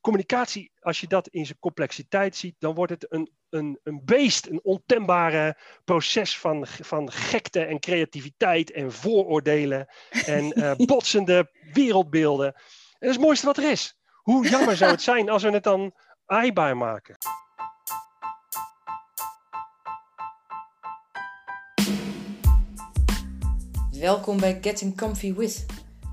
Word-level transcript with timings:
communicatie, 0.00 0.72
als 0.80 1.00
je 1.00 1.06
dat 1.06 1.28
in 1.28 1.46
zijn 1.46 1.58
complexiteit 1.58 2.36
ziet, 2.36 2.54
dan 2.58 2.74
wordt 2.74 2.92
het 2.92 3.06
een, 3.12 3.30
een, 3.50 3.78
een 3.82 4.04
beest, 4.04 4.46
een 4.46 4.60
ontembare 4.62 5.58
proces 5.84 6.38
van, 6.38 6.66
van 6.66 7.12
gekte 7.12 7.64
en 7.64 7.80
creativiteit 7.80 8.70
en 8.70 8.92
vooroordelen 8.92 9.88
en 10.10 10.58
uh, 10.58 10.72
botsende 10.86 11.50
wereldbeelden. 11.72 12.46
En 12.46 12.54
dat 12.98 13.08
is 13.08 13.16
het 13.16 13.24
mooiste 13.24 13.46
wat 13.46 13.56
er 13.56 13.70
is. 13.70 13.98
Hoe 14.14 14.48
jammer 14.48 14.76
zou 14.76 14.90
het 14.90 15.02
zijn 15.02 15.30
als 15.30 15.42
we 15.42 15.50
het 15.50 15.62
dan 15.62 15.94
aaibaar 16.26 16.76
maken? 16.76 17.16
Welkom 23.90 24.40
bij 24.40 24.58
Getting 24.60 24.96
Comfy 24.96 25.34
With, 25.34 25.66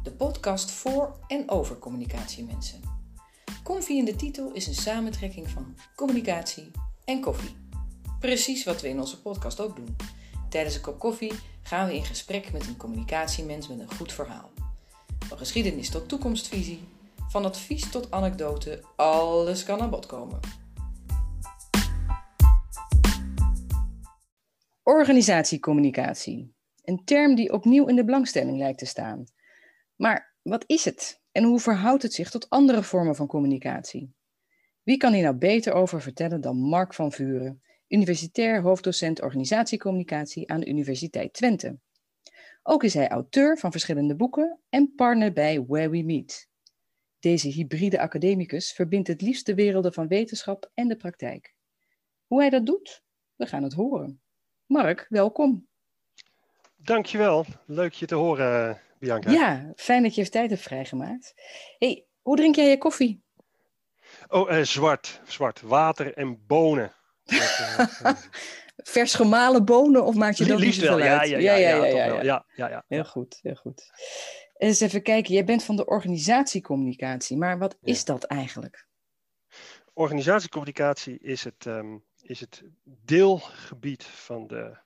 de 0.03 0.11
podcast 0.11 0.71
voor 0.71 1.19
en 1.27 1.49
over 1.49 1.77
communicatiemensen. 1.77 2.96
Comfy 3.67 3.93
in 3.93 4.05
de 4.05 4.15
titel 4.15 4.51
is 4.51 4.67
een 4.67 4.73
samentrekking 4.73 5.49
van 5.49 5.75
communicatie 5.95 6.71
en 7.05 7.21
koffie. 7.21 7.55
Precies 8.19 8.63
wat 8.63 8.81
we 8.81 8.87
in 8.87 8.99
onze 8.99 9.21
podcast 9.21 9.59
ook 9.59 9.75
doen. 9.75 9.95
Tijdens 10.49 10.75
een 10.75 10.81
kop 10.81 10.99
koffie 10.99 11.33
gaan 11.61 11.87
we 11.87 11.95
in 11.95 12.05
gesprek 12.05 12.51
met 12.51 12.67
een 12.67 12.77
communicatiemens 12.77 13.67
met 13.67 13.79
een 13.79 13.93
goed 13.93 14.13
verhaal. 14.13 14.51
Van 15.19 15.37
geschiedenis 15.37 15.89
tot 15.89 16.09
toekomstvisie, 16.09 16.79
van 17.29 17.45
advies 17.45 17.89
tot 17.89 18.11
anekdote, 18.11 18.83
alles 18.95 19.63
kan 19.63 19.81
aan 19.81 19.89
bod 19.89 20.05
komen. 20.05 20.39
Organisatiecommunicatie. 24.83 26.53
Een 26.83 27.01
term 27.05 27.35
die 27.35 27.53
opnieuw 27.53 27.85
in 27.85 27.95
de 27.95 28.05
belangstelling 28.05 28.57
lijkt 28.57 28.79
te 28.79 28.85
staan. 28.85 29.23
Maar 29.95 30.35
wat 30.41 30.63
is 30.67 30.85
het 30.85 31.21
en 31.37 31.43
hoe 31.43 31.59
verhoudt 31.59 32.03
het 32.03 32.13
zich 32.13 32.29
tot 32.29 32.49
andere 32.49 32.83
vormen 32.83 33.15
van 33.15 33.27
communicatie? 33.27 34.13
Wie 34.83 34.97
kan 34.97 35.13
hier 35.13 35.23
nou 35.23 35.35
beter 35.35 35.73
over 35.73 36.01
vertellen 36.01 36.41
dan 36.41 36.57
Mark 36.57 36.93
van 36.93 37.11
Vuren, 37.11 37.61
universitair 37.87 38.61
hoofddocent 38.61 39.21
organisatiecommunicatie 39.21 40.49
aan 40.49 40.59
de 40.59 40.67
Universiteit 40.67 41.33
Twente? 41.33 41.79
Ook 42.63 42.83
is 42.83 42.93
hij 42.93 43.07
auteur 43.07 43.57
van 43.57 43.71
verschillende 43.71 44.15
boeken 44.15 44.59
en 44.69 44.93
partner 44.95 45.33
bij 45.33 45.65
Where 45.65 45.89
We 45.89 46.03
Meet. 46.03 46.49
Deze 47.19 47.47
hybride 47.47 47.99
academicus 47.99 48.71
verbindt 48.71 49.07
het 49.07 49.21
liefst 49.21 49.45
de 49.45 49.55
werelden 49.55 49.93
van 49.93 50.07
wetenschap 50.07 50.71
en 50.73 50.87
de 50.87 50.95
praktijk. 50.95 51.55
Hoe 52.25 52.39
hij 52.39 52.49
dat 52.49 52.65
doet? 52.65 53.03
We 53.35 53.45
gaan 53.45 53.63
het 53.63 53.73
horen. 53.73 54.21
Mark, 54.65 55.05
welkom. 55.09 55.67
Dankjewel. 56.75 57.45
Leuk 57.65 57.93
je 57.93 58.05
te 58.05 58.15
horen, 58.15 58.81
ja, 58.99 59.71
fijn 59.75 60.03
dat 60.03 60.15
je 60.15 60.21
even 60.21 60.33
tijd 60.33 60.49
hebt 60.49 60.61
vrijgemaakt. 60.61 61.33
hey, 61.77 62.05
hoe 62.21 62.35
drink 62.35 62.55
jij 62.55 62.69
je 62.69 62.77
koffie? 62.77 63.23
Oh, 64.27 64.57
eh, 64.57 64.63
zwart. 64.63 65.21
Zwart. 65.25 65.61
Water 65.61 66.13
en 66.13 66.45
bonen. 66.45 66.95
Eh, 67.25 67.79
Vers 68.75 69.13
gemalen 69.13 69.65
bonen 69.65 70.05
of 70.05 70.15
maak 70.15 70.33
je 70.33 70.45
dat 70.45 70.59
liefst 70.59 70.81
wel? 70.81 70.99
Ja, 70.99 71.23
ja, 71.23 71.37
ja, 71.37 71.55
ja, 71.55 72.45
ja, 72.55 72.85
Heel 72.87 73.05
goed, 73.05 73.39
heel 73.41 73.55
goed. 73.55 73.91
Eens 74.57 74.79
even 74.79 75.01
kijken, 75.01 75.33
jij 75.33 75.43
bent 75.43 75.63
van 75.63 75.75
de 75.75 75.85
organisatiecommunicatie, 75.85 77.37
maar 77.37 77.57
wat 77.57 77.77
is 77.81 78.05
dat 78.05 78.23
eigenlijk? 78.23 78.87
Organisatiecommunicatie 79.93 81.19
is 81.19 81.43
het, 81.43 81.65
ehm, 81.65 81.97
is 82.21 82.39
het 82.39 82.63
deelgebied 82.83 84.03
van 84.03 84.47
de 84.47 84.77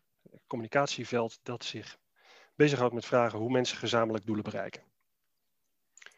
communicatieveld 0.47 1.39
dat 1.43 1.63
zich 1.63 1.97
bezighoudt 2.61 2.93
met 2.93 3.05
vragen 3.05 3.39
hoe 3.39 3.51
mensen 3.51 3.77
gezamenlijk 3.77 4.25
doelen 4.25 4.43
bereiken. 4.43 4.83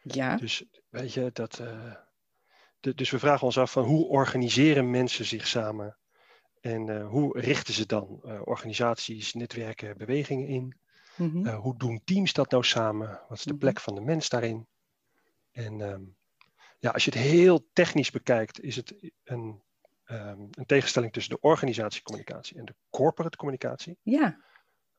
Ja. 0.02 0.36
Dus 0.36 0.64
weet 0.90 1.14
je, 1.14 1.30
dat, 1.34 1.60
uh, 1.60 1.96
de, 2.80 2.96
dus 2.96 3.10
we 3.10 3.20
vragen 3.20 3.46
ons 3.46 3.58
af 3.58 3.72
van 3.72 3.84
hoe 3.84 4.08
organiseren 4.08 4.90
mensen 4.90 5.26
zich 5.26 5.48
samen 5.48 5.98
en 6.62 6.88
uh, 6.88 7.08
hoe 7.08 7.40
richten 7.40 7.74
ze 7.74 7.86
dan 7.86 8.22
uh, 8.26 8.42
organisaties, 8.44 9.34
netwerken, 9.34 9.98
bewegingen 9.98 10.48
in? 10.48 10.76
Mm 11.16 11.30
-hmm. 11.30 11.48
hoe 11.48 11.78
doen 11.78 12.02
teams 12.04 12.34
dat 12.34 12.52
nou 12.52 12.64
samen? 12.64 13.22
Wat 13.30 13.38
is 13.38 13.44
de 13.44 13.56
plek 13.56 13.80
van 13.80 13.96
de 13.96 14.02
mens 14.02 14.30
daarin? 14.30 14.68
En 15.52 15.80
um, 15.80 16.16
ja, 16.80 16.90
als 16.90 17.06
je 17.06 17.12
het 17.12 17.20
heel 17.20 17.68
technisch 17.74 18.12
bekijkt, 18.12 18.62
is 18.62 18.76
het 18.76 19.12
een 19.24 19.62
um, 20.06 20.50
een 20.52 20.66
tegenstelling 20.66 21.14
tussen 21.14 21.36
de 21.36 21.42
organisatiecommunicatie 21.42 22.58
en 22.58 22.66
de 22.66 22.76
corporate 22.90 23.38
communicatie. 23.38 23.98
Ja. 24.02 24.40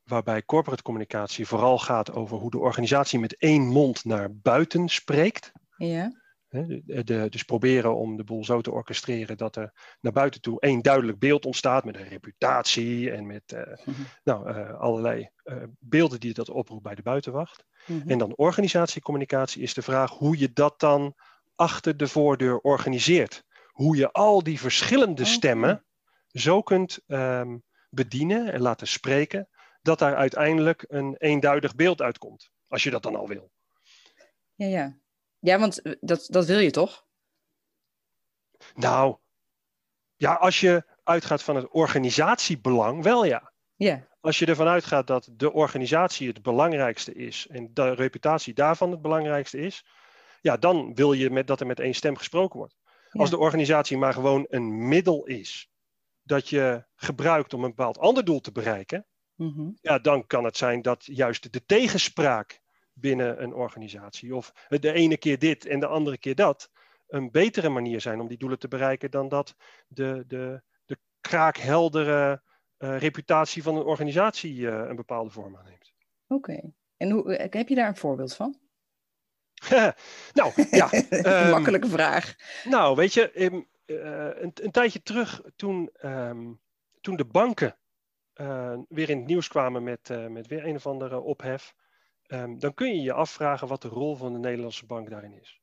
Waarbij 0.04 0.44
corporate 0.44 0.82
communicatie 0.82 1.46
vooral 1.46 1.78
gaat 1.78 2.12
over 2.12 2.36
hoe 2.36 2.50
de 2.50 2.58
organisatie 2.58 3.18
met 3.18 3.36
één 3.36 3.62
mond 3.62 4.04
naar 4.04 4.34
buiten 4.34 4.88
spreekt. 4.88 5.52
Ja. 5.76 6.22
De, 6.48 7.04
de, 7.04 7.26
dus 7.28 7.42
proberen 7.42 7.96
om 7.96 8.16
de 8.16 8.24
boel 8.24 8.44
zo 8.44 8.60
te 8.60 8.70
orchestreren 8.70 9.36
dat 9.36 9.56
er 9.56 9.96
naar 10.00 10.12
buiten 10.12 10.40
toe 10.40 10.60
één 10.60 10.82
duidelijk 10.82 11.18
beeld 11.18 11.46
ontstaat 11.46 11.84
met 11.84 11.96
een 11.96 12.08
reputatie 12.08 13.10
en 13.10 13.26
met 13.26 13.52
uh, 13.52 13.60
mm-hmm. 13.84 14.06
nou, 14.24 14.50
uh, 14.50 14.80
allerlei 14.80 15.28
uh, 15.44 15.62
beelden 15.78 16.20
die 16.20 16.34
dat 16.34 16.50
oproept 16.50 16.82
bij 16.82 16.94
de 16.94 17.02
buitenwacht. 17.02 17.64
Mm-hmm. 17.86 18.10
En 18.10 18.18
dan 18.18 18.36
organisatiecommunicatie 18.36 19.62
is 19.62 19.74
de 19.74 19.82
vraag 19.82 20.10
hoe 20.10 20.38
je 20.38 20.52
dat 20.52 20.80
dan 20.80 21.14
achter 21.54 21.96
de 21.96 22.08
voordeur 22.08 22.58
organiseert 22.58 23.44
hoe 23.74 23.96
je 23.96 24.12
al 24.12 24.42
die 24.42 24.60
verschillende 24.60 25.24
stemmen 25.24 25.84
zo 26.26 26.62
kunt 26.62 27.00
um, 27.06 27.62
bedienen 27.90 28.52
en 28.52 28.60
laten 28.60 28.86
spreken, 28.86 29.48
dat 29.84 29.98
daar 29.98 30.16
uiteindelijk 30.16 30.84
een 30.88 31.16
eenduidig 31.16 31.74
beeld 31.74 32.02
uitkomt. 32.02 32.50
Als 32.68 32.82
je 32.82 32.90
dat 32.90 33.02
dan 33.02 33.16
al 33.16 33.28
wil. 33.28 33.50
Ja, 34.54 34.66
ja. 34.66 34.98
Ja, 35.38 35.58
want 35.58 35.82
dat, 36.00 36.26
dat 36.30 36.46
wil 36.46 36.58
je 36.58 36.70
toch? 36.70 37.06
Nou, 38.74 39.16
ja, 40.16 40.34
als 40.34 40.60
je 40.60 40.84
uitgaat 41.02 41.42
van 41.42 41.56
het 41.56 41.68
organisatiebelang, 41.68 43.02
wel 43.02 43.24
ja. 43.24 43.52
Ja. 43.74 44.08
Als 44.20 44.38
je 44.38 44.46
ervan 44.46 44.66
uitgaat 44.66 45.06
dat 45.06 45.28
de 45.32 45.52
organisatie 45.52 46.28
het 46.28 46.42
belangrijkste 46.42 47.14
is 47.14 47.46
en 47.46 47.70
de 47.74 47.94
reputatie 47.94 48.54
daarvan 48.54 48.90
het 48.90 49.02
belangrijkste 49.02 49.58
is, 49.58 49.84
ja, 50.40 50.56
dan 50.56 50.94
wil 50.94 51.12
je 51.12 51.30
met, 51.30 51.46
dat 51.46 51.60
er 51.60 51.66
met 51.66 51.80
één 51.80 51.94
stem 51.94 52.16
gesproken 52.16 52.58
wordt. 52.58 52.76
Ja. 52.84 53.20
Als 53.20 53.30
de 53.30 53.38
organisatie 53.38 53.98
maar 53.98 54.12
gewoon 54.12 54.46
een 54.48 54.88
middel 54.88 55.24
is 55.24 55.70
dat 56.22 56.48
je 56.48 56.86
gebruikt 56.94 57.54
om 57.54 57.64
een 57.64 57.74
bepaald 57.74 57.98
ander 57.98 58.24
doel 58.24 58.40
te 58.40 58.52
bereiken, 58.52 59.06
mm-hmm. 59.36 59.78
ja, 59.80 59.98
dan 59.98 60.26
kan 60.26 60.44
het 60.44 60.56
zijn 60.56 60.82
dat 60.82 61.04
juist 61.04 61.52
de 61.52 61.64
tegenspraak 61.64 62.60
binnen 62.92 63.42
een 63.42 63.54
organisatie, 63.54 64.34
of 64.34 64.52
de 64.68 64.92
ene 64.92 65.16
keer 65.16 65.38
dit 65.38 65.66
en 65.66 65.80
de 65.80 65.86
andere 65.86 66.18
keer 66.18 66.34
dat, 66.34 66.70
een 67.08 67.30
betere 67.30 67.68
manier 67.68 68.00
zijn 68.00 68.20
om 68.20 68.28
die 68.28 68.38
doelen 68.38 68.58
te 68.58 68.68
bereiken 68.68 69.10
dan 69.10 69.28
dat 69.28 69.54
de, 69.88 70.24
de, 70.26 70.62
de 70.84 70.98
kraakheldere 71.20 72.42
uh, 72.78 72.98
reputatie 72.98 73.62
van 73.62 73.76
een 73.76 73.84
organisatie 73.84 74.54
uh, 74.54 74.84
een 74.88 74.96
bepaalde 74.96 75.30
vorm 75.30 75.56
aanneemt. 75.56 75.92
Oké, 76.26 76.34
okay. 76.52 76.72
en 76.96 77.10
hoe, 77.10 77.32
heb 77.50 77.68
je 77.68 77.74
daar 77.74 77.88
een 77.88 77.96
voorbeeld 77.96 78.34
van? 78.34 78.58
nou, 80.32 80.52
ja. 80.70 80.92
um, 81.44 81.50
Makkelijke 81.50 81.88
vraag. 81.88 82.34
Nou, 82.64 82.96
weet 82.96 83.14
je, 83.14 83.42
um, 83.44 83.68
uh, 83.86 84.42
een, 84.42 84.50
een, 84.54 84.70
tijdje 84.70 85.02
terug 85.02 85.42
toen, 85.56 85.90
um, 86.02 86.60
toen 87.00 87.16
de 87.16 87.24
banken 87.24 87.76
uh, 88.34 88.78
weer 88.88 89.10
in 89.10 89.18
het 89.18 89.26
nieuws 89.26 89.48
kwamen 89.48 89.82
met, 89.82 90.08
uh, 90.08 90.26
met 90.26 90.46
weer 90.46 90.66
een 90.66 90.74
of 90.74 90.86
andere 90.86 91.20
ophef, 91.20 91.74
dan 92.56 92.74
kun 92.74 92.94
je 92.94 93.02
je 93.02 93.12
afvragen 93.12 93.68
wat 93.68 93.82
de 93.82 93.88
rol 93.88 94.16
van 94.16 94.32
de 94.32 94.38
Nederlandse 94.38 94.86
bank 94.86 95.10
daarin 95.10 95.40
is. 95.40 95.60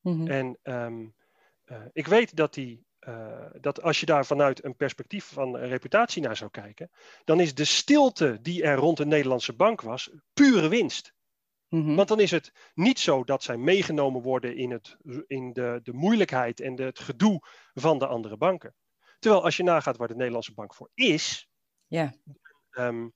Mm-hmm. 0.00 0.26
En 0.26 0.58
uh, 0.62 1.76
ik 1.92 2.06
weet 2.06 2.36
dat, 2.36 2.54
die, 2.54 2.86
dat 3.60 3.82
als 3.82 4.00
je 4.00 4.06
daar 4.06 4.26
vanuit 4.26 4.64
een 4.64 4.76
perspectief 4.76 5.24
van 5.24 5.56
reputatie 5.56 6.22
naar 6.22 6.36
zou 6.36 6.50
kijken, 6.50 6.90
dan 7.24 7.40
is 7.40 7.54
de 7.54 7.64
stilte 7.64 8.38
die 8.40 8.62
er 8.62 8.76
rond 8.76 8.96
de 8.96 9.06
Nederlandse 9.06 9.56
bank 9.56 9.80
was, 9.80 10.10
pure 10.32 10.68
winst. 10.68 11.14
Mm-hmm. 11.68 11.96
Want 11.96 12.08
dan 12.08 12.20
is 12.20 12.30
het 12.30 12.52
niet 12.74 12.98
zo 12.98 13.24
dat 13.24 13.42
zij 13.42 13.56
meegenomen 13.56 14.22
worden 14.22 14.56
in, 14.56 14.70
het, 14.70 14.96
in 15.26 15.52
de, 15.52 15.80
de 15.82 15.92
moeilijkheid 15.92 16.60
en 16.60 16.74
de, 16.74 16.82
het 16.82 16.98
gedoe 16.98 17.38
van 17.74 17.98
de 17.98 18.06
andere 18.06 18.36
banken. 18.36 18.74
Terwijl 19.18 19.44
als 19.44 19.56
je 19.56 19.62
nagaat 19.62 19.96
waar 19.96 20.08
de 20.08 20.16
Nederlandse 20.16 20.54
bank 20.54 20.74
voor 20.74 20.90
is, 20.94 21.48
yeah. 21.86 22.10
um, 22.72 23.12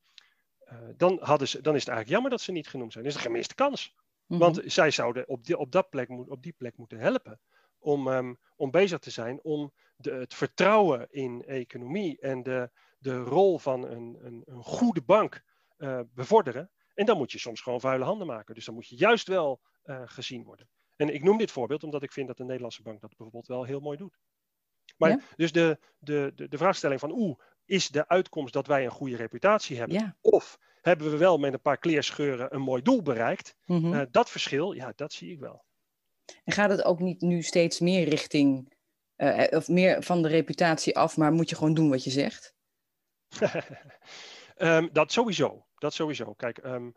uh, 0.73 0.79
dan, 0.97 1.19
hadden 1.23 1.49
ze, 1.49 1.61
dan 1.61 1.75
is 1.75 1.81
het 1.81 1.89
eigenlijk 1.89 2.09
jammer 2.09 2.31
dat 2.31 2.41
ze 2.41 2.53
niet 2.53 2.69
genoemd 2.69 2.93
zijn. 2.93 3.05
Dat 3.05 3.13
is 3.13 3.19
een 3.19 3.27
gemiste 3.27 3.55
kans. 3.55 3.95
Mm-hmm. 4.27 4.45
Want 4.45 4.73
zij 4.73 4.91
zouden 4.91 5.29
op 5.29 5.45
die, 5.45 5.59
op, 5.59 5.73
dat 5.73 5.91
plek, 5.91 6.11
op 6.11 6.43
die 6.43 6.53
plek 6.53 6.77
moeten 6.77 6.99
helpen 6.99 7.41
om, 7.79 8.09
um, 8.09 8.39
om 8.57 8.71
bezig 8.71 8.99
te 8.99 9.11
zijn 9.11 9.43
om 9.43 9.73
de, 9.97 10.13
het 10.13 10.35
vertrouwen 10.35 11.07
in 11.11 11.45
economie 11.45 12.19
en 12.21 12.43
de, 12.43 12.71
de 12.99 13.19
rol 13.19 13.59
van 13.59 13.87
een, 13.89 14.19
een, 14.23 14.43
een 14.45 14.63
goede 14.63 15.03
bank 15.03 15.43
uh, 15.79 16.01
bevorderen. 16.15 16.71
En 16.95 17.07
dan 17.07 17.17
moet 17.17 17.33
je 17.33 17.39
soms 17.39 17.61
gewoon 17.61 17.81
vuile 17.81 18.05
handen 18.05 18.27
maken. 18.27 18.55
Dus 18.55 18.65
dan 18.65 18.75
moet 18.75 18.89
je 18.89 18.97
juist 18.97 19.29
wel 19.29 19.61
uh, 19.85 20.03
gezien 20.05 20.45
worden. 20.45 20.69
En 20.97 21.15
ik 21.15 21.23
noem 21.23 21.39
dit 21.39 21.51
voorbeeld 21.51 21.85
omdat 21.85 22.03
ik 22.03 22.13
vind 22.13 22.27
dat 22.27 22.37
de 22.37 22.45
Nederlandse 22.45 22.83
bank 22.83 23.01
dat 23.01 23.09
bijvoorbeeld 23.09 23.47
wel 23.47 23.65
heel 23.65 23.81
mooi 23.81 23.97
doet. 23.97 24.19
Maar 24.97 25.11
ja? 25.11 25.21
dus 25.37 25.53
de, 25.53 25.79
de, 25.99 26.33
de, 26.35 26.49
de 26.49 26.59
vraagstelling 26.59 27.01
van 27.01 27.13
oeh, 27.13 27.39
is 27.65 27.89
de 27.89 28.09
uitkomst 28.09 28.53
dat 28.53 28.67
wij 28.67 28.85
een 28.85 28.91
goede 28.91 29.17
reputatie 29.17 29.79
hebben? 29.79 29.99
Ja. 29.99 30.17
Of 30.21 30.59
hebben 30.81 31.11
we 31.11 31.17
wel 31.17 31.39
met 31.39 31.53
een 31.53 31.61
paar 31.61 31.79
kleerscheuren 31.79 32.55
een 32.55 32.61
mooi 32.61 32.83
doel 32.83 33.03
bereikt? 33.03 33.57
Mm-hmm. 33.65 33.93
Uh, 33.93 34.03
dat 34.11 34.31
verschil, 34.31 34.73
ja, 34.73 34.93
dat 34.97 35.13
zie 35.13 35.33
ik 35.33 35.41
wel. 35.41 35.65
En 36.45 36.53
gaat 36.53 36.71
het 36.71 36.85
ook 36.85 37.01
niet 37.01 37.21
nu 37.21 37.43
steeds 37.43 37.81
meer 37.81 38.09
richting, 38.09 38.75
uh, 39.17 39.45
of 39.51 39.69
meer 39.69 40.03
van 40.03 40.23
de 40.23 40.29
reputatie 40.29 40.97
af, 40.97 41.17
maar 41.17 41.33
moet 41.33 41.51
je 41.51 41.57
gewoon 41.57 41.75
doen 41.75 41.91
wat 41.91 42.05
je 42.05 42.11
zegt? 42.11 42.55
um, 44.57 44.89
dat 44.93 45.13
sowieso. 45.13 45.67
Dat 45.75 45.95
sowieso. 45.95 46.35
Kijk, 46.35 46.65
um, 46.65 46.95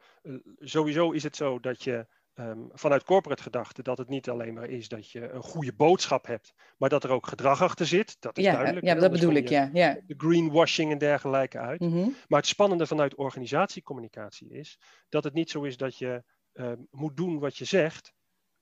sowieso 0.60 1.12
is 1.12 1.24
het 1.24 1.36
zo 1.36 1.60
dat 1.60 1.84
je 1.84 2.08
um, 2.36 2.70
vanuit 2.74 3.04
corporate 3.04 3.44
gedachte 3.44 3.84
dat 3.84 3.98
het 3.98 4.10
niet 4.10 4.30
alleen 4.30 4.54
maar 4.54 4.70
is 4.70 4.88
dat 4.88 5.12
je 5.12 5.30
een 5.30 5.44
goede 5.44 5.74
boodschap 5.74 6.26
hebt, 6.26 6.54
maar 6.78 6.90
dat 6.90 7.04
er 7.04 7.10
ook 7.10 7.28
gedrag 7.28 7.62
achter 7.62 7.86
zit. 7.86 8.18
Dat 8.20 8.38
is 8.38 8.44
ja, 8.44 8.54
duidelijk. 8.54 8.86
Ja, 8.86 8.96
dat 8.96 9.12
bedoel 9.12 9.34
ik, 9.34 9.50
ja. 9.50 9.70
ja. 9.74 9.98
De 10.08 10.14
greenwashing 10.18 10.92
en 10.92 10.98
dergelijke 10.98 11.60
uit. 11.60 11.80
Mm 11.80 11.92
-hmm. 11.92 12.16
Maar 12.28 12.40
het 12.40 12.48
spannende 12.48 12.88
vanuit 12.88 13.16
organisatiecommunicatie 13.16 14.50
is 14.50 14.80
dat 15.10 15.24
het 15.24 15.34
niet 15.34 15.50
zo 15.50 15.64
is 15.64 15.78
dat 15.78 15.98
je 15.98 16.24
um, 16.54 16.88
moet 16.92 17.18
doen 17.18 17.40
wat 17.40 17.58
je 17.58 17.66
zegt, 17.66 18.14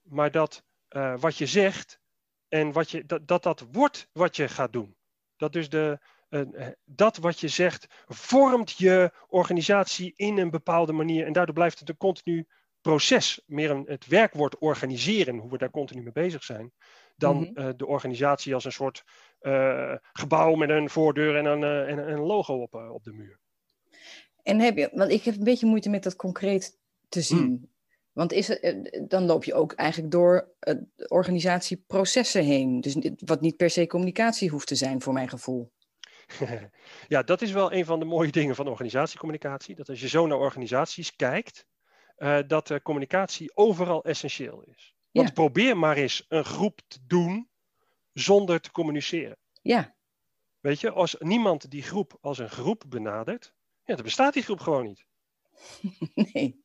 maar 0.01 0.31
dat 0.31 0.63
uh, 0.89 1.17
wat 1.19 1.37
je 1.37 1.45
zegt 1.45 1.99
en 2.47 2.71
wat 2.71 2.91
je, 2.91 3.05
dat, 3.05 3.27
dat 3.27 3.43
dat 3.43 3.65
wordt 3.71 4.09
wat 4.11 4.35
je 4.35 4.47
gaat 4.47 4.73
doen. 4.73 4.95
Dat 5.35 5.53
dus 5.53 5.69
de, 5.69 5.99
uh, 6.29 6.67
dat 6.85 7.17
wat 7.17 7.39
je 7.39 7.47
zegt 7.47 7.87
vormt 8.07 8.77
je 8.77 9.11
organisatie 9.27 10.13
in 10.15 10.37
een 10.37 10.49
bepaalde 10.49 10.93
manier 10.93 11.25
en 11.25 11.33
daardoor 11.33 11.55
blijft 11.55 11.79
het 11.79 11.89
een 11.89 11.97
continu 11.97 12.47
proces, 12.81 13.41
meer 13.45 13.69
een, 13.69 13.83
het 13.87 14.07
werkwoord 14.07 14.57
organiseren, 14.57 15.37
hoe 15.37 15.51
we 15.51 15.57
daar 15.57 15.69
continu 15.69 16.01
mee 16.01 16.11
bezig 16.11 16.43
zijn, 16.43 16.71
dan 17.15 17.37
mm 17.37 17.51
-hmm. 17.53 17.67
uh, 17.67 17.73
de 17.75 17.85
organisatie 17.85 18.53
als 18.53 18.65
een 18.65 18.71
soort 18.71 19.03
uh, 19.41 19.95
gebouw 20.13 20.55
met 20.55 20.69
een 20.69 20.89
voordeur 20.89 21.35
en 21.35 21.45
een, 21.45 21.61
uh, 21.61 21.89
en 21.89 22.11
een 22.11 22.19
logo 22.19 22.61
op, 22.61 22.73
op 22.73 23.03
de 23.03 23.13
muur. 23.13 23.39
En 24.43 24.59
heb 24.59 24.77
je, 24.77 24.89
want 24.93 25.11
ik 25.11 25.23
heb 25.23 25.35
een 25.35 25.43
beetje 25.43 25.65
moeite 25.65 25.89
met 25.89 26.03
dat 26.03 26.15
concreet 26.15 26.79
te 27.09 27.21
zien. 27.21 27.49
Mm. 27.49 27.69
Want 28.11 28.31
is 28.31 28.47
het, 28.47 29.01
dan 29.07 29.25
loop 29.25 29.43
je 29.43 29.53
ook 29.53 29.73
eigenlijk 29.73 30.11
door 30.11 30.51
organisatieprocessen 31.07 32.43
heen. 32.43 32.81
Dus 32.81 32.95
wat 33.25 33.41
niet 33.41 33.57
per 33.57 33.69
se 33.69 33.87
communicatie 33.87 34.49
hoeft 34.49 34.67
te 34.67 34.75
zijn, 34.75 35.01
voor 35.01 35.13
mijn 35.13 35.29
gevoel. 35.29 35.71
ja, 37.07 37.23
dat 37.23 37.41
is 37.41 37.51
wel 37.51 37.73
een 37.73 37.85
van 37.85 37.99
de 37.99 38.05
mooie 38.05 38.31
dingen 38.31 38.55
van 38.55 38.67
organisatiecommunicatie. 38.67 39.75
Dat 39.75 39.89
als 39.89 40.01
je 40.01 40.07
zo 40.07 40.27
naar 40.27 40.37
organisaties 40.37 41.15
kijkt, 41.15 41.65
uh, 42.21 42.39
dat 42.47 42.81
communicatie 42.81 43.51
overal 43.53 44.03
essentieel 44.03 44.63
is. 44.75 44.95
Want 45.11 45.27
ja. 45.27 45.33
probeer 45.33 45.77
maar 45.77 45.97
eens 45.97 46.25
een 46.27 46.45
groep 46.45 46.81
te 46.87 46.99
doen 47.07 47.49
zonder 48.13 48.61
te 48.61 48.71
communiceren. 48.71 49.37
Ja. 49.61 49.95
Weet 50.59 50.79
je, 50.79 50.91
als 50.91 51.15
niemand 51.19 51.71
die 51.71 51.83
groep 51.83 52.17
als 52.21 52.37
een 52.37 52.49
groep 52.49 52.83
benadert, 52.87 53.53
ja, 53.83 53.95
dan 53.95 54.03
bestaat 54.03 54.33
die 54.33 54.43
groep 54.43 54.59
gewoon 54.59 54.85
niet. 54.85 55.05
nee. 56.33 56.61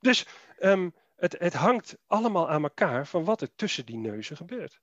Dus 0.00 0.26
um, 0.60 0.94
het, 1.16 1.36
het 1.38 1.54
hangt 1.54 1.96
allemaal 2.06 2.48
aan 2.50 2.62
elkaar 2.62 3.06
van 3.06 3.24
wat 3.24 3.40
er 3.40 3.54
tussen 3.54 3.86
die 3.86 3.96
neuzen 3.96 4.36
gebeurt. 4.36 4.80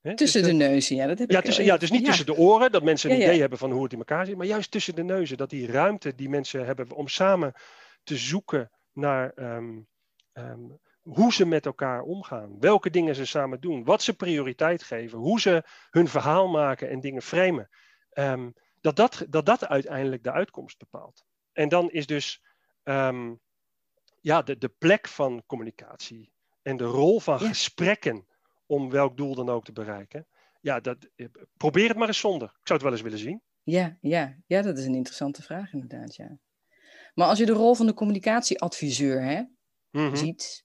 He? 0.00 0.14
Tussen 0.14 0.42
dus 0.42 0.50
de, 0.50 0.56
de 0.56 0.64
neuzen, 0.64 0.96
ja. 0.96 1.06
Dat 1.06 1.18
heb 1.18 1.30
ja, 1.30 1.38
ik 1.38 1.44
tussen, 1.44 1.64
ja, 1.64 1.76
dus 1.76 1.90
niet 1.90 2.00
ja. 2.00 2.06
tussen 2.06 2.26
de 2.26 2.36
oren, 2.36 2.72
dat 2.72 2.82
mensen 2.82 3.10
een 3.10 3.18
ja, 3.18 3.24
idee 3.24 3.40
hebben 3.40 3.58
van 3.58 3.70
hoe 3.70 3.82
het 3.82 3.92
in 3.92 3.98
elkaar 3.98 4.26
zit, 4.26 4.36
maar 4.36 4.46
juist 4.46 4.70
tussen 4.70 4.94
de 4.94 5.02
neuzen. 5.02 5.36
Dat 5.36 5.50
die 5.50 5.66
ruimte 5.66 6.14
die 6.14 6.28
mensen 6.28 6.66
hebben 6.66 6.92
om 6.92 7.08
samen 7.08 7.52
te 8.02 8.16
zoeken 8.16 8.70
naar 8.98 9.32
um, 9.36 9.88
um, 10.32 10.78
hoe 11.02 11.32
ze 11.32 11.46
met 11.46 11.66
elkaar 11.66 12.02
omgaan, 12.02 12.60
welke 12.60 12.90
dingen 12.90 13.14
ze 13.14 13.24
samen 13.24 13.60
doen, 13.60 13.84
wat 13.84 14.02
ze 14.02 14.16
prioriteit 14.16 14.82
geven, 14.82 15.18
hoe 15.18 15.40
ze 15.40 15.64
hun 15.90 16.08
verhaal 16.08 16.48
maken 16.48 16.88
en 16.90 17.00
dingen 17.00 17.22
framen, 17.22 17.68
um, 18.12 18.54
dat, 18.80 18.96
dat, 18.96 19.26
dat 19.28 19.46
dat 19.46 19.66
uiteindelijk 19.66 20.22
de 20.22 20.32
uitkomst 20.32 20.78
bepaalt. 20.78 21.24
En 21.52 21.68
dan 21.68 21.90
is 21.90 22.06
dus 22.06 22.42
ja, 24.20 24.42
de, 24.42 24.58
de 24.58 24.72
plek 24.78 25.08
van 25.08 25.42
communicatie 25.46 26.32
en 26.62 26.76
de 26.76 26.84
rol 26.84 27.20
van 27.20 27.38
ja. 27.38 27.46
gesprekken 27.46 28.26
om 28.66 28.90
welk 28.90 29.16
doel 29.16 29.34
dan 29.34 29.48
ook 29.48 29.64
te 29.64 29.72
bereiken. 29.72 30.26
Ja, 30.60 30.80
dat, 30.80 31.08
probeer 31.56 31.88
het 31.88 31.96
maar 31.96 32.06
eens 32.06 32.18
zonder. 32.18 32.48
Ik 32.48 32.66
zou 32.66 32.78
het 32.78 32.82
wel 32.82 32.92
eens 32.92 33.02
willen 33.02 33.18
zien. 33.18 33.42
Ja, 33.62 33.98
ja, 34.00 34.36
ja, 34.46 34.62
dat 34.62 34.78
is 34.78 34.84
een 34.84 34.94
interessante 34.94 35.42
vraag 35.42 35.72
inderdaad, 35.72 36.16
ja. 36.16 36.38
Maar 37.18 37.28
als 37.28 37.38
je 37.38 37.46
de 37.46 37.52
rol 37.52 37.74
van 37.74 37.86
de 37.86 37.94
communicatieadviseur 37.94 39.22
hè, 39.22 39.42
mm-hmm. 39.90 40.16
ziet, 40.16 40.64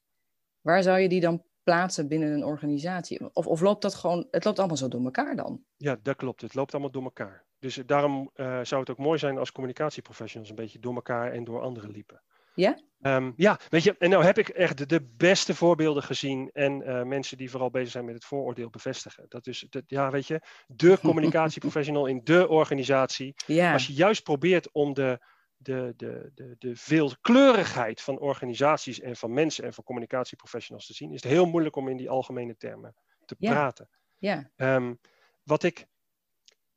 waar 0.61 0.83
zou 0.83 0.99
je 0.99 1.09
die 1.09 1.21
dan 1.21 1.43
plaatsen 1.63 2.07
binnen 2.07 2.31
een 2.31 2.43
organisatie? 2.43 3.35
Of, 3.35 3.47
of 3.47 3.61
loopt 3.61 3.81
dat 3.81 3.95
gewoon, 3.95 4.27
het 4.31 4.45
loopt 4.45 4.59
allemaal 4.59 4.77
zo 4.77 4.87
door 4.87 5.03
elkaar 5.03 5.35
dan? 5.35 5.63
Ja, 5.77 5.97
dat 6.01 6.15
klopt. 6.15 6.41
Het 6.41 6.53
loopt 6.53 6.71
allemaal 6.71 6.91
door 6.91 7.03
elkaar. 7.03 7.45
Dus 7.59 7.75
daarom 7.85 8.31
uh, 8.35 8.59
zou 8.63 8.81
het 8.81 8.89
ook 8.89 8.97
mooi 8.97 9.19
zijn 9.19 9.37
als 9.37 9.51
communicatieprofessionals 9.51 10.49
een 10.49 10.55
beetje 10.55 10.79
door 10.79 10.95
elkaar 10.95 11.31
en 11.31 11.43
door 11.43 11.61
anderen 11.61 11.91
liepen. 11.91 12.23
Ja? 12.55 12.79
Um, 13.01 13.33
ja, 13.35 13.59
weet 13.69 13.83
je, 13.83 13.95
en 13.97 14.09
nou 14.09 14.23
heb 14.23 14.37
ik 14.37 14.49
echt 14.49 14.89
de 14.89 15.07
beste 15.17 15.55
voorbeelden 15.55 16.03
gezien 16.03 16.49
en 16.51 16.81
uh, 16.81 17.03
mensen 17.03 17.37
die 17.37 17.49
vooral 17.49 17.69
bezig 17.69 17.91
zijn 17.91 18.05
met 18.05 18.13
het 18.13 18.25
vooroordeel 18.25 18.69
bevestigen. 18.69 19.25
Dat 19.27 19.47
is, 19.47 19.65
dat, 19.69 19.83
ja, 19.87 20.11
weet 20.11 20.27
je, 20.27 20.41
de 20.67 20.97
communicatieprofessional 21.09 22.05
in 22.05 22.21
de 22.23 22.47
organisatie. 22.47 23.33
Ja. 23.45 23.73
Als 23.73 23.87
je 23.87 23.93
juist 23.93 24.23
probeert 24.23 24.71
om 24.71 24.93
de, 24.93 25.19
de, 25.63 25.93
de, 25.97 26.31
de, 26.35 26.55
de 26.59 26.75
veelkleurigheid 26.75 28.01
van 28.01 28.19
organisaties 28.19 28.99
en 28.99 29.15
van 29.15 29.33
mensen 29.33 29.63
en 29.63 29.73
van 29.73 29.83
communicatieprofessionals 29.83 30.85
te 30.85 30.93
zien, 30.93 31.11
is 31.11 31.23
het 31.23 31.31
heel 31.31 31.45
moeilijk 31.45 31.75
om 31.75 31.87
in 31.87 31.97
die 31.97 32.09
algemene 32.09 32.57
termen 32.57 32.95
te 33.25 33.35
ja. 33.39 33.51
praten. 33.51 33.89
Ja. 34.17 34.51
Um, 34.55 34.99
wat, 35.43 35.63
ik, 35.63 35.85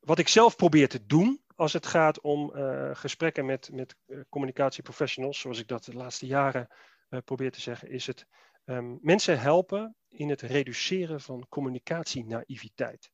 wat 0.00 0.18
ik 0.18 0.28
zelf 0.28 0.56
probeer 0.56 0.88
te 0.88 1.06
doen 1.06 1.44
als 1.54 1.72
het 1.72 1.86
gaat 1.86 2.20
om 2.20 2.52
uh, 2.54 2.90
gesprekken 2.92 3.46
met, 3.46 3.70
met 3.72 3.96
uh, 4.06 4.20
communicatieprofessionals, 4.28 5.40
zoals 5.40 5.58
ik 5.58 5.68
dat 5.68 5.84
de 5.84 5.94
laatste 5.94 6.26
jaren 6.26 6.68
uh, 7.10 7.20
probeer 7.24 7.50
te 7.50 7.60
zeggen, 7.60 7.90
is 7.90 8.06
het 8.06 8.26
um, 8.64 8.98
mensen 9.02 9.40
helpen 9.40 9.96
in 10.08 10.28
het 10.28 10.40
reduceren 10.40 11.20
van 11.20 11.46
communicatienaïviteit. 11.48 13.10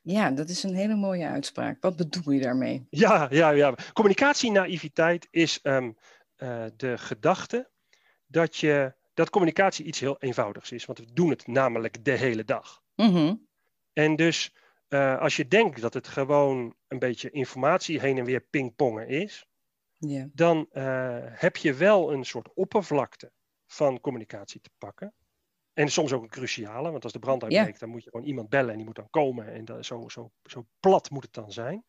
Ja, 0.00 0.30
dat 0.30 0.48
is 0.48 0.62
een 0.62 0.74
hele 0.74 0.94
mooie 0.94 1.26
uitspraak. 1.26 1.82
Wat 1.82 1.96
bedoel 1.96 2.32
je 2.32 2.40
daarmee? 2.40 2.86
Ja, 2.90 3.26
ja, 3.30 3.50
ja. 3.50 3.74
Communicatienaïviteit 3.92 5.28
is 5.30 5.60
um, 5.62 5.96
de 6.76 6.98
gedachte 6.98 7.70
dat, 8.26 8.56
je, 8.56 8.94
dat 9.14 9.30
communicatie 9.30 9.84
iets 9.84 10.00
heel 10.00 10.16
eenvoudigs 10.18 10.72
is, 10.72 10.84
want 10.84 10.98
we 10.98 11.12
doen 11.12 11.30
het 11.30 11.46
namelijk 11.46 12.04
de 12.04 12.10
hele 12.10 12.44
dag. 12.44 12.82
Mm 12.94 13.12
-hmm. 13.12 13.46
En 13.92 14.16
dus 14.16 14.54
uh, 14.88 15.20
als 15.20 15.36
je 15.36 15.48
denkt 15.48 15.80
dat 15.80 15.94
het 15.94 16.08
gewoon 16.08 16.74
een 16.88 16.98
beetje 16.98 17.30
informatie 17.30 18.00
heen 18.00 18.18
en 18.18 18.24
weer 18.24 18.40
pingpongen 18.40 19.08
is, 19.08 19.46
yeah. 19.98 20.26
dan 20.32 20.68
uh, 20.72 21.18
heb 21.22 21.56
je 21.56 21.74
wel 21.74 22.12
een 22.12 22.24
soort 22.24 22.52
oppervlakte 22.54 23.32
van 23.66 24.00
communicatie 24.00 24.60
te 24.60 24.70
pakken. 24.78 25.14
En 25.78 25.88
soms 25.88 26.12
ook 26.12 26.22
een 26.22 26.28
cruciale, 26.28 26.90
want 26.90 27.04
als 27.04 27.12
de 27.12 27.18
brand 27.18 27.42
uitbreekt, 27.42 27.80
dan 27.80 27.88
moet 27.88 28.04
je 28.04 28.10
gewoon 28.10 28.26
iemand 28.26 28.48
bellen 28.48 28.70
en 28.70 28.76
die 28.76 28.84
moet 28.84 28.96
dan 28.96 29.10
komen. 29.10 29.52
En 29.52 29.64
dat, 29.64 29.86
zo, 29.86 30.08
zo, 30.08 30.30
zo 30.44 30.66
plat 30.80 31.10
moet 31.10 31.22
het 31.22 31.32
dan 31.32 31.52
zijn. 31.52 31.84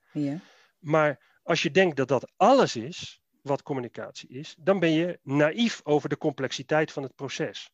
Maar 0.79 1.39
als 1.43 1.63
je 1.63 1.71
denkt 1.71 1.95
dat 1.95 2.07
dat 2.07 2.31
alles 2.35 2.75
is 2.75 3.21
wat 3.41 3.63
communicatie 3.63 4.29
is, 4.29 4.55
dan 4.59 4.79
ben 4.79 4.91
je 4.91 5.19
naïef 5.23 5.81
over 5.83 6.09
de 6.09 6.17
complexiteit 6.17 6.91
van 6.91 7.03
het 7.03 7.15
proces. 7.15 7.71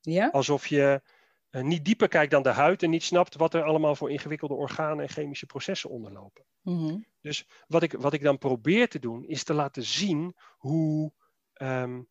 Ja? 0.00 0.28
Alsof 0.28 0.66
je 0.66 1.02
uh, 1.50 1.62
niet 1.62 1.84
dieper 1.84 2.08
kijkt 2.08 2.30
dan 2.30 2.42
de 2.42 2.48
huid 2.48 2.82
en 2.82 2.90
niet 2.90 3.04
snapt 3.04 3.36
wat 3.36 3.54
er 3.54 3.62
allemaal 3.62 3.94
voor 3.94 4.10
ingewikkelde 4.10 4.54
organen 4.54 5.04
en 5.04 5.10
chemische 5.10 5.46
processen 5.46 5.90
onderlopen. 5.90 6.44
Mm 6.62 6.78
-hmm. 6.78 7.06
Dus 7.20 7.46
wat 7.66 7.82
ik, 7.82 7.92
wat 7.92 8.12
ik 8.12 8.22
dan 8.22 8.38
probeer 8.38 8.88
te 8.88 8.98
doen, 8.98 9.24
is 9.24 9.44
te 9.44 9.54
laten 9.54 9.82
zien 9.82 10.36
hoe, 10.56 11.12
um, 11.54 12.08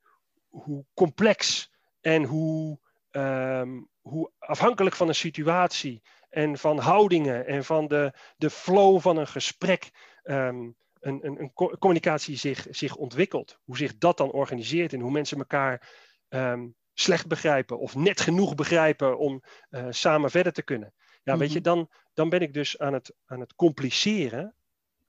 hoe 0.47 0.85
complex 0.93 1.71
en 2.01 2.23
hoe, 2.23 2.79
um, 3.11 3.89
hoe 4.01 4.31
afhankelijk 4.39 4.95
van 4.95 5.07
een 5.07 5.15
situatie 5.15 6.01
en 6.29 6.57
van 6.57 6.79
houdingen 6.79 7.45
en 7.45 7.65
van 7.65 7.87
de, 7.87 8.13
de 8.37 8.49
flow 8.49 8.99
van 8.99 9.17
een 9.17 9.27
gesprek 9.27 9.91
um, 10.23 10.75
een, 10.99 11.25
een, 11.25 11.41
een 11.41 11.77
communicatie 11.79 12.37
zich, 12.37 12.67
zich 12.69 12.95
ontwikkelt. 12.95 13.59
Hoe 13.63 13.77
zich 13.77 13.97
dat 13.97 14.17
dan 14.17 14.31
organiseert 14.31 14.93
en 14.93 14.99
hoe 14.99 15.11
mensen 15.11 15.37
elkaar 15.37 15.89
slecht 16.93 17.27
begrijpen 17.27 17.79
of 17.79 17.95
net 17.95 18.21
genoeg 18.21 18.55
begrijpen 18.55 19.17
om 19.17 19.43
uh, 19.69 19.85
samen 19.89 20.31
verder 20.31 20.53
te 20.53 20.63
kunnen. 20.63 20.93
Ja, 21.23 21.37
weet 21.37 21.51
je, 21.51 21.61
dan, 21.61 21.89
dan 22.13 22.29
ben 22.29 22.41
ik 22.41 22.53
dus 22.53 22.79
aan 22.79 22.93
het, 22.93 23.13
aan 23.25 23.39
het 23.39 23.55
compliceren 23.55 24.55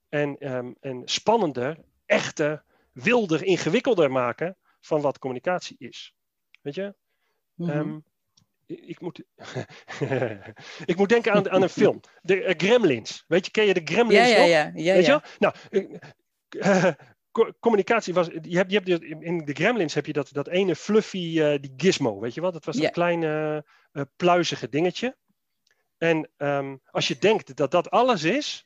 en, 0.09 0.53
um, 0.55 0.75
en 0.79 1.01
spannender, 1.05 1.77
echter, 2.05 2.63
wilder, 2.91 3.43
ingewikkelder 3.43 4.11
maken 4.11 4.57
van 4.81 5.01
wat 5.01 5.19
communicatie 5.19 5.75
is. 5.79 6.15
Weet 6.61 6.75
je? 6.75 6.95
Mm-hmm. 7.59 7.79
Um, 7.79 8.03
ik 8.65 9.01
moet, 9.01 9.23
ik 10.85 10.95
moet 10.95 11.09
denken 11.09 11.33
aan, 11.33 11.49
aan 11.49 11.61
een 11.61 11.69
film. 11.69 11.99
De 12.21 12.43
uh, 12.43 12.53
Gremlins. 12.57 13.23
Weet 13.27 13.45
je, 13.45 13.51
ken 13.51 13.65
je 13.65 13.73
de 13.73 13.93
Gremlins 13.93 14.29
ja? 14.29 14.37
Ja, 14.37 14.43
ja, 14.43 14.71
ja. 14.75 14.93
Weet 14.93 15.05
je 15.05 15.11
wel? 15.11 15.21
Nou, 15.39 15.53
uh, 16.49 16.93
communicatie 17.59 18.13
was. 18.13 18.27
Je 18.41 18.57
hebt, 18.57 18.71
je 18.71 18.79
hebt 18.79 19.03
in 19.03 19.45
de 19.45 19.53
Gremlins 19.53 19.93
heb 19.93 20.05
je 20.05 20.13
dat, 20.13 20.29
dat 20.31 20.47
ene 20.47 20.75
fluffy, 20.75 21.39
uh, 21.39 21.59
die 21.59 21.73
gizmo, 21.77 22.19
weet 22.19 22.33
je 22.33 22.41
wat? 22.41 22.53
Dat 22.53 22.65
was 22.65 22.75
dat 22.75 22.83
Ja. 22.83 22.89
kleine 22.89 23.65
uh, 23.93 24.03
pluizige 24.15 24.69
dingetje. 24.69 25.17
En 25.97 26.29
um, 26.37 26.81
als 26.85 27.07
je 27.07 27.17
denkt 27.17 27.55
dat 27.55 27.71
dat 27.71 27.89
alles 27.89 28.23
is, 28.23 28.65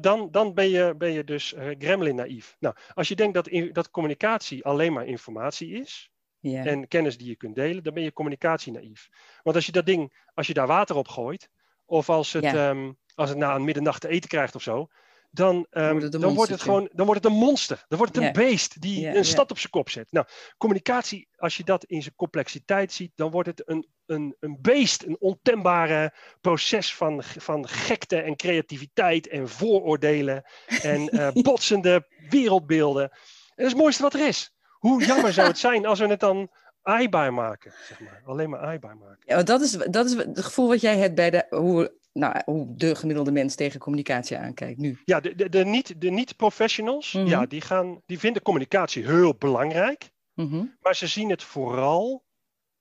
dan, 0.00 0.30
dan 0.30 0.54
ben, 0.54 0.68
je, 0.68 0.94
ben 0.96 1.12
je 1.12 1.24
dus 1.24 1.54
Gremlin 1.78 2.14
naïef. 2.14 2.56
Nou, 2.58 2.74
als 2.94 3.08
je 3.08 3.14
denkt 3.16 3.34
dat, 3.34 3.48
in, 3.48 3.72
dat 3.72 3.90
communicatie 3.90 4.64
alleen 4.64 4.92
maar 4.92 5.06
informatie 5.06 5.72
is, 5.72 6.10
en 6.40 6.88
kennis 6.88 7.18
die 7.18 7.28
je 7.28 7.36
kunt 7.36 7.54
delen, 7.54 7.82
dan 7.82 7.94
ben 7.94 8.02
je 8.02 8.12
communicatie 8.12 8.72
naïef. 8.72 9.08
Want 9.42 9.56
als 9.56 9.66
je 9.66 9.72
dat 9.72 9.86
ding, 9.86 10.26
als 10.34 10.46
je 10.46 10.54
daar 10.54 10.66
water 10.66 10.96
op 10.96 11.08
gooit, 11.08 11.50
of 11.86 12.08
als 12.08 12.32
het, 12.32 12.44
ehm, 12.44 12.92
als 13.14 13.28
het 13.28 13.38
na 13.38 13.54
een 13.54 13.64
middernacht 13.64 14.00
te 14.00 14.08
eten 14.08 14.28
krijgt 14.28 14.54
of 14.54 14.62
zo, 14.62 14.88
dan, 15.30 15.66
um, 15.70 15.98
wordt 15.98 16.20
dan 16.20 16.34
wordt 16.34 16.50
het 16.50 16.62
gewoon 16.62 16.90
dan 16.92 17.06
wordt 17.06 17.24
het 17.24 17.32
een 17.32 17.38
monster. 17.38 17.84
Dan 17.88 17.98
wordt 17.98 18.14
het 18.14 18.24
een 18.24 18.32
beest 18.32 18.80
die 18.80 19.06
een 19.06 19.24
stad 19.24 19.50
op 19.50 19.58
zijn 19.58 19.70
kop 19.70 19.90
zet. 19.90 20.06
Nou, 20.12 20.26
communicatie, 20.58 21.28
als 21.36 21.56
je 21.56 21.64
dat 21.64 21.84
in 21.84 22.02
zijn 22.02 22.14
complexiteit 22.14 22.92
ziet, 22.92 23.12
dan 23.14 23.30
wordt 23.30 23.48
het 23.48 23.62
een, 23.68 23.88
een, 24.06 24.36
een 24.40 24.58
beest, 24.60 25.02
een 25.02 25.16
ontembare 25.20 26.14
proces 26.40 26.94
van, 26.94 27.22
van 27.22 27.68
gekte 27.68 28.20
en 28.20 28.36
creativiteit 28.36 29.28
en 29.28 29.48
vooroordelen 29.48 30.44
en 30.82 31.16
uh, 31.16 31.30
botsende 31.42 32.06
wereldbeelden. 32.28 33.02
En 33.02 33.10
dat 33.54 33.66
is 33.66 33.72
het 33.72 33.80
mooiste 33.80 34.02
wat 34.02 34.14
er 34.14 34.26
is. 34.26 34.54
Hoe 34.80 35.04
jammer 35.04 35.32
zou 35.32 35.48
het 35.48 35.58
zijn 35.58 35.86
als 35.86 35.98
we 35.98 36.06
het 36.06 36.20
dan 36.20 36.50
aaibaar 36.82 37.34
maken, 37.34 37.72
zeg 37.88 38.00
maar. 38.00 38.22
Alleen 38.24 38.50
maar 38.50 38.60
aaibaar 38.60 38.96
maken. 38.96 39.22
Ja, 39.24 39.42
dat 39.42 39.60
is, 39.60 39.70
dat 39.72 40.06
is 40.06 40.12
het 40.12 40.40
gevoel 40.40 40.68
wat 40.68 40.80
jij 40.80 40.98
hebt 40.98 41.14
bij 41.14 41.30
de, 41.30 41.46
hoe 41.50 41.98
nou, 42.12 42.42
hoe 42.44 42.74
de 42.76 42.94
gemiddelde 42.94 43.32
mens 43.32 43.54
tegen 43.54 43.80
communicatie 43.80 44.36
aankijkt 44.36 44.78
nu. 44.78 44.98
Ja, 45.04 45.20
de, 45.20 45.34
de, 45.34 45.48
de 45.48 45.64
niet, 45.64 46.00
de 46.00 46.10
niet-professionals, 46.10 47.12
mhm. 47.12 47.26
ja, 47.26 47.46
die, 47.46 47.60
gaan, 47.60 48.00
die 48.06 48.18
vinden 48.18 48.42
communicatie 48.42 49.06
heel 49.06 49.34
belangrijk. 49.34 50.10
Mhm. 50.34 50.64
Maar 50.80 50.96
ze 50.96 51.06
zien 51.06 51.30
het 51.30 51.42
vooral 51.42 52.24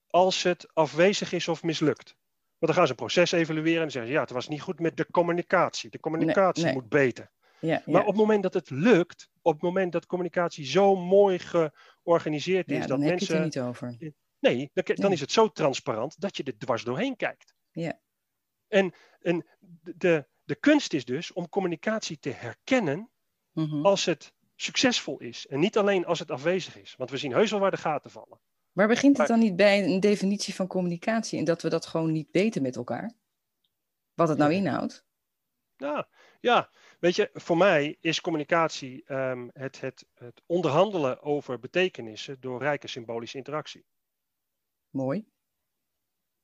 als 0.07 0.43
het 0.43 0.67
afwezig 0.73 1.31
is 1.31 1.47
of 1.47 1.63
mislukt. 1.63 2.15
Want 2.59 2.71
dan 2.71 2.73
gaan 2.73 2.85
ze 2.85 2.89
een 2.89 3.05
proces 3.05 3.31
evalueren 3.31 3.83
en 3.83 3.91
zeggen 3.91 4.11
ze, 4.11 4.17
ja, 4.17 4.23
het 4.23 4.31
was 4.31 4.47
niet 4.47 4.61
goed 4.61 4.79
met 4.79 4.97
de 4.97 5.07
communicatie. 5.11 5.89
De 5.89 5.99
communicatie 5.99 6.73
moet 6.73 6.89
beter. 6.89 7.31
Ja, 7.59 7.81
maar 7.85 8.01
op 8.01 8.07
het 8.07 8.15
moment 8.15 8.43
dat 8.43 8.53
het 8.53 8.69
lukt, 8.69 9.29
op 9.49 9.55
het 9.55 9.63
moment 9.63 9.91
dat 9.91 10.05
communicatie 10.05 10.65
zo 10.65 10.95
mooi 10.95 11.39
georganiseerd 11.39 12.71
is, 12.71 12.77
ja, 12.77 12.85
dat 12.85 12.99
mensen. 12.99 13.27
Het 13.27 13.37
er 13.37 13.43
niet 13.43 13.59
over. 13.59 14.13
Nee, 14.39 14.71
dan, 14.73 14.95
dan 14.95 15.11
is 15.11 15.19
het 15.19 15.31
zo 15.31 15.47
transparant 15.51 16.19
dat 16.19 16.37
je 16.37 16.43
er 16.43 16.57
dwars 16.57 16.83
doorheen 16.83 17.15
kijkt. 17.15 17.53
Ja. 17.71 17.99
En, 18.67 18.93
en 19.19 19.45
de, 19.95 20.25
de 20.43 20.55
kunst 20.55 20.93
is 20.93 21.05
dus 21.05 21.33
om 21.33 21.49
communicatie 21.49 22.19
te 22.19 22.29
herkennen 22.29 23.09
mhm. 23.51 23.85
als 23.85 24.05
het 24.05 24.33
succesvol 24.55 25.19
is. 25.19 25.47
En 25.47 25.59
niet 25.59 25.77
alleen 25.77 26.05
als 26.05 26.19
het 26.19 26.31
afwezig 26.31 26.77
is. 26.77 26.95
Want 26.97 27.09
we 27.09 27.17
zien 27.17 27.33
heus 27.33 27.51
wel 27.51 27.59
waar 27.59 27.71
de 27.71 27.77
gaten 27.77 28.11
vallen. 28.11 28.39
Maar 28.71 28.87
begint 28.87 29.17
het 29.17 29.27
dan 29.27 29.39
niet 29.39 29.55
bij 29.55 29.83
een 29.83 29.99
definitie 29.99 30.55
van 30.55 30.67
communicatie 30.67 31.39
en 31.39 31.45
dat 31.45 31.61
we 31.61 31.69
dat 31.69 31.85
gewoon 31.85 32.11
niet 32.11 32.27
weten 32.31 32.61
met 32.61 32.75
elkaar? 32.75 33.13
Wat 34.13 34.29
het 34.29 34.37
nou 34.37 34.53
inhoudt? 34.53 35.05
Ja, 35.75 36.07
ja, 36.39 36.69
weet 36.99 37.15
je, 37.15 37.29
voor 37.33 37.57
mij 37.57 37.97
is 37.99 38.21
communicatie 38.21 39.03
ehm, 39.05 39.47
het, 39.53 39.81
het, 39.81 40.05
het 40.13 40.41
onderhandelen 40.45 41.21
over 41.21 41.59
betekenissen 41.59 42.39
door 42.39 42.61
rijke 42.61 42.87
symbolische 42.87 43.37
interactie. 43.37 43.85
Mooi. 44.89 45.25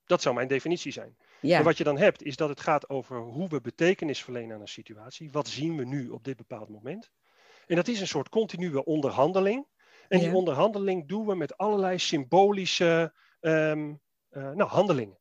Dat 0.06 0.22
zou 0.22 0.36
mijn 0.36 0.48
definitie 0.48 0.92
zijn. 0.92 1.18
En 1.42 1.64
wat 1.64 1.78
je 1.78 1.84
dan 1.84 1.98
hebt, 1.98 2.24
is 2.24 2.36
dat 2.36 2.50
het 2.50 2.60
gaat 2.60 2.90
over 2.90 3.18
hoe 3.18 3.48
we 3.48 3.62
betekenis 3.62 4.24
verlenen 4.24 4.56
aan 4.56 4.62
een 4.62 4.68
situatie. 4.68 5.32
Wat 5.32 5.48
zien 5.48 5.78
we 5.78 5.86
nu 5.86 6.10
op 6.10 6.24
dit 6.24 6.38
bepaald 6.38 6.70
moment? 6.70 7.12
En 7.68 7.76
dat 7.76 7.88
is 7.88 8.02
een 8.02 8.08
soort 8.08 8.30
continue 8.30 8.84
onderhandeling. 8.84 9.68
En 10.08 10.20
die 10.20 10.34
onderhandeling 10.34 11.08
doen 11.08 11.26
we 11.26 11.36
met 11.36 11.58
allerlei 11.58 12.00
symbolische 12.00 13.14
um, 13.42 14.02
nou, 14.30 14.64
handelingen. 14.64 15.20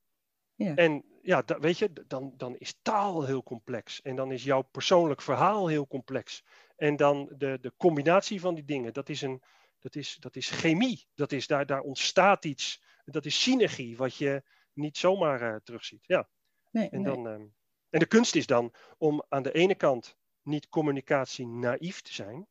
Ja. 0.54 0.74
En 0.74 1.04
ja, 1.25 1.45
weet 1.61 1.78
je, 1.78 1.93
dan, 2.07 2.35
dan 2.37 2.57
is 2.57 2.78
taal 2.83 3.25
heel 3.25 3.43
complex. 3.43 4.02
En 4.02 4.16
dan 4.16 4.33
is 4.33 4.45
jouw 4.45 4.62
persoonlijk 4.62 5.23
verhaal 5.23 5.66
heel 5.66 5.87
complex. 5.87 6.45
En 6.76 6.97
dan 6.97 7.28
de, 7.37 7.59
de 7.61 7.73
combinatie 7.76 8.40
van 8.40 8.54
die 8.54 8.64
dingen, 8.64 8.93
dat 8.93 9.09
is, 9.09 9.23
een, 9.23 9.43
dat 9.78 9.95
is, 9.95 10.16
dat 10.21 10.37
is 10.37 10.50
chemie. 10.50 11.07
Dat 11.14 11.33
is, 11.33 11.47
daar, 11.47 11.66
daar 11.66 11.81
ontstaat 11.81 12.45
iets. 12.45 12.83
Dat 13.04 13.25
is 13.25 13.43
synergie, 13.43 13.97
wat 13.97 14.16
je, 14.16 14.43
niet 14.75 14.97
zomaar 14.97 15.43
uh, 15.43 15.57
terugziet. 15.64 16.07
Ja. 16.07 16.28
Nee, 16.71 16.88
en, 16.88 17.02
dan, 17.02 17.28
ehm, 17.28 17.47
en 17.90 17.99
de 17.99 18.07
kunst 18.07 18.35
is 18.35 18.47
dan 18.47 18.75
om 18.99 19.25
aan 19.28 19.43
de 19.43 19.52
ene 19.52 19.75
kant 19.75 20.16
niet 20.43 20.69
communicatie 20.69 21.47
naïef 21.47 22.00
te 22.00 22.12
zijn, 22.12 22.47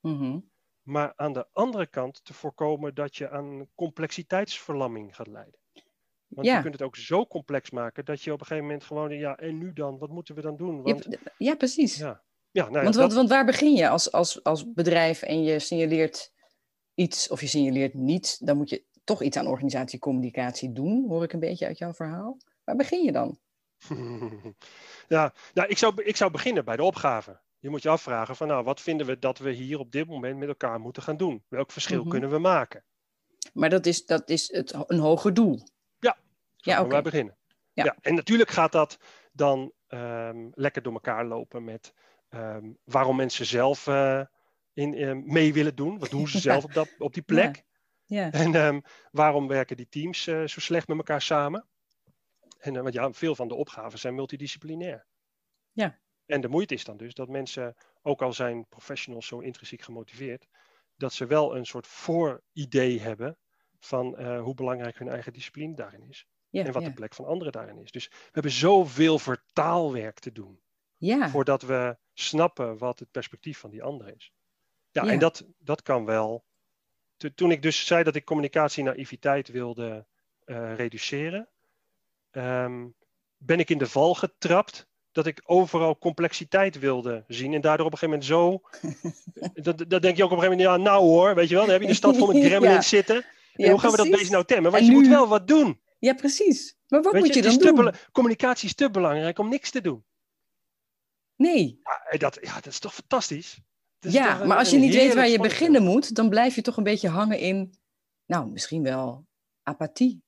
mhm. 0.00 0.38
maar 0.82 1.12
aan 1.16 1.32
de 1.32 1.48
andere 1.52 1.86
kant 1.86 2.24
te 2.24 2.34
voorkomen 2.34 2.94
dat 2.94 3.16
je 3.16 3.30
aan 3.30 3.68
complexiteitsverlamming 3.74 5.16
gaat 5.16 5.26
leiden. 5.26 5.59
Want 6.30 6.46
je 6.46 6.60
kunt 6.60 6.72
het 6.72 6.82
ook 6.82 6.96
zo 6.96 7.26
complex 7.26 7.70
maken 7.70 8.04
dat 8.04 8.22
je 8.22 8.32
op 8.32 8.40
een 8.40 8.46
gegeven 8.46 8.68
moment 8.68 8.84
gewoon, 8.84 9.10
ja, 9.10 9.36
en 9.36 9.58
nu 9.58 9.72
dan? 9.72 9.98
Wat 9.98 10.10
moeten 10.10 10.34
we 10.34 10.40
dan 10.40 10.56
doen? 10.56 10.82
Want, 10.82 11.06
ja, 11.10 11.18
ja, 11.38 11.54
precies. 11.54 11.96
Ja. 11.96 12.22
Ja, 12.52 12.68
nou 12.68 12.86
ja, 12.86 12.92
want, 12.92 13.12
want, 13.12 13.28
waar 13.28 13.44
begin 13.44 13.74
je 13.74 13.88
als, 13.88 14.12
als, 14.12 14.44
als 14.44 14.72
bedrijf 14.72 15.22
en 15.22 15.42
je 15.42 15.58
signaleert 15.58 16.32
iets 16.94 17.28
of 17.28 17.40
je 17.40 17.46
signaleert 17.46 17.94
niets, 17.94 18.38
dan 18.38 18.56
moet 18.56 18.70
je 18.70 18.84
toch 19.04 19.22
iets 19.22 19.36
aan 19.36 19.46
organisatiecommunicatie 19.46 20.72
doen, 20.72 21.04
hoor 21.08 21.22
ik 21.22 21.32
een 21.32 21.40
beetje 21.40 21.66
uit 21.66 21.78
jouw 21.78 21.92
verhaal. 21.92 22.38
Waar 22.64 22.76
begin 22.76 23.04
je 23.04 23.12
dan? 23.12 23.38
Ja, 25.08 25.34
nou, 25.54 25.68
ik, 25.68 25.78
zou, 25.78 26.02
ik 26.02 26.16
zou 26.16 26.30
beginnen 26.30 26.64
bij 26.64 26.76
de 26.76 26.82
opgave. 26.82 27.40
Je 27.58 27.70
moet 27.70 27.82
je 27.82 27.88
afvragen 27.88 28.36
van 28.36 28.48
nou, 28.48 28.64
wat 28.64 28.80
vinden 28.80 29.06
we 29.06 29.18
dat 29.18 29.38
we 29.38 29.50
hier 29.50 29.78
op 29.78 29.92
dit 29.92 30.06
moment 30.06 30.38
met 30.38 30.48
elkaar 30.48 30.80
moeten 30.80 31.02
gaan 31.02 31.16
doen? 31.16 31.44
Welk 31.48 31.72
verschil 31.72 32.00
mhm. 32.00 32.08
kunnen 32.08 32.30
we 32.30 32.38
maken? 32.38 32.84
Maar 33.52 33.70
dat 33.70 33.86
is, 33.86 34.06
dat 34.06 34.28
is 34.28 34.52
het, 34.52 34.74
een 34.86 34.98
hoger 34.98 35.34
doel. 35.34 35.60
Ja, 36.60 36.76
ja 36.76 36.84
oké. 36.84 37.02
beginnen. 37.02 37.38
Ja. 37.72 37.96
En 38.00 38.14
natuurlijk 38.14 38.50
gaat 38.50 38.72
dat 38.72 38.98
dan 39.32 39.72
ehm, 39.86 40.48
lekker 40.54 40.82
door 40.82 40.92
elkaar 40.92 41.24
lopen 41.24 41.64
met 41.64 41.94
ehm, 42.28 42.72
waarom 42.84 43.16
mensen 43.16 43.46
zelf 43.46 43.86
uh, 43.86 44.22
in, 44.72 45.00
uh, 45.00 45.12
mee 45.24 45.52
willen 45.52 45.74
doen. 45.74 45.98
Wat 45.98 46.10
doen 46.10 46.28
ze 46.28 46.38
zelf 46.50 46.64
op, 46.64 46.72
dat, 46.72 46.88
op 46.98 47.14
die 47.14 47.22
plek? 47.22 47.64
Ja. 48.04 48.30
En 48.30 48.84
waarom 49.10 49.48
werken 49.48 49.76
die 49.76 49.88
teams 49.88 50.26
uh, 50.26 50.46
zo 50.46 50.60
slecht 50.60 50.88
met 50.88 50.96
elkaar 50.96 51.22
samen? 51.22 51.68
En, 52.58 52.74
uh, 52.74 52.82
want 52.82 52.94
ja, 52.94 53.12
veel 53.12 53.34
van 53.34 53.48
de 53.48 53.54
opgaven 53.54 53.98
zijn 53.98 54.14
multidisciplinair. 54.14 55.06
Ja. 55.72 55.98
En 56.26 56.40
de 56.40 56.48
moeite 56.48 56.74
is 56.74 56.84
dan 56.84 56.96
dus 56.96 57.14
dat 57.14 57.28
mensen, 57.28 57.74
ook 58.02 58.22
al 58.22 58.32
zijn 58.32 58.66
professionals 58.68 59.26
zo 59.26 59.38
intrinsiek 59.38 59.82
gemotiveerd, 59.82 60.46
dat 60.96 61.12
ze 61.12 61.26
wel 61.26 61.56
een 61.56 61.66
soort 61.66 61.86
vooridee 61.86 63.00
hebben 63.00 63.38
van 63.78 64.36
hoe 64.38 64.54
belangrijk 64.54 64.98
hun 64.98 65.08
eigen 65.08 65.32
discipline 65.32 65.74
daarin 65.74 66.08
is. 66.08 66.26
Ja, 66.50 66.64
en 66.64 66.72
wat 66.72 66.84
de 66.84 66.92
plek 66.92 67.14
van 67.14 67.26
anderen 67.26 67.52
daarin 67.52 67.78
is. 67.78 67.90
Dus 67.90 68.08
we 68.08 68.30
hebben 68.32 68.52
zoveel 68.52 69.18
vertaalwerk 69.18 70.18
te 70.18 70.32
doen. 70.32 70.60
Ja. 70.96 71.28
Voordat 71.28 71.62
we 71.62 71.96
snappen 72.14 72.78
wat 72.78 72.98
het 72.98 73.10
perspectief 73.10 73.58
van 73.58 73.70
die 73.70 73.82
ander 73.82 74.14
is. 74.16 74.32
Ja, 74.90 75.06
en 75.06 75.18
dat, 75.18 75.44
dat 75.58 75.82
kan 75.82 76.04
wel 76.04 76.44
toen 77.34 77.50
ik 77.50 77.62
dus 77.62 77.86
zei 77.86 78.02
dat 78.02 78.14
ik 78.14 78.24
communicatie 78.24 78.84
naïviteit 78.84 79.48
wilde 79.48 80.06
uh, 80.46 80.74
reduceren, 80.76 81.48
um, 82.30 82.94
ben 83.36 83.58
ik 83.58 83.70
in 83.70 83.78
de 83.78 83.86
val 83.86 84.14
getrapt 84.14 84.88
dat 85.12 85.26
ik 85.26 85.40
overal 85.44 85.98
complexiteit 85.98 86.78
wilde 86.78 87.24
zien. 87.26 87.54
En 87.54 87.60
daardoor 87.60 87.86
op 87.86 87.92
een 87.92 87.98
gegeven 87.98 88.26
moment 88.26 88.62
zo. 88.74 89.52
dat, 89.72 89.90
dat 89.90 90.02
denk 90.02 90.16
je 90.16 90.24
ook 90.24 90.30
op 90.30 90.36
een 90.36 90.42
gegeven 90.42 90.64
moment, 90.64 90.84
ja, 90.84 90.90
nou 90.90 91.04
hoor, 91.04 91.34
weet 91.34 91.48
je 91.48 91.54
wel, 91.54 91.64
dan 91.64 91.72
heb 91.72 91.82
je 91.82 91.88
de 91.88 91.94
stad 91.94 92.16
vol 92.16 92.32
met 92.32 92.44
gremlins 92.46 92.88
zitten. 92.88 93.16
En 93.16 93.64
ja, 93.64 93.70
hoe 93.70 93.80
gaan 93.80 93.90
we 93.90 93.96
dat 93.96 94.10
beest 94.10 94.30
nou 94.30 94.44
temmen? 94.44 94.70
Want 94.70 94.86
je 94.86 94.92
moet 94.92 95.08
wel 95.08 95.28
wat 95.28 95.48
doen. 95.48 95.80
Ja, 96.00 96.14
precies. 96.14 96.76
Maar 96.88 97.02
wat 97.02 97.12
moet 97.12 97.34
je, 97.34 97.42
dan 97.42 97.58
doen? 97.58 97.94
Communicatie 98.12 98.68
is 98.68 98.74
te 98.74 98.90
belangrijk 98.90 99.38
om 99.38 99.48
niks 99.48 99.70
te 99.70 99.80
doen. 99.80 100.04
Nee. 101.36 101.80
Ja, 102.10 102.18
dat, 102.18 102.38
ja, 102.40 102.54
dat 102.54 102.66
is 102.66 102.78
toch 102.78 102.94
fantastisch? 102.94 103.60
ja, 103.98 104.44
maar 104.44 104.58
als 104.58 104.70
je 104.70 104.78
niet 104.78 104.94
weet 104.94 105.14
waar 105.14 105.28
je 105.28 105.40
beginnen 105.40 105.82
moet, 105.82 106.14
dan 106.14 106.28
blijf 106.28 106.54
je 106.54 106.62
toch 106.62 106.76
een 106.76 106.82
beetje 106.82 107.08
hangen 107.08 107.38
in, 107.38 107.74
nou, 108.26 108.50
misschien 108.50 108.82
wel 108.82 109.26
apathie. 109.62 110.22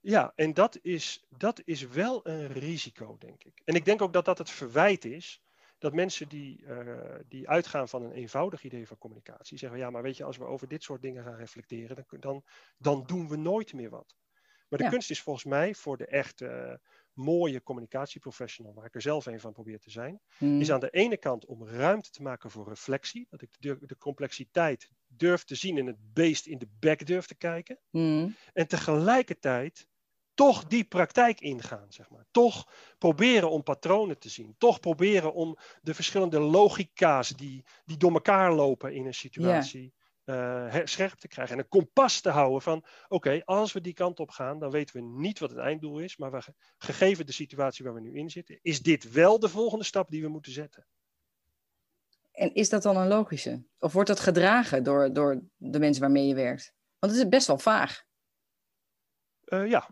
Ja, 0.00 0.32
en 0.34 0.54
dat 0.54 0.78
is, 0.82 1.24
dat 1.28 1.60
is 1.64 1.86
wel 1.88 2.26
een 2.26 2.52
risico, 2.52 3.16
denk 3.18 3.44
ik. 3.44 3.62
En 3.64 3.74
ik 3.74 3.84
denk 3.84 4.02
ook 4.02 4.12
dat 4.12 4.24
dat 4.24 4.38
het 4.38 4.50
verwijt 4.50 5.04
is 5.04 5.42
dat 5.78 5.92
mensen 5.94 6.28
die, 6.28 6.62
uh, 6.62 7.14
die 7.28 7.48
uitgaan 7.48 7.88
van 7.88 8.02
een 8.02 8.12
eenvoudig 8.12 8.64
idee 8.64 8.86
van 8.86 8.98
communicatie 8.98 9.58
zeggen, 9.58 9.78
ja, 9.78 9.90
maar 9.90 10.02
weet 10.02 10.16
je, 10.16 10.24
als 10.24 10.36
we 10.36 10.44
over 10.44 10.68
dit 10.68 10.82
soort 10.82 11.02
dingen 11.02 11.24
gaan 11.24 11.36
reflecteren, 11.36 11.96
dan, 11.96 12.20
dan, 12.20 12.44
dan 12.78 13.04
doen 13.06 13.28
we 13.28 13.36
nooit 13.36 13.72
meer 13.72 13.90
wat. 13.90 14.16
Maar 14.68 14.78
de 14.78 14.88
kunst 14.88 15.10
is 15.10 15.22
volgens 15.22 15.44
mij 15.44 15.74
voor 15.74 15.96
de 15.96 16.06
echte 16.06 16.80
mooie 17.12 17.62
communicatieprofessional, 17.62 18.74
waar 18.74 18.84
ik 18.84 18.94
er 18.94 19.02
zelf 19.02 19.26
een 19.26 19.40
van 19.40 19.52
probeer 19.52 19.78
te 19.78 19.90
zijn, 19.90 20.20
hmm. 20.36 20.60
is 20.60 20.70
aan 20.70 20.80
de 20.80 20.90
ene 20.90 21.16
kant 21.16 21.46
om 21.46 21.68
ruimte 21.68 22.10
te 22.10 22.22
maken 22.22 22.50
voor 22.50 22.68
reflectie. 22.68 23.26
Dat 23.30 23.42
ik 23.42 23.50
de, 23.58 23.78
de 23.80 23.96
complexiteit 23.96 24.90
durf 25.06 25.44
te 25.44 25.54
zien 25.54 25.78
en 25.78 25.86
het 25.86 26.12
beest 26.12 26.46
in 26.46 26.58
de 26.58 26.68
bek 26.78 27.06
durf 27.06 27.26
te 27.26 27.34
kijken. 27.34 27.78
Hmm. 27.90 28.34
En 28.52 28.68
tegelijkertijd 28.68 29.86
toch 30.34 30.64
die 30.64 30.84
praktijk 30.84 31.40
ingaan, 31.40 31.86
zeg 31.88 32.10
maar. 32.10 32.26
Toch 32.30 32.68
proberen 32.98 33.50
om 33.50 33.62
patronen 33.62 34.18
te 34.18 34.28
zien. 34.28 34.54
Toch 34.58 34.80
proberen 34.80 35.34
om 35.34 35.58
de 35.82 35.94
verschillende 35.94 36.40
logica's 36.40 37.28
die, 37.28 37.64
die 37.84 37.96
door 37.96 38.12
elkaar 38.12 38.54
lopen 38.54 38.94
in 38.94 39.06
een 39.06 39.14
situatie 39.14 39.94
uh, 40.28 40.74
scherp 40.84 41.18
te 41.18 41.28
krijgen. 41.28 41.54
En 41.54 41.60
een 41.60 41.68
kompas 41.68 42.20
te 42.20 42.30
houden 42.30 42.62
van, 42.62 42.84
oké, 43.08 43.42
als 43.44 43.72
we 43.72 43.80
die 43.80 43.92
kant 43.92 44.20
op 44.20 44.30
gaan, 44.30 44.58
dan 44.58 44.70
weten 44.70 44.96
we 44.96 45.02
niet 45.02 45.38
wat 45.38 45.50
het 45.50 45.58
einddoel 45.58 45.98
is, 45.98 46.16
maar 46.16 46.30
we, 46.30 46.42
gegeven 46.78 47.26
de 47.26 47.32
situatie 47.32 47.84
waar 47.84 47.94
we 47.94 48.00
nu 48.00 48.14
in 48.14 48.30
zitten, 48.30 48.58
is 48.62 48.82
dit 48.82 49.10
wel 49.10 49.38
de 49.38 49.48
volgende 49.48 49.84
stap 49.84 50.10
die 50.10 50.22
we 50.22 50.28
moeten 50.28 50.52
zetten. 50.52 50.86
En 52.32 52.54
is 52.54 52.68
dat 52.68 52.82
dan 52.82 52.96
een 52.96 53.08
logische? 53.08 53.64
Of 53.78 53.92
wordt 53.92 54.08
dat 54.08 54.20
gedragen 54.20 54.82
door, 54.82 55.12
door 55.12 55.42
de 55.56 55.78
mensen 55.78 56.02
waarmee 56.02 56.26
je 56.26 56.34
werkt? 56.34 56.72
Want 56.98 57.12
het 57.12 57.22
is 57.22 57.28
best 57.28 57.46
wel 57.46 57.58
vaag. 57.58 58.04
Uh, 59.44 59.68
ja. 59.68 59.90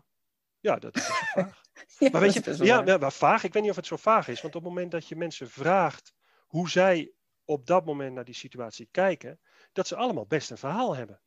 ja, 0.59 0.75
dat 0.75 0.95
is 0.95 1.05
vaag. 1.05 1.33
ja, 1.99 2.09
maar 2.09 2.21
weet 2.21 2.33
je, 2.33 2.65
ja, 2.65 2.97
maar 2.97 3.11
vaag. 3.11 3.43
Ik 3.43 3.53
weet 3.53 3.61
niet 3.61 3.71
of 3.71 3.77
het 3.77 3.85
zo 3.85 3.95
vaag 3.95 4.27
is. 4.27 4.41
Want 4.41 4.55
op 4.55 4.63
het 4.63 4.69
moment 4.69 4.91
dat 4.91 5.07
je 5.07 5.15
mensen 5.15 5.49
vraagt 5.49 6.13
hoe 6.47 6.69
zij 6.69 7.11
op 7.45 7.65
dat 7.65 7.85
moment 7.85 8.13
naar 8.13 8.25
die 8.25 8.35
situatie 8.35 8.87
kijken, 8.91 9.39
dat 9.77 9.87
ze 9.87 9.95
allemaal 9.95 10.25
best 10.25 10.51
een 10.51 10.57
verhaal 10.57 10.95
hebben. 10.95 11.19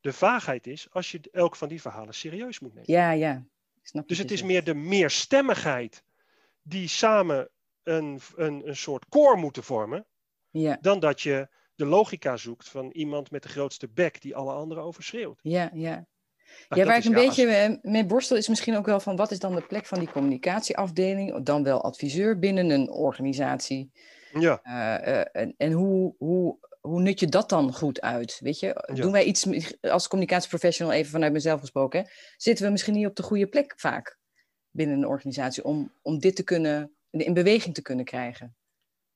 De 0.00 0.12
vaagheid 0.12 0.66
is 0.66 0.86
als 0.90 1.10
je 1.10 1.20
elk 1.32 1.56
van 1.56 1.68
die 1.68 1.80
verhalen 1.80 2.14
serieus 2.14 2.58
moet 2.60 2.74
nemen. 2.74 2.92
Ja, 2.92 3.10
ja. 3.10 3.44
Snap 3.82 4.08
dus 4.08 4.18
het 4.18 4.30
is 4.30 4.42
meer 4.42 4.64
de 4.64 4.74
meerstemmigheid 4.74 6.02
die 6.62 6.88
samen 6.88 7.48
een, 7.82 8.20
een, 8.36 8.68
een 8.68 8.76
soort 8.76 9.08
koor 9.08 9.36
moeten 9.36 9.62
vormen, 9.62 10.06
ja. 10.50 10.78
dan 10.80 11.00
dat 11.00 11.20
je 11.20 11.48
de 11.74 11.84
logica 11.84 12.36
zoekt 12.36 12.68
van 12.68 12.90
iemand 12.90 13.30
met 13.30 13.42
de 13.42 13.48
grootste 13.48 13.88
bek 13.88 14.20
die 14.22 14.36
alle 14.36 14.52
anderen 14.52 14.84
overschreeuwt. 14.84 15.40
Ja, 15.42 15.70
ja. 15.74 16.06
Nou, 16.68 16.80
ja, 16.80 16.86
waar 16.86 16.96
ik 16.96 17.04
een 17.04 17.12
beetje 17.12 17.78
mee 17.82 18.06
borstel 18.06 18.36
is 18.36 18.48
misschien 18.48 18.76
ook 18.76 18.86
wel 18.86 19.00
van 19.00 19.16
wat 19.16 19.30
is 19.30 19.38
dan 19.38 19.54
de 19.54 19.66
plek 19.66 19.86
van 19.86 19.98
die 19.98 20.10
communicatieafdeling, 20.10 21.42
dan 21.42 21.62
wel 21.62 21.82
adviseur 21.82 22.38
binnen 22.38 22.70
een 22.70 22.90
organisatie. 22.90 23.90
Ja. 24.32 24.60
Uh, 24.64 25.42
en, 25.42 25.54
en 25.56 25.72
hoe, 25.72 26.14
hoe, 26.18 26.58
hoe 26.88 27.00
nut 27.00 27.20
je 27.20 27.26
dat 27.26 27.48
dan 27.48 27.74
goed 27.74 28.00
uit? 28.00 28.38
Weet 28.40 28.60
je, 28.60 28.90
doen 28.94 29.12
wij 29.12 29.24
iets 29.24 29.46
als 29.80 30.08
communicatieprofessional, 30.08 30.92
even 30.92 31.10
vanuit 31.10 31.32
mezelf 31.32 31.60
gesproken, 31.60 32.10
zitten 32.36 32.64
we 32.64 32.70
misschien 32.70 32.94
niet 32.94 33.06
op 33.06 33.16
de 33.16 33.22
goede 33.22 33.46
plek 33.48 33.74
vaak 33.76 34.18
binnen 34.70 34.96
een 34.96 35.06
organisatie 35.06 35.64
om, 35.64 35.92
om 36.02 36.18
dit 36.18 36.36
te 36.36 36.44
kunnen, 36.44 36.96
in 37.10 37.34
beweging 37.34 37.74
te 37.74 37.82
kunnen 37.82 38.04
krijgen? 38.04 38.56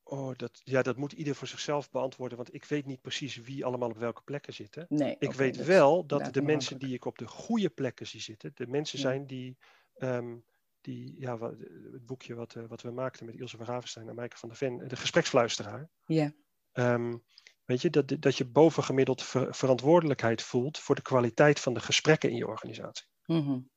Oh, 0.02 0.36
dat, 0.36 0.60
ja, 0.64 0.82
dat 0.82 0.96
moet 0.96 1.12
ieder 1.12 1.34
voor 1.34 1.48
zichzelf 1.48 1.90
beantwoorden, 1.90 2.36
want 2.36 2.54
ik 2.54 2.64
weet 2.64 2.86
niet 2.86 3.00
precies 3.00 3.36
wie 3.36 3.64
allemaal 3.64 3.90
op 3.90 3.98
welke 3.98 4.22
plekken 4.22 4.52
zitten. 4.52 4.86
Nee, 4.88 5.16
ik 5.18 5.32
weet 5.32 5.64
wel 5.64 6.06
dat 6.06 6.34
de 6.34 6.42
mensen 6.42 6.78
die 6.78 6.94
ik 6.94 7.04
op 7.04 7.18
de 7.18 7.26
goede 7.26 7.70
plekken 7.70 8.06
zie 8.06 8.20
zitten, 8.20 8.52
de 8.54 8.66
mensen 8.66 8.98
zijn 8.98 9.26
die, 9.26 9.58
ehm, 9.94 10.36
die 10.80 11.20
ja, 11.20 11.38
wat, 11.38 11.54
het 11.92 12.06
boekje 12.06 12.34
wat, 12.34 12.54
uh, 12.54 12.64
wat 12.68 12.82
we 12.82 12.90
maakten 12.90 13.26
met 13.26 13.34
Ilse 13.34 13.56
van 13.56 13.66
Ravenstein 13.66 14.08
en 14.08 14.14
Maaike 14.14 14.36
van 14.36 14.48
der 14.48 14.58
Ven, 14.58 14.88
de 14.88 14.96
gespreksfluisteraar. 14.96 15.88
Ja. 16.06 16.32
Um, 16.72 17.22
weet 17.64 17.82
je, 17.82 17.90
dat, 17.90 18.16
dat 18.18 18.36
je 18.36 18.44
bovengemiddeld 18.44 19.22
ver, 19.22 19.54
verantwoordelijkheid 19.54 20.42
voelt 20.42 20.78
voor 20.78 20.94
de 20.94 21.02
kwaliteit 21.02 21.60
van 21.60 21.74
de 21.74 21.80
gesprekken 21.80 22.30
in 22.30 22.36
je 22.36 22.46
organisatie. 22.46 23.06
Mm 23.26 23.40
-hmm. 23.40 23.70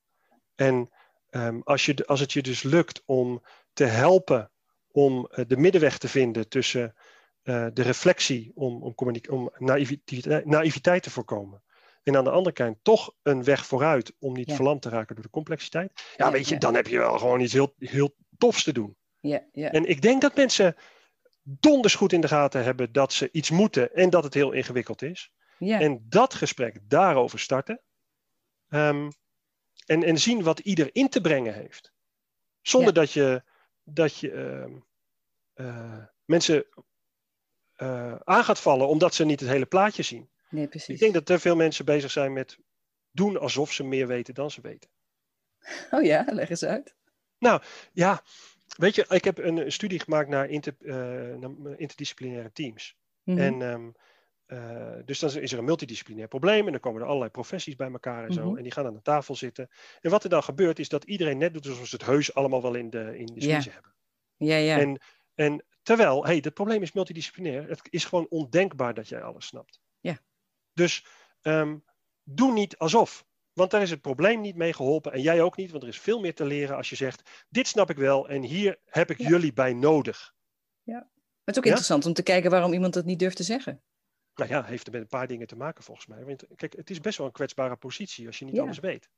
En 0.56 0.90
um, 1.30 1.62
als, 1.64 1.86
je, 1.86 2.06
als 2.06 2.20
het 2.20 2.34
je 2.34 2.42
dus 2.42 2.64
lukt 2.64 3.02
om 3.06 3.44
te 3.74 3.84
helpen 3.84 4.52
om 4.92 5.30
uh, 5.32 5.46
de 5.48 5.58
middenweg 5.58 5.98
te 5.98 6.08
vinden 6.08 6.50
tussen 6.50 6.96
uh, 7.44 7.68
de 7.74 7.82
reflectie 7.82 8.52
om, 8.56 8.84
om, 8.84 9.16
om 9.30 9.52
naïviteit, 9.58 10.46
naïviteit, 10.46 11.04
te 11.04 11.12
voorkomen. 11.12 11.64
En 12.04 12.18
aan 12.18 12.24
de 12.24 12.30
andere 12.30 12.56
kant 12.56 12.78
toch 12.82 13.14
een 13.22 13.44
weg 13.44 13.66
vooruit 13.66 14.16
om 14.20 14.34
niet 14.34 14.50
ja. 14.50 14.56
verlamd 14.56 14.82
te 14.82 14.90
raken 14.90 15.16
door 15.16 15.24
de 15.24 15.30
complexiteit. 15.30 15.92
Ja, 16.18 16.26
ja 16.26 16.32
weet 16.32 16.48
je, 16.48 16.54
ja. 16.54 16.60
dan 16.60 16.76
heb 16.76 16.88
je 16.88 16.98
wel 16.98 17.20
gewoon 17.20 17.40
iets 17.40 17.54
heel, 17.54 17.74
heel 17.78 18.16
tofs 18.38 18.64
te 18.64 18.74
doen. 18.74 18.98
Ja, 19.20 19.48
ja. 19.52 19.72
En 19.72 19.86
ik 19.86 20.02
denk 20.02 20.22
dat 20.22 20.36
mensen 20.36 20.76
donders 21.48 21.96
goed 21.96 22.14
in 22.14 22.22
de 22.22 22.28
gaten 22.28 22.64
hebben 22.64 22.92
dat 22.92 23.14
ze 23.14 23.30
iets 23.32 23.50
moeten 23.50 23.94
en 23.94 24.10
dat 24.10 24.24
het 24.24 24.34
heel 24.34 24.52
ingewikkeld 24.52 25.02
is. 25.02 25.32
En 25.60 26.06
dat 26.10 26.34
gesprek 26.34 26.80
daarover 26.90 27.40
starten. 27.40 27.82
Um, 28.70 29.12
en, 29.86 30.04
en 30.04 30.18
zien 30.18 30.44
wat 30.44 30.60
ieder 30.60 30.90
in 30.96 31.10
te 31.10 31.22
brengen 31.22 31.54
heeft. 31.54 31.94
Zonder 32.62 32.94
dat 32.94 33.12
je 33.12 33.44
dat 33.84 34.18
je 34.18 34.32
uh, 34.32 35.66
uh, 35.66 36.04
mensen 36.26 36.66
uh, 37.78 38.16
aan 38.16 38.44
gaat 38.44 38.60
vallen 38.60 38.88
omdat 38.88 39.14
ze 39.14 39.26
niet 39.26 39.40
het 39.40 39.50
hele 39.50 39.66
plaatje 39.66 40.04
zien. 40.04 40.30
Nee, 40.50 40.68
precies. 40.68 40.94
Ik 40.94 41.00
denk 41.00 41.14
dat 41.14 41.26
te 41.26 41.40
veel 41.40 41.56
mensen 41.56 41.86
bezig 41.86 42.12
zijn 42.12 42.34
met 42.34 42.58
doen 43.12 43.40
alsof 43.40 43.72
ze 43.72 43.84
meer 43.84 44.08
weten 44.08 44.34
dan 44.34 44.52
ze 44.52 44.62
weten. 44.62 44.90
Oh 45.92 46.04
ja, 46.04 46.26
leg 46.28 46.50
eens 46.50 46.64
uit. 46.64 46.96
Nou 47.38 47.62
ja, 47.94 48.24
weet 48.78 48.96
je, 48.96 49.06
ik 49.10 49.24
heb 49.24 49.38
een 49.38 49.72
studie 49.72 50.00
gemaakt 50.00 50.30
naar, 50.30 50.50
inter, 50.50 50.76
naar 51.40 51.80
interdisciplinaire 51.80 52.52
teams. 52.52 52.98
Mhm. 53.24 53.38
En 53.38 53.62
um, 53.62 53.96
uh, 54.48 54.96
dus 55.06 55.20
dan 55.20 55.36
is 55.36 55.52
er 55.52 55.58
een 55.58 55.66
multidisciplinair 55.66 56.28
probleem 56.28 56.66
en 56.66 56.72
dan 56.72 56.82
komen 56.82 57.02
er 57.02 57.08
allerlei 57.08 57.32
professies 57.32 57.76
bij 57.76 57.92
elkaar 57.92 58.26
en 58.26 58.34
zo. 58.34 58.48
Mhm. 58.48 58.58
En 58.58 58.64
die 58.64 58.72
gaan 58.72 58.86
aan 58.86 58.94
de 58.94 59.02
tafel 59.02 59.36
zitten. 59.36 59.70
En 60.02 60.12
wat 60.12 60.24
er 60.24 60.30
dan 60.30 60.44
gebeurt 60.44 60.80
is 60.80 60.90
dat 60.90 61.04
iedereen 61.04 61.38
net 61.38 61.54
doet 61.54 61.68
alsof 61.68 61.88
ze 61.88 61.96
het 61.96 62.06
heus 62.06 62.34
allemaal 62.34 62.62
wel 62.62 62.76
in 62.76 62.90
de, 62.90 63.18
in 63.18 63.26
de 63.26 63.46
hebben. 63.48 63.94
Ja, 64.38 64.56
ja. 64.56 64.80
En, 64.80 65.02
en 65.36 65.66
terwijl, 65.82 66.26
hey, 66.26 66.36
het 66.42 66.54
probleem 66.54 66.82
is 66.82 66.92
multidisciplinair. 66.92 67.68
Het 67.68 67.88
is 67.90 68.06
gewoon 68.06 68.28
ondenkbaar 68.30 68.94
dat 68.94 69.08
jij 69.08 69.24
alles 69.24 69.46
snapt. 69.46 69.82
Ja. 70.00 70.20
Dus 70.74 71.06
ehm, 71.42 71.78
doe 72.24 72.54
niet 72.54 72.78
alsof. 72.78 73.26
Want 73.56 73.72
daar 73.72 73.82
is 73.82 73.90
het 73.90 74.02
probleem 74.02 74.42
niet 74.42 74.56
mee 74.56 74.74
geholpen 74.74 75.12
en 75.14 75.22
jij 75.22 75.42
ook 75.42 75.58
niet, 75.58 75.72
want 75.72 75.84
er 75.84 75.90
is 75.90 76.00
veel 76.00 76.20
meer 76.20 76.34
te 76.36 76.46
leren 76.46 76.76
als 76.76 76.90
je 76.90 76.96
zegt: 76.96 77.46
Dit 77.50 77.68
snap 77.68 77.90
ik 77.90 77.98
wel 77.98 78.30
en 78.30 78.42
hier 78.42 78.80
heb 78.86 79.10
ik 79.10 79.18
Ja. 79.18 79.28
jullie 79.28 79.54
bij 79.54 79.74
nodig. 79.74 80.34
Maar 80.84 81.54
het 81.54 81.56
is 81.56 81.58
ook 81.58 81.64
Ja? 81.64 81.70
interessant 81.70 82.06
om 82.06 82.14
te 82.14 82.24
kijken 82.24 82.52
waarom 82.52 82.74
iemand 82.74 82.94
dat 82.94 83.06
niet 83.06 83.20
durft 83.20 83.36
te 83.38 83.44
zeggen. 83.44 83.82
Nou 84.36 84.50
ja, 84.50 84.64
heeft 84.64 84.86
er 84.88 84.92
met 84.94 85.02
een 85.02 85.08
paar 85.08 85.28
dingen 85.28 85.48
te 85.48 85.56
maken 85.56 85.84
volgens 85.84 86.08
mij. 86.08 86.26
Want 86.26 86.44
kijk, 86.56 86.74
het 86.76 86.90
is 86.90 87.00
best 87.00 87.18
wel 87.18 87.28
een 87.28 87.34
kwetsbare 87.34 87.76
positie 87.76 88.28
als 88.28 88.40
je 88.40 88.46
niet 88.46 88.56
Ja. 88.56 88.62
alles 88.62 88.80
weet. 88.80 89.10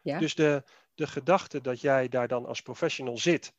Ja. 0.00 0.18
Dus 0.18 0.34
de, 0.34 0.62
de 0.94 1.06
gedachte 1.06 1.60
dat 1.60 1.80
jij 1.80 2.08
daar 2.08 2.28
dan 2.28 2.46
als 2.46 2.62
professional 2.62 3.18
zit. 3.18 3.52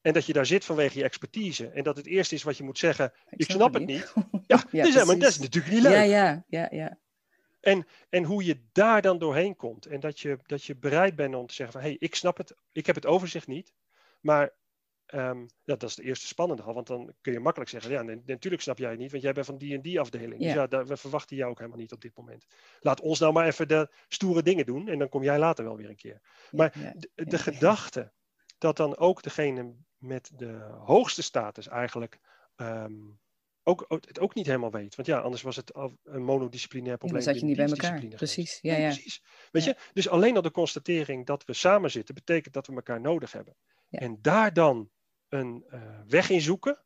En 0.00 0.12
dat 0.12 0.26
je 0.26 0.32
daar 0.32 0.46
zit 0.46 0.64
vanwege 0.64 0.98
je 0.98 1.04
expertise. 1.04 1.68
En 1.68 1.82
dat 1.84 1.96
het 1.96 2.06
eerste 2.06 2.34
is 2.34 2.42
wat 2.42 2.56
je 2.56 2.62
moet 2.64 2.78
zeggen. 2.78 3.12
Ik, 3.28 3.50
snap, 3.50 3.74
het 3.74 3.86
niet. 3.86 4.12
Ja, 4.46 4.64
Ja, 4.70 4.84
dus, 4.84 4.94
ja, 4.94 5.04
maar 5.04 5.18
dat 5.18 5.28
is 5.28 5.38
natuurlijk 5.38 5.74
niet 5.74 5.82
leuk. 5.82 5.92
Ja, 5.92 6.00
ja, 6.02 6.44
ja, 6.48 6.68
ja. 6.70 6.98
En 8.08 8.24
hoe 8.24 8.44
je 8.44 8.62
daar 8.72 9.02
dan 9.02 9.18
doorheen 9.18 9.56
komt. 9.56 9.86
En 9.86 10.00
dat 10.00 10.20
je, 10.20 10.38
dat 10.42 10.64
je 10.64 10.76
bereid 10.76 11.16
bent 11.16 11.34
om 11.34 11.46
te 11.46 11.54
zeggen 11.54 11.80
van... 11.80 11.82
hé, 11.84 11.96
hey, 11.96 12.08
ik 12.08 12.14
snap 12.14 12.36
het. 12.36 12.54
Ik 12.72 12.86
heb 12.86 12.94
het 12.94 13.06
overzicht 13.06 13.46
niet. 13.46 13.72
Maar 14.20 14.54
ehm, 15.06 15.40
ja, 15.40 15.76
dat 15.76 15.82
is 15.82 15.94
de 15.94 16.02
eerste 16.02 16.26
spannende 16.26 16.62
al. 16.62 16.74
Want 16.74 16.86
dan 16.86 17.14
kun 17.20 17.32
je 17.32 17.40
makkelijk 17.40 17.70
zeggen... 17.70 17.90
ja, 17.90 18.02
nee, 18.02 18.22
natuurlijk 18.26 18.62
snap 18.62 18.78
jij 18.78 18.90
het 18.90 18.98
niet. 18.98 19.10
Want 19.10 19.22
jij 19.22 19.32
bent 19.32 19.46
van 19.46 19.58
die 19.58 19.74
en 19.74 19.82
die 19.82 20.00
afdeling. 20.00 20.40
Dus 20.40 20.52
Ja. 20.52 20.54
ja, 20.54 20.66
daar, 20.66 20.86
we 20.86 20.96
verwachten 20.96 21.36
jou 21.36 21.50
ook 21.50 21.58
helemaal 21.58 21.78
niet 21.78 21.92
op 21.92 22.00
dit 22.00 22.16
moment. 22.16 22.46
Laat 22.80 23.00
ons 23.00 23.18
nou 23.18 23.32
maar 23.32 23.46
even 23.46 23.68
de 23.68 23.88
stoere 24.08 24.42
dingen 24.42 24.66
doen. 24.66 24.88
En 24.88 24.98
dan 24.98 25.08
kom 25.08 25.22
jij 25.22 25.38
later 25.38 25.64
wel 25.64 25.76
weer 25.76 25.88
een 25.88 25.96
keer. 25.96 26.20
Maar 26.50 26.78
ja, 26.78 26.92
de, 26.96 27.10
ja, 27.14 27.24
de 27.24 27.36
ja. 27.36 27.42
gedachte 27.42 28.12
dat 28.58 28.76
dan 28.76 28.96
ook 28.96 29.22
degene 29.22 29.74
met 29.96 30.30
de 30.34 30.52
hoogste 30.84 31.22
status 31.22 31.68
eigenlijk 31.68 32.18
ehm, 32.56 32.94
ook, 33.68 33.84
het 33.88 34.20
ook 34.20 34.34
niet 34.34 34.46
helemaal 34.46 34.70
weet. 34.70 34.94
Want 34.94 35.08
ja, 35.08 35.18
anders 35.18 35.42
was 35.42 35.56
het 35.56 35.72
een 36.04 36.22
monodisciplinair 36.24 36.96
probleem. 36.96 37.22
dan 37.24 37.32
zat 37.32 37.40
je 37.40 37.46
niet 37.46 37.56
bij 37.56 37.66
elkaar. 37.66 38.00
Precies. 38.08 38.58
Ja, 38.60 38.72
Nee, 38.72 38.80
ja. 38.80 38.88
precies. 38.88 39.22
Weet 39.50 39.64
Ja. 39.64 39.70
je, 39.70 39.90
dus 39.92 40.08
alleen 40.08 40.36
al 40.36 40.42
de 40.42 40.50
constatering 40.50 41.26
dat 41.26 41.44
we 41.44 41.52
samen 41.52 41.90
zitten, 41.90 42.14
betekent 42.14 42.54
dat 42.54 42.66
we 42.66 42.74
elkaar 42.74 43.00
nodig 43.00 43.32
hebben. 43.32 43.56
Ja. 43.88 43.98
En 43.98 44.18
daar 44.22 44.52
dan 44.52 44.90
een 45.28 45.64
eh, 45.68 45.80
weg 46.06 46.30
in 46.30 46.40
zoeken, 46.40 46.82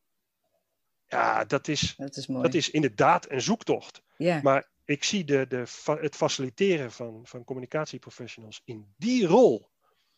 ja, 1.06 1.44
dat 1.44 1.68
is, 1.68 1.94
Dat 1.96 2.16
is 2.16 2.26
mooi. 2.26 2.42
dat 2.42 2.54
is 2.54 2.70
inderdaad 2.70 3.30
een 3.30 3.42
zoektocht. 3.42 4.02
Ja, 4.16 4.40
Maar 4.42 4.70
ik 4.84 5.04
zie 5.04 5.24
de, 5.24 5.46
de, 5.48 5.66
fa- 5.66 5.98
het 6.00 6.16
faciliteren 6.16 6.92
van, 6.92 7.26
van 7.26 7.44
communicatieprofessionals 7.44 8.60
in 8.64 8.94
die 8.96 9.26
rol. 9.26 9.70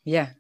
ja, 0.03 0.37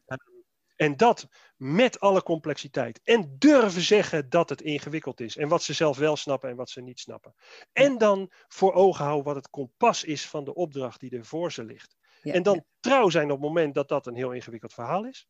En 0.77 0.97
dat 0.97 1.29
met 1.57 2.01
alle 2.01 2.23
complexiteit. 2.23 3.01
En 3.03 3.37
durven 3.39 3.83
zeggen 3.83 4.29
dat 4.29 4.49
het 4.49 4.61
ingewikkeld 4.63 5.21
is. 5.21 5.37
En 5.37 5.49
wat 5.49 5.63
ze 5.63 5.73
zelf 5.73 5.99
wel 5.99 6.17
snappen 6.17 6.51
en 6.51 6.57
wat 6.57 6.71
ze 6.71 6.81
niet 6.81 7.01
snappen. 7.01 7.35
En 7.73 7.99
dan 7.99 8.33
voor 8.49 8.73
ogen 8.73 9.05
houden 9.05 9.25
wat 9.25 9.37
het 9.37 9.51
kompas 9.51 10.05
is 10.05 10.29
van 10.29 10.45
de 10.45 10.55
opdracht 10.55 11.01
die 11.01 11.17
er 11.17 11.25
voor 11.25 11.53
ze 11.53 11.65
ligt. 11.65 11.97
ja, 12.23 12.33
en 12.33 12.43
dan 12.43 12.55
ja. 12.55 12.65
trouw 12.81 13.09
zijn 13.09 13.31
op 13.31 13.39
het 13.39 13.47
moment 13.49 13.75
dat 13.75 13.89
dat 13.89 14.07
een 14.07 14.17
heel 14.17 14.33
ingewikkeld 14.33 14.73
verhaal 14.73 15.07
is. 15.07 15.29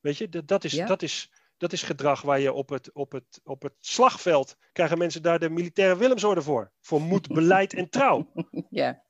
Weet 0.00 0.16
je, 0.16 0.28
dat, 0.28 0.48
dat, 0.48 0.64
is, 0.64 0.72
Ja. 0.72 0.86
dat, 0.86 1.02
is, 1.02 1.32
dat 1.56 1.72
is 1.72 1.82
gedrag 1.82 2.22
waar 2.22 2.40
je 2.40 2.52
op 2.52 2.68
het, 2.68 2.92
op, 2.92 3.12
het, 3.12 3.40
op 3.44 3.62
het 3.62 3.74
slagveld. 3.80 4.56
krijgen 4.72 4.98
mensen 4.98 5.22
daar 5.22 5.38
de 5.38 5.50
militaire 5.50 5.96
Willemsorde 5.96 6.42
voor. 6.42 6.72
Voor 6.80 7.00
moed, 7.00 7.28
beleid 7.38 7.74
en 7.74 7.88
trouw. 7.90 8.32
ja. 8.70 9.06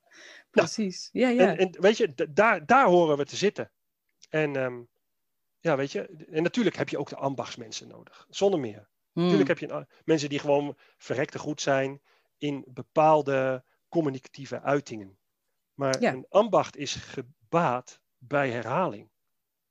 Precies. 0.51 1.09
Ja, 1.11 1.29
ja. 1.29 1.47
En, 1.47 1.57
en 1.57 1.81
weet 1.81 1.97
je, 1.97 2.29
daar, 2.33 2.65
daar 2.65 2.87
horen 2.87 3.17
we 3.17 3.25
te 3.25 3.35
zitten. 3.35 3.71
En 4.29 4.55
ehm, 4.55 4.81
ja, 5.59 5.75
weet 5.77 5.91
je, 5.91 6.25
en 6.31 6.43
natuurlijk 6.43 6.75
heb 6.75 6.89
je 6.89 6.97
ook 6.97 7.09
de 7.09 7.15
ambachtsmensen 7.15 7.87
nodig. 7.87 8.25
Zonder 8.29 8.59
meer. 8.59 8.89
Hmm. 9.11 9.23
Natuurlijk 9.23 9.49
heb 9.49 9.59
je 9.59 9.69
een- 9.69 9.87
mensen 10.03 10.29
die 10.29 10.39
gewoon 10.39 10.77
verrekte 10.97 11.39
goed 11.39 11.61
zijn 11.61 12.01
in 12.37 12.65
bepaalde 12.67 13.63
communicatieve 13.89 14.61
uitingen. 14.61 15.17
Maar 15.73 16.01
Ja. 16.01 16.13
een 16.13 16.25
ambacht 16.29 16.77
is 16.77 16.95
gebaat 16.95 18.01
bij 18.17 18.49
herhaling. 18.51 19.09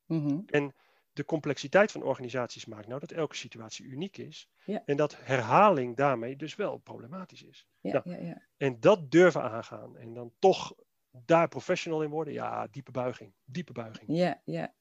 Mhm. 0.06 0.40
En 0.46 0.74
de 1.12 1.24
complexiteit 1.24 1.92
van 1.92 2.02
organisaties 2.02 2.66
maakt 2.66 2.86
nou 2.86 3.00
dat 3.00 3.10
elke 3.10 3.36
situatie 3.36 3.84
uniek 3.84 4.16
is. 4.16 4.48
Ja. 4.64 4.82
En 4.84 4.96
dat 4.96 5.16
herhaling 5.20 5.96
daarmee 5.96 6.36
dus 6.36 6.54
wel 6.56 6.78
problematisch 6.78 7.42
is. 7.42 7.66
Ja, 7.80 8.00
ja, 8.04 8.16
ja. 8.16 8.42
En 8.56 8.80
dat 8.80 9.10
durven 9.10 9.42
aangaan. 9.42 9.96
En 9.96 10.14
dan 10.14 10.32
toch 10.38 10.74
daar 11.10 11.48
professional 11.48 12.02
in 12.02 12.10
worden. 12.10 12.32
Ja, 12.32 12.66
diepe 12.66 12.90
buiging. 12.90 13.34
Diepe 13.44 13.72
buiging. 13.72 14.16
Ja, 14.16 14.42
ja. 14.44 14.74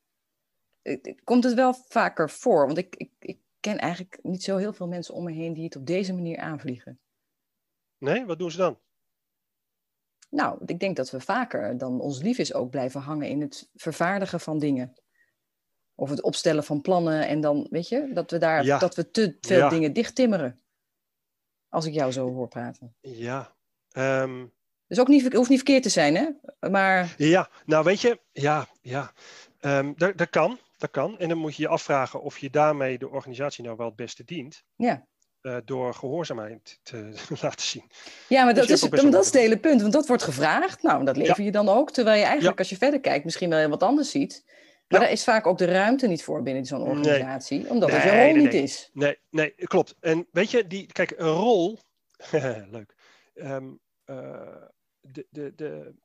Komt 1.24 1.44
het 1.44 1.54
wel 1.54 1.74
vaker 1.74 2.30
voor? 2.30 2.66
Want 2.66 2.78
ik, 2.78 2.96
ik, 2.96 3.12
ik 3.20 3.40
ken 3.60 3.78
eigenlijk 3.78 4.20
niet 4.22 4.44
zo 4.44 4.58
heel 4.58 4.74
veel 4.74 4.88
mensen 4.88 5.14
om 5.14 5.24
me 5.24 5.32
heen 5.32 5.54
die 5.54 5.64
het 5.64 5.76
op 5.76 5.86
deze 5.86 6.14
manier 6.14 6.38
aanvliegen. 6.38 7.00
Nee, 7.98 8.26
wat 8.26 8.40
doen 8.40 8.52
ze 8.52 8.58
dan? 8.58 8.80
Nou, 10.30 10.62
ik 10.66 10.80
denk 10.80 10.96
dat 10.96 11.10
we 11.10 11.20
vaker 11.20 11.78
dan 11.78 12.00
ons 12.00 12.22
lief 12.22 12.38
is 12.38 12.54
ook 12.54 12.70
blijven 12.70 13.02
hangen 13.02 13.28
in 13.28 13.42
het 13.42 13.70
vervaardigen 13.74 14.40
van 14.40 14.60
dingen. 14.60 14.94
Of 15.96 16.10
het 16.10 16.22
opstellen 16.22 16.64
van 16.64 16.82
plannen 16.82 17.28
en 17.28 17.42
dan, 17.42 17.68
weet 17.70 17.88
je, 17.88 18.10
dat 18.14 18.32
we 18.32 18.38
daar 18.38 18.80
dat 18.80 18.96
we 18.96 19.12
te 19.12 19.38
veel 19.42 19.58
ja. 19.58 19.70
dingen 19.70 19.94
dichttimmeren. 19.94 20.62
Als 21.70 21.86
ik 21.86 21.94
jou 21.94 22.12
zo 22.12 22.34
hoor 22.34 22.48
praten. 22.48 22.96
Ja. 23.02 23.56
Um... 23.98 24.56
Dus 24.88 25.00
ook 25.00 25.08
niet, 25.08 25.34
hoeft 25.34 25.50
niet 25.50 25.58
verkeerd 25.58 25.84
te 25.84 25.90
zijn, 25.90 26.16
hè? 26.16 26.30
Maar... 26.70 27.14
Ja, 27.18 27.50
nou 27.66 27.84
weet 27.84 28.02
je, 28.02 28.22
ja, 28.32 28.68
ja. 28.82 29.14
Um, 29.62 29.94
dat, 29.98 30.18
dat 30.18 30.30
kan, 30.30 30.60
dat 30.78 30.92
kan. 30.92 31.20
En 31.20 31.30
dan 31.30 31.38
moet 31.38 31.56
je 31.56 31.62
je 31.62 31.68
afvragen 31.68 32.22
of 32.22 32.38
je 32.38 32.50
daarmee 32.50 32.98
de 32.98 33.10
organisatie 33.10 33.64
nou 33.64 33.78
wel 33.78 33.88
het 33.88 33.96
beste 33.96 34.24
dient. 34.24 34.64
Ja. 34.76 35.08
Uh, 35.42 35.58
door 35.66 35.94
gehoorzaamheid 35.94 36.80
te 36.84 37.14
laten 37.42 37.66
zien. 37.66 37.92
Ja, 38.30 38.44
maar 38.44 38.54
dat, 38.54 38.70
is, 38.70 38.82
dat 38.82 39.14
is 39.14 39.26
het 39.26 39.34
hele 39.34 39.60
punt. 39.60 39.82
Want 39.82 39.94
dat 39.94 40.08
wordt 40.08 40.24
gevraagd. 40.24 40.82
Nou, 40.82 41.06
dat 41.06 41.18
lever 41.18 41.44
je 41.44 41.52
dan 41.52 41.70
ook. 41.70 41.92
Terwijl 41.92 42.20
je 42.20 42.26
eigenlijk, 42.26 42.60
als 42.60 42.70
je 42.70 42.78
verder 42.78 43.00
kijkt, 43.00 43.26
misschien 43.26 43.50
wel 43.50 43.70
wat 43.70 43.84
anders 43.84 44.12
ziet. 44.12 44.46
Maar 44.88 45.00
daar 45.00 45.12
is 45.12 45.24
vaak 45.24 45.48
ook 45.48 45.58
de 45.58 45.66
ruimte 45.66 46.08
niet 46.08 46.24
voor 46.24 46.44
binnen 46.44 46.66
zo'n 46.66 46.82
organisatie, 46.82 47.70
omdat 47.70 47.92
het 47.92 48.04
je 48.04 48.24
rol 48.24 48.36
niet 48.36 48.54
is. 48.54 48.90
Nee, 48.94 49.20
nee, 49.30 49.54
klopt. 49.56 49.96
En 50.00 50.28
weet 50.32 50.52
je, 50.52 50.68
die, 50.68 50.86
kijk, 50.86 51.14
een 51.18 51.28
rol. 51.28 51.80
leuk. 52.72 52.96
Um, 53.34 53.80
uh, 54.06 54.66
de, 55.02 55.28
de, 55.30 55.54
de, 55.56 55.96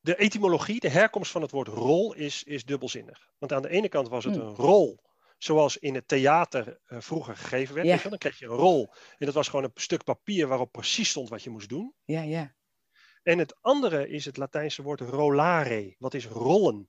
de 0.00 0.16
etymologie, 0.16 0.80
de 0.80 0.88
herkomst 0.88 1.30
van 1.30 1.42
het 1.42 1.50
woord 1.50 1.68
rol 1.68 2.14
is, 2.14 2.42
is 2.42 2.64
dubbelzinnig. 2.64 3.30
Want 3.38 3.52
aan 3.52 3.62
de 3.62 3.68
ene 3.68 3.88
kant 3.88 4.08
was 4.08 4.24
het 4.24 4.34
hmm. 4.34 4.46
een 4.46 4.54
rol 4.54 5.00
zoals 5.38 5.76
in 5.76 5.94
het 5.94 6.08
theater 6.08 6.80
uh, 6.88 7.00
vroeger 7.00 7.36
gegeven 7.36 7.74
werd. 7.74 7.86
Ja. 7.86 8.08
Dan 8.08 8.18
kreeg 8.18 8.38
je 8.38 8.44
een 8.44 8.50
rol. 8.50 8.92
En 9.18 9.26
dat 9.26 9.34
was 9.34 9.48
gewoon 9.48 9.64
een 9.64 9.70
stuk 9.74 10.04
papier 10.04 10.46
waarop 10.46 10.72
precies 10.72 11.08
stond 11.10 11.28
wat 11.28 11.42
je 11.42 11.50
moest 11.50 11.68
doen. 11.68 11.94
Ja, 12.04 12.22
ja. 12.22 12.54
En 13.22 13.38
het 13.38 13.56
andere 13.60 14.08
is 14.08 14.24
het 14.24 14.36
Latijnse 14.36 14.82
woord 14.82 15.00
rolare. 15.00 15.94
Wat 15.98 16.14
is 16.14 16.26
rollen? 16.26 16.88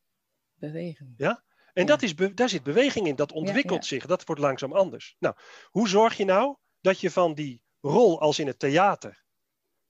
Bewegen. 0.54 1.14
Ja? 1.18 1.44
En 1.74 1.86
Dat 1.86 2.02
is 2.02 2.16
daar 2.16 2.50
zit 2.50 2.64
beweging 2.64 3.08
in, 3.08 3.16
dat 3.16 3.32
ontwikkelt 3.32 3.86
zich, 3.86 4.06
dat 4.06 4.26
wordt 4.26 4.42
langzaam 4.42 4.74
anders. 4.74 5.16
Nou, 5.20 5.36
hoe 5.70 5.88
zorg 5.88 6.18
je 6.18 6.26
nou 6.26 6.56
dat 6.82 7.00
je 7.00 7.12
van 7.12 7.34
die 7.34 7.64
rol 7.80 8.20
als 8.20 8.40
in 8.40 8.48
het 8.48 8.60
theater 8.60 9.24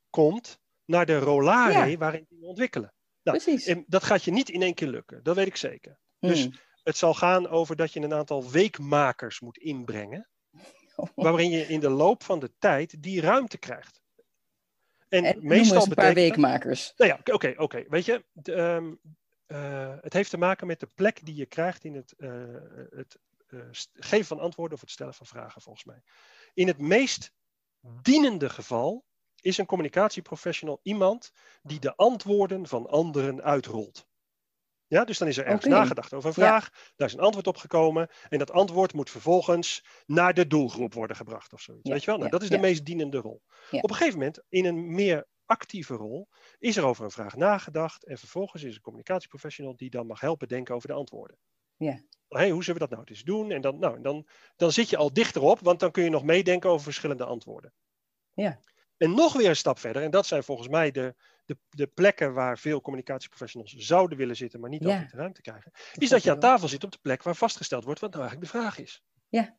komt 0.10 0.60
naar 0.86 1.06
de 1.06 1.20
rolare 1.20 1.98
waarin 1.98 2.26
die 2.30 2.44
ontwikkelen? 2.44 2.94
Nou, 3.24 3.38
Precies. 3.38 3.66
En 3.66 3.84
dat 3.88 4.04
gaat 4.04 4.24
je 4.24 4.32
niet 4.32 4.50
in 4.50 4.62
één 4.62 4.74
keer 4.74 4.88
lukken, 4.88 5.24
dat 5.24 5.36
weet 5.36 5.48
ik 5.48 5.56
zeker. 5.56 6.00
Dus 6.20 6.44
hmm. 6.44 6.54
het 6.84 6.98
zal 6.98 7.14
gaan 7.14 7.48
over 7.48 7.76
dat 7.76 7.94
je 7.94 8.00
een 8.00 8.14
aantal 8.14 8.52
weekmakers 8.52 9.40
moet 9.40 9.58
inbrengen, 9.58 10.30
waarin 11.16 11.50
je 11.50 11.68
in 11.68 11.80
de 11.80 11.90
loop 11.90 12.24
van 12.24 12.40
de 12.40 12.52
tijd 12.60 13.04
die 13.04 13.22
ruimte 13.22 13.58
krijgt. 13.58 14.02
En, 15.10 15.24
en 15.26 15.48
meestal 15.48 15.84
een 15.84 15.94
paar 15.94 16.14
weekmakers. 16.14 16.94
Nou 16.98 17.12
ja, 17.12 17.34
oké, 17.34 17.54
oké. 17.58 17.84
Weet 17.88 18.06
je, 18.06 18.26
de, 18.32 18.54
um, 18.54 19.00
uh, 19.48 19.96
het 20.02 20.14
heeft 20.14 20.30
te 20.30 20.38
maken 20.38 20.68
met 20.68 20.80
de 20.80 20.90
plek 20.96 21.26
die 21.26 21.36
je 21.36 21.46
krijgt 21.46 21.84
in 21.84 21.96
het, 21.96 22.14
uh, 22.18 22.32
het 22.90 23.18
uh, 23.48 23.62
geven 23.94 24.26
van 24.26 24.40
antwoorden 24.40 24.76
of 24.76 24.82
het 24.82 24.92
stellen 24.92 25.14
van 25.14 25.26
vragen, 25.26 25.62
volgens 25.62 25.86
mij. 25.86 26.02
In 26.54 26.68
het 26.68 26.78
meest 26.78 27.34
dienende 28.02 28.50
geval 28.50 29.06
is 29.42 29.58
een 29.58 29.66
communicatieprofessional 29.66 30.80
iemand 30.84 31.32
die 31.62 31.80
de 31.80 31.96
antwoorden 31.96 32.68
van 32.68 32.90
anderen 32.90 33.42
uitrolt. 33.44 34.10
Ja, 34.88 35.06
dus 35.06 35.18
dan 35.18 35.28
is 35.28 35.38
er 35.38 35.46
ergens 35.46 35.66
okay. 35.66 35.80
nagedacht 35.80 36.14
over 36.14 36.28
een 36.28 36.34
vraag, 36.34 36.70
daar 36.96 37.08
is 37.08 37.14
een 37.14 37.20
antwoord 37.20 37.48
op 37.48 37.58
gekomen 37.58 38.10
en 38.30 38.40
dat 38.40 38.52
antwoord 38.52 38.94
moet 38.94 39.10
vervolgens 39.10 39.86
naar 40.06 40.34
de 40.34 40.48
doelgroep 40.48 40.94
worden 40.94 41.16
gebracht 41.16 41.54
of 41.54 41.62
zoiets. 41.62 41.88
Ja, 41.88 41.94
weet 41.94 42.04
je 42.04 42.10
wel? 42.10 42.20
Nou, 42.20 42.32
dat 42.32 42.42
is 42.42 42.50
de 42.50 42.58
meest 42.58 42.86
dienende 42.86 43.18
rol. 43.18 43.42
Op 43.72 43.90
een 43.90 43.96
gegeven 43.96 44.18
moment, 44.18 44.44
in 44.50 44.66
een 44.66 44.94
meer 44.94 45.28
actieve 45.46 45.94
rol, 45.94 46.28
is 46.60 46.78
er 46.78 46.86
over 46.86 47.04
een 47.04 47.12
vraag 47.12 47.36
nagedacht 47.36 48.06
en 48.06 48.18
vervolgens 48.18 48.64
is 48.64 48.76
een 48.76 48.82
communicatieprofessional 48.82 49.76
die 49.76 49.90
dan 49.90 50.08
mag 50.08 50.20
helpen 50.20 50.48
denken 50.48 50.76
over 50.76 50.88
de 50.88 50.94
antwoorden. 50.94 51.38
Ja. 51.78 52.02
Hey, 52.28 52.50
hoe 52.50 52.64
zullen 52.64 52.82
we 52.82 52.88
dat 52.88 52.98
nou 52.98 53.10
eens 53.10 53.24
doen? 53.24 53.52
En 53.52 53.62
dan, 53.62 53.80
nou, 53.80 54.02
dan, 54.02 54.28
dan 54.56 54.72
zit 54.72 54.90
je 54.90 54.98
al 54.98 55.14
dichterop, 55.14 55.60
want 55.60 55.80
dan 55.80 55.92
kun 55.92 56.04
je 56.04 56.10
nog 56.10 56.24
meedenken 56.24 56.70
over 56.70 56.84
verschillende 56.84 57.26
antwoorden. 57.26 57.74
Ja. 58.34 58.60
En 59.02 59.14
nog 59.14 59.34
weer 59.34 59.50
een 59.50 59.56
stap 59.56 59.80
verder, 59.80 60.04
en 60.04 60.12
dat 60.12 60.26
zijn 60.26 60.44
volgens 60.44 60.68
mij 60.68 60.92
de, 60.92 61.16
de, 61.46 61.58
de 61.70 61.88
plekken 61.88 62.34
waar 62.34 62.58
veel 62.58 62.82
communicatieprofessionals 62.82 63.74
zouden 63.74 64.18
willen 64.18 64.36
zitten, 64.36 64.60
maar 64.60 64.70
niet 64.70 64.86
altijd 64.86 65.12
de 65.12 65.18
ruimte 65.18 65.42
krijgen, 65.42 65.72
is 65.94 66.10
dat 66.10 66.24
je 66.24 66.32
aan 66.32 66.40
tafel 66.40 66.68
zit 66.68 66.84
op 66.84 66.92
de 66.92 66.98
plek 67.02 67.24
waar 67.24 67.36
vastgesteld 67.36 67.84
wordt 67.84 68.00
wat 68.00 68.12
nou 68.12 68.22
eigenlijk 68.24 68.52
de 68.52 68.60
vraag 68.60 68.80
is. 68.80 69.04
Ja. 69.30 69.58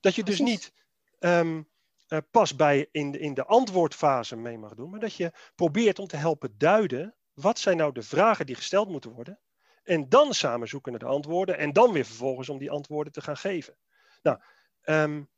Dat 0.00 0.14
je 0.14 0.22
dus 0.22 0.40
niet 0.40 0.72
um, 1.18 1.68
uh, 2.08 2.18
pas 2.30 2.56
bij 2.56 2.88
in 2.90 3.10
de, 3.10 3.18
in 3.18 3.34
de 3.34 3.44
antwoordfase 3.44 4.36
mee 4.36 4.58
mag 4.58 4.74
doen, 4.74 4.90
maar 4.90 5.00
dat 5.00 5.14
je 5.14 5.32
probeert 5.54 5.98
om 5.98 6.06
te 6.06 6.16
helpen 6.16 6.58
duiden 6.58 7.14
wat 7.32 7.58
zijn 7.58 7.76
nou 7.76 7.92
de 7.92 8.02
vragen 8.02 8.46
die 8.46 8.54
gesteld 8.54 8.88
moeten 8.88 9.12
worden. 9.12 9.40
En 9.82 10.08
dan 10.08 10.34
samen 10.34 10.68
zoeken 10.68 10.90
naar 10.90 11.00
de 11.00 11.06
antwoorden 11.06 11.58
en 11.58 11.72
dan 11.72 11.92
weer 11.92 12.04
vervolgens 12.04 12.48
om 12.48 12.58
die 12.58 12.70
antwoorden 12.70 13.12
te 13.12 13.20
gaan 13.20 13.36
geven. 13.36 13.76
Nou, 14.22 14.38
um, 14.82 15.30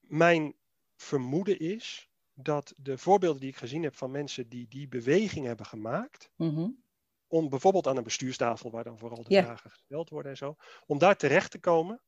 mijn 0.00 0.54
vermoeden 0.96 1.58
is 1.58 2.12
dat 2.34 2.74
de 2.76 2.98
voorbeelden 2.98 3.40
die 3.40 3.50
ik 3.50 3.56
gezien 3.56 3.82
heb 3.82 3.96
van 3.96 4.10
mensen 4.10 4.48
die 4.48 4.68
die 4.68 4.88
beweging 4.88 5.46
hebben 5.46 5.66
gemaakt, 5.66 6.30
mm-hmm. 6.36 6.82
om 7.26 7.48
bijvoorbeeld 7.48 7.86
aan 7.86 7.96
een 7.96 8.02
bestuurstafel, 8.02 8.70
waar 8.70 8.84
dan 8.84 8.98
vooral 8.98 9.22
de 9.22 9.42
vragen 9.42 9.70
gesteld 9.70 10.08
worden 10.08 10.30
en 10.30 10.36
zo, 10.36 10.56
om 10.86 10.98
daar 10.98 11.16
terecht 11.16 11.50
te 11.50 11.58
komen, 11.58 12.00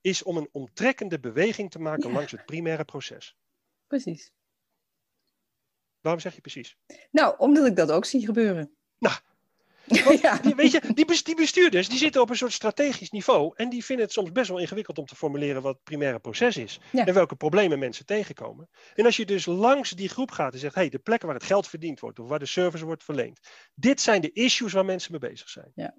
is 0.00 0.22
om 0.22 0.36
een 0.36 0.48
omtrekkende 0.52 1.20
beweging 1.20 1.70
te 1.70 1.78
maken 1.78 2.12
langs 2.12 2.32
het 2.32 2.44
primaire 2.44 2.84
proces. 2.84 3.36
Precies. 3.86 4.32
Waarom 6.00 6.22
zeg 6.22 6.34
je 6.34 6.40
precies? 6.40 6.76
Nou, 7.10 7.38
omdat 7.38 7.66
ik 7.66 7.76
dat 7.76 7.90
ook 7.90 8.04
zie 8.04 8.24
gebeuren. 8.24 8.76
Nou, 8.98 9.16
ja. 10.22 10.40
weet 10.56 10.70
je, 10.70 10.80
die, 11.24 11.34
bestuurders 11.34 11.88
die 11.88 11.98
zitten 11.98 12.20
op 12.20 12.30
een 12.30 12.36
soort 12.36 12.52
strategisch 12.52 13.10
niveau 13.10 13.52
en 13.56 13.68
die 13.68 13.84
vinden 13.84 14.04
het 14.04 14.14
soms 14.14 14.32
best 14.32 14.48
wel 14.48 14.58
ingewikkeld 14.58 14.98
om 14.98 15.06
te 15.06 15.16
formuleren 15.16 15.62
wat 15.62 15.74
het 15.74 15.82
primaire 15.82 16.18
proces 16.18 16.56
is 16.56 16.80
en 16.92 17.14
welke 17.14 17.36
problemen 17.36 17.78
mensen 17.78 18.06
tegenkomen. 18.06 18.68
En 18.94 19.04
als 19.04 19.16
je 19.16 19.26
dus 19.26 19.46
langs 19.46 19.90
die 19.90 20.08
groep 20.08 20.30
gaat 20.30 20.52
en 20.52 20.58
zegt, 20.58 20.74
hey, 20.74 20.88
de 20.88 20.98
plekken 20.98 21.28
waar 21.28 21.36
het 21.36 21.46
geld 21.46 21.68
verdiend 21.68 22.00
wordt 22.00 22.18
of 22.18 22.28
waar 22.28 22.38
de 22.38 22.46
service 22.46 22.84
wordt 22.84 23.04
verleend, 23.04 23.40
dit 23.74 24.00
zijn 24.00 24.20
de 24.20 24.32
issues 24.32 24.72
waar 24.72 24.84
mensen 24.84 25.10
mee 25.10 25.30
bezig 25.30 25.48
zijn. 25.48 25.72
Ja. 25.74 25.94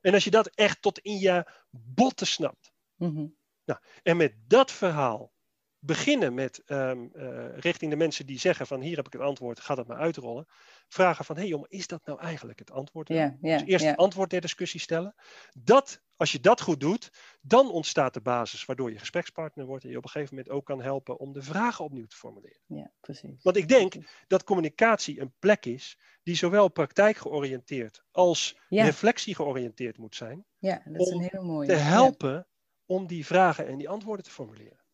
En 0.00 0.14
als 0.14 0.24
je 0.24 0.30
dat 0.30 0.50
echt 0.54 0.82
tot 0.82 0.98
in 0.98 1.18
je 1.18 1.50
botten 1.70 2.26
snapt, 2.26 2.74
Mhm. 2.96 3.26
Nou, 3.64 3.80
en 4.02 4.16
met 4.16 4.34
dat 4.46 4.72
verhaal 4.72 5.32
beginnen 5.78 6.34
met 6.34 6.62
um, 6.66 7.10
uh, 7.14 7.58
richting 7.58 7.90
de 7.90 7.96
mensen 7.96 8.26
die 8.26 8.38
zeggen 8.38 8.66
van 8.66 8.80
hier 8.80 8.96
heb 8.96 9.06
ik 9.06 9.12
het 9.12 9.22
antwoord, 9.22 9.60
ga 9.60 9.74
dat 9.74 9.86
maar 9.86 9.96
uitrollen. 9.96 10.46
Vragen 10.88 11.24
van 11.24 11.34
hé 11.34 11.40
hey, 11.40 11.50
jongen, 11.50 11.70
is 11.70 11.86
dat 11.86 12.06
nou 12.06 12.20
eigenlijk 12.20 12.58
het 12.58 12.70
antwoord? 12.70 13.08
Yeah, 13.08 13.32
yeah, 13.40 13.58
dus 13.58 13.68
eerst 13.68 13.84
het 13.84 13.96
antwoord 13.96 14.30
ter 14.30 14.40
discussie 14.40 14.80
stellen. 14.80 15.14
Dat, 15.58 16.02
als 16.16 16.32
je 16.32 16.40
dat 16.40 16.60
goed 16.60 16.80
doet, 16.80 17.10
dan 17.40 17.70
ontstaat 17.70 18.14
de 18.14 18.20
basis 18.20 18.64
waardoor 18.64 18.92
je 18.92 18.98
gesprekspartner 18.98 19.66
wordt 19.66 19.84
en 19.84 19.90
je 19.90 19.96
op 19.96 20.04
een 20.04 20.10
gegeven 20.10 20.34
moment 20.34 20.54
ook 20.54 20.64
kan 20.64 20.82
helpen 20.82 21.18
om 21.18 21.32
de 21.32 21.42
vragen 21.42 21.84
opnieuw 21.84 22.06
te 22.06 22.16
formuleren. 22.16 22.60
Ja, 22.66 22.92
precies. 23.00 23.42
Want 23.42 23.56
ik 23.56 23.68
denk 23.68 23.94
dat 24.26 24.44
communicatie 24.44 25.20
een 25.20 25.34
plek 25.38 25.66
is 25.66 25.98
die 26.22 26.36
zowel 26.36 26.68
praktijkgeoriënteerd 26.68 28.02
als 28.10 28.58
reflectie 28.68 29.34
georiënteerd 29.34 29.98
moet 29.98 30.14
zijn. 30.14 30.44
Ja, 30.58 30.82
dat 30.84 31.00
is 31.00 31.10
een 31.10 31.20
hele 31.20 31.44
mooie. 31.44 31.68
Te 31.68 31.74
helpen 31.74 32.46
om 32.86 33.06
die 33.06 33.26
vragen 33.26 33.66
en 33.66 33.78
die 33.78 33.88
antwoorden 33.88 34.24
te 34.24 34.30
formuleren. 34.30 34.84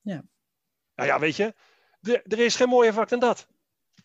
Ja. 0.00 0.24
Nou 0.94 1.08
ja, 1.08 1.18
weet 1.18 1.36
je, 1.36 1.54
er 2.02 2.38
is 2.38 2.56
geen 2.56 2.68
mooier 2.68 2.92
vak 2.92 3.08
dan 3.08 3.20
dat. 3.20 3.48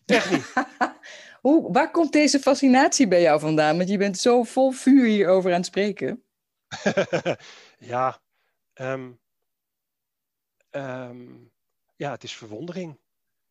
Echt 0.04 0.30
niet. 0.30 0.52
Hoe, 1.40 1.72
waar 1.72 1.90
komt 1.90 2.12
deze 2.12 2.38
fascinatie 2.38 3.08
bij 3.08 3.20
jou 3.20 3.40
vandaan? 3.40 3.76
Want 3.76 3.88
je 3.88 3.98
bent 3.98 4.18
zo 4.18 4.42
vol 4.42 4.70
vuur 4.70 5.06
hierover 5.06 5.50
aan 5.50 5.56
het 5.56 5.66
spreken. 5.66 6.22
ja, 7.78 8.20
um, 8.74 9.20
um, 10.70 11.52
ja, 11.96 12.10
het 12.10 12.24
is 12.24 12.36
verwondering. 12.36 12.98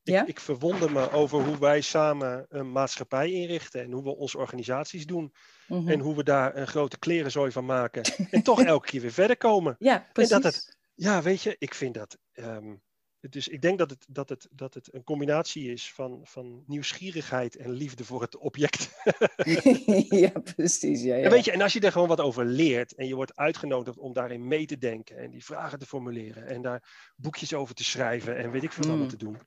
Ja? 0.04 0.22
Ik, 0.22 0.28
ik, 0.28 0.40
verwonder 0.40 0.92
me 0.92 1.12
over 1.12 1.44
hoe 1.44 1.58
wij 1.58 1.82
samen 1.82 2.46
een 2.50 2.72
maatschappij 2.72 3.32
inrichten 3.32 3.82
en 3.82 3.92
hoe 3.92 4.04
we 4.04 4.16
onze 4.16 4.38
organisaties 4.38 5.06
doen. 5.06 5.34
Mm 5.68 5.78
-hmm. 5.78 5.88
En 5.88 6.00
hoe 6.00 6.16
we 6.16 6.24
daar 6.24 6.56
een 6.56 6.68
grote 6.68 7.00
klerenzooi 7.00 7.52
van 7.52 7.66
maken. 7.66 8.02
en 8.32 8.44
toch 8.44 8.62
elke 8.74 8.88
keer 8.88 9.02
weer 9.02 9.12
verder 9.12 9.38
komen. 9.38 9.76
Ja, 9.80 10.08
precies. 10.14 10.32
En 10.32 10.42
dat 10.42 10.54
het, 10.54 10.78
ja, 10.94 11.22
weet 11.22 11.42
je, 11.42 11.56
ik 11.60 11.74
vind 11.74 11.94
dat. 11.94 12.18
Um, 12.34 12.82
dus 13.30 13.48
ik 13.48 13.62
denk 13.62 13.78
dat 13.78 13.90
het, 13.90 14.06
dat 14.10 14.30
het, 14.30 14.48
dat 14.52 14.74
het 14.74 14.94
een 14.94 15.04
combinatie 15.04 15.72
is 15.72 15.94
van, 15.94 16.20
van 16.24 16.64
nieuwsgierigheid 16.68 17.56
en 17.56 17.72
liefde 17.72 18.04
voor 18.04 18.22
het 18.22 18.38
object. 18.38 18.90
ja, 20.24 20.40
precies. 20.56 21.04
Ja, 21.04 21.16
ja. 21.16 21.24
En, 21.24 21.32
weet 21.32 21.46
je, 21.46 21.52
en 21.52 21.62
als 21.62 21.74
je 21.74 21.80
er 21.80 21.92
gewoon 21.92 22.08
wat 22.08 22.22
over 22.22 22.46
leert 22.46 22.96
en 22.96 23.08
je 23.08 23.16
wordt 23.16 23.36
uitgenodigd 23.36 23.98
om 23.98 24.14
daarin 24.14 24.48
mee 24.48 24.66
te 24.66 24.78
denken 24.78 25.18
en 25.18 25.32
die 25.32 25.46
vragen 25.46 25.80
te 25.80 25.86
formuleren 25.86 26.48
en 26.48 26.62
daar 26.62 27.12
boekjes 27.16 27.54
over 27.54 27.76
te 27.76 27.84
schrijven 27.84 28.38
en 28.38 28.52
weet 28.52 28.64
ik 28.64 28.72
veel 28.72 28.84
mm. 28.84 28.90
allemaal 28.90 29.10
te 29.10 29.18
doen. 29.18 29.38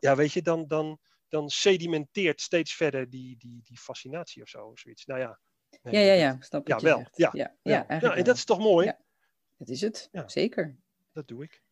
Ja, 0.00 0.16
weet 0.16 0.32
je, 0.32 0.42
dan, 0.42 0.66
dan, 0.66 0.98
dan 1.28 1.48
sedimenteert 1.48 2.40
steeds 2.40 2.74
verder 2.74 3.10
die, 3.10 3.36
die, 3.36 3.60
die 3.64 3.78
fascinatie 3.78 4.42
of 4.42 4.48
zo. 4.48 4.66
Of 4.66 4.78
zoiets. 4.78 5.04
Nou 5.04 5.20
ja. 5.20 5.38
Nee, 5.82 5.94
ja, 5.94 6.12
ja, 6.12 6.12
ja, 6.12 6.36
snap 6.40 6.68
ja, 6.68 6.78
wel. 6.78 7.08
Ja, 7.12 7.30
ja, 7.32 7.56
ja. 7.62 7.86
Nou, 7.88 8.16
en 8.16 8.24
dat 8.24 8.36
is 8.36 8.44
toch 8.44 8.58
mooi? 8.58 8.92
Dat 9.56 9.68
is 9.68 9.80
het, 9.80 10.10
zeker. 10.26 10.76
Dat 11.12 11.28
doe 11.28 11.42
ik. 11.42 11.63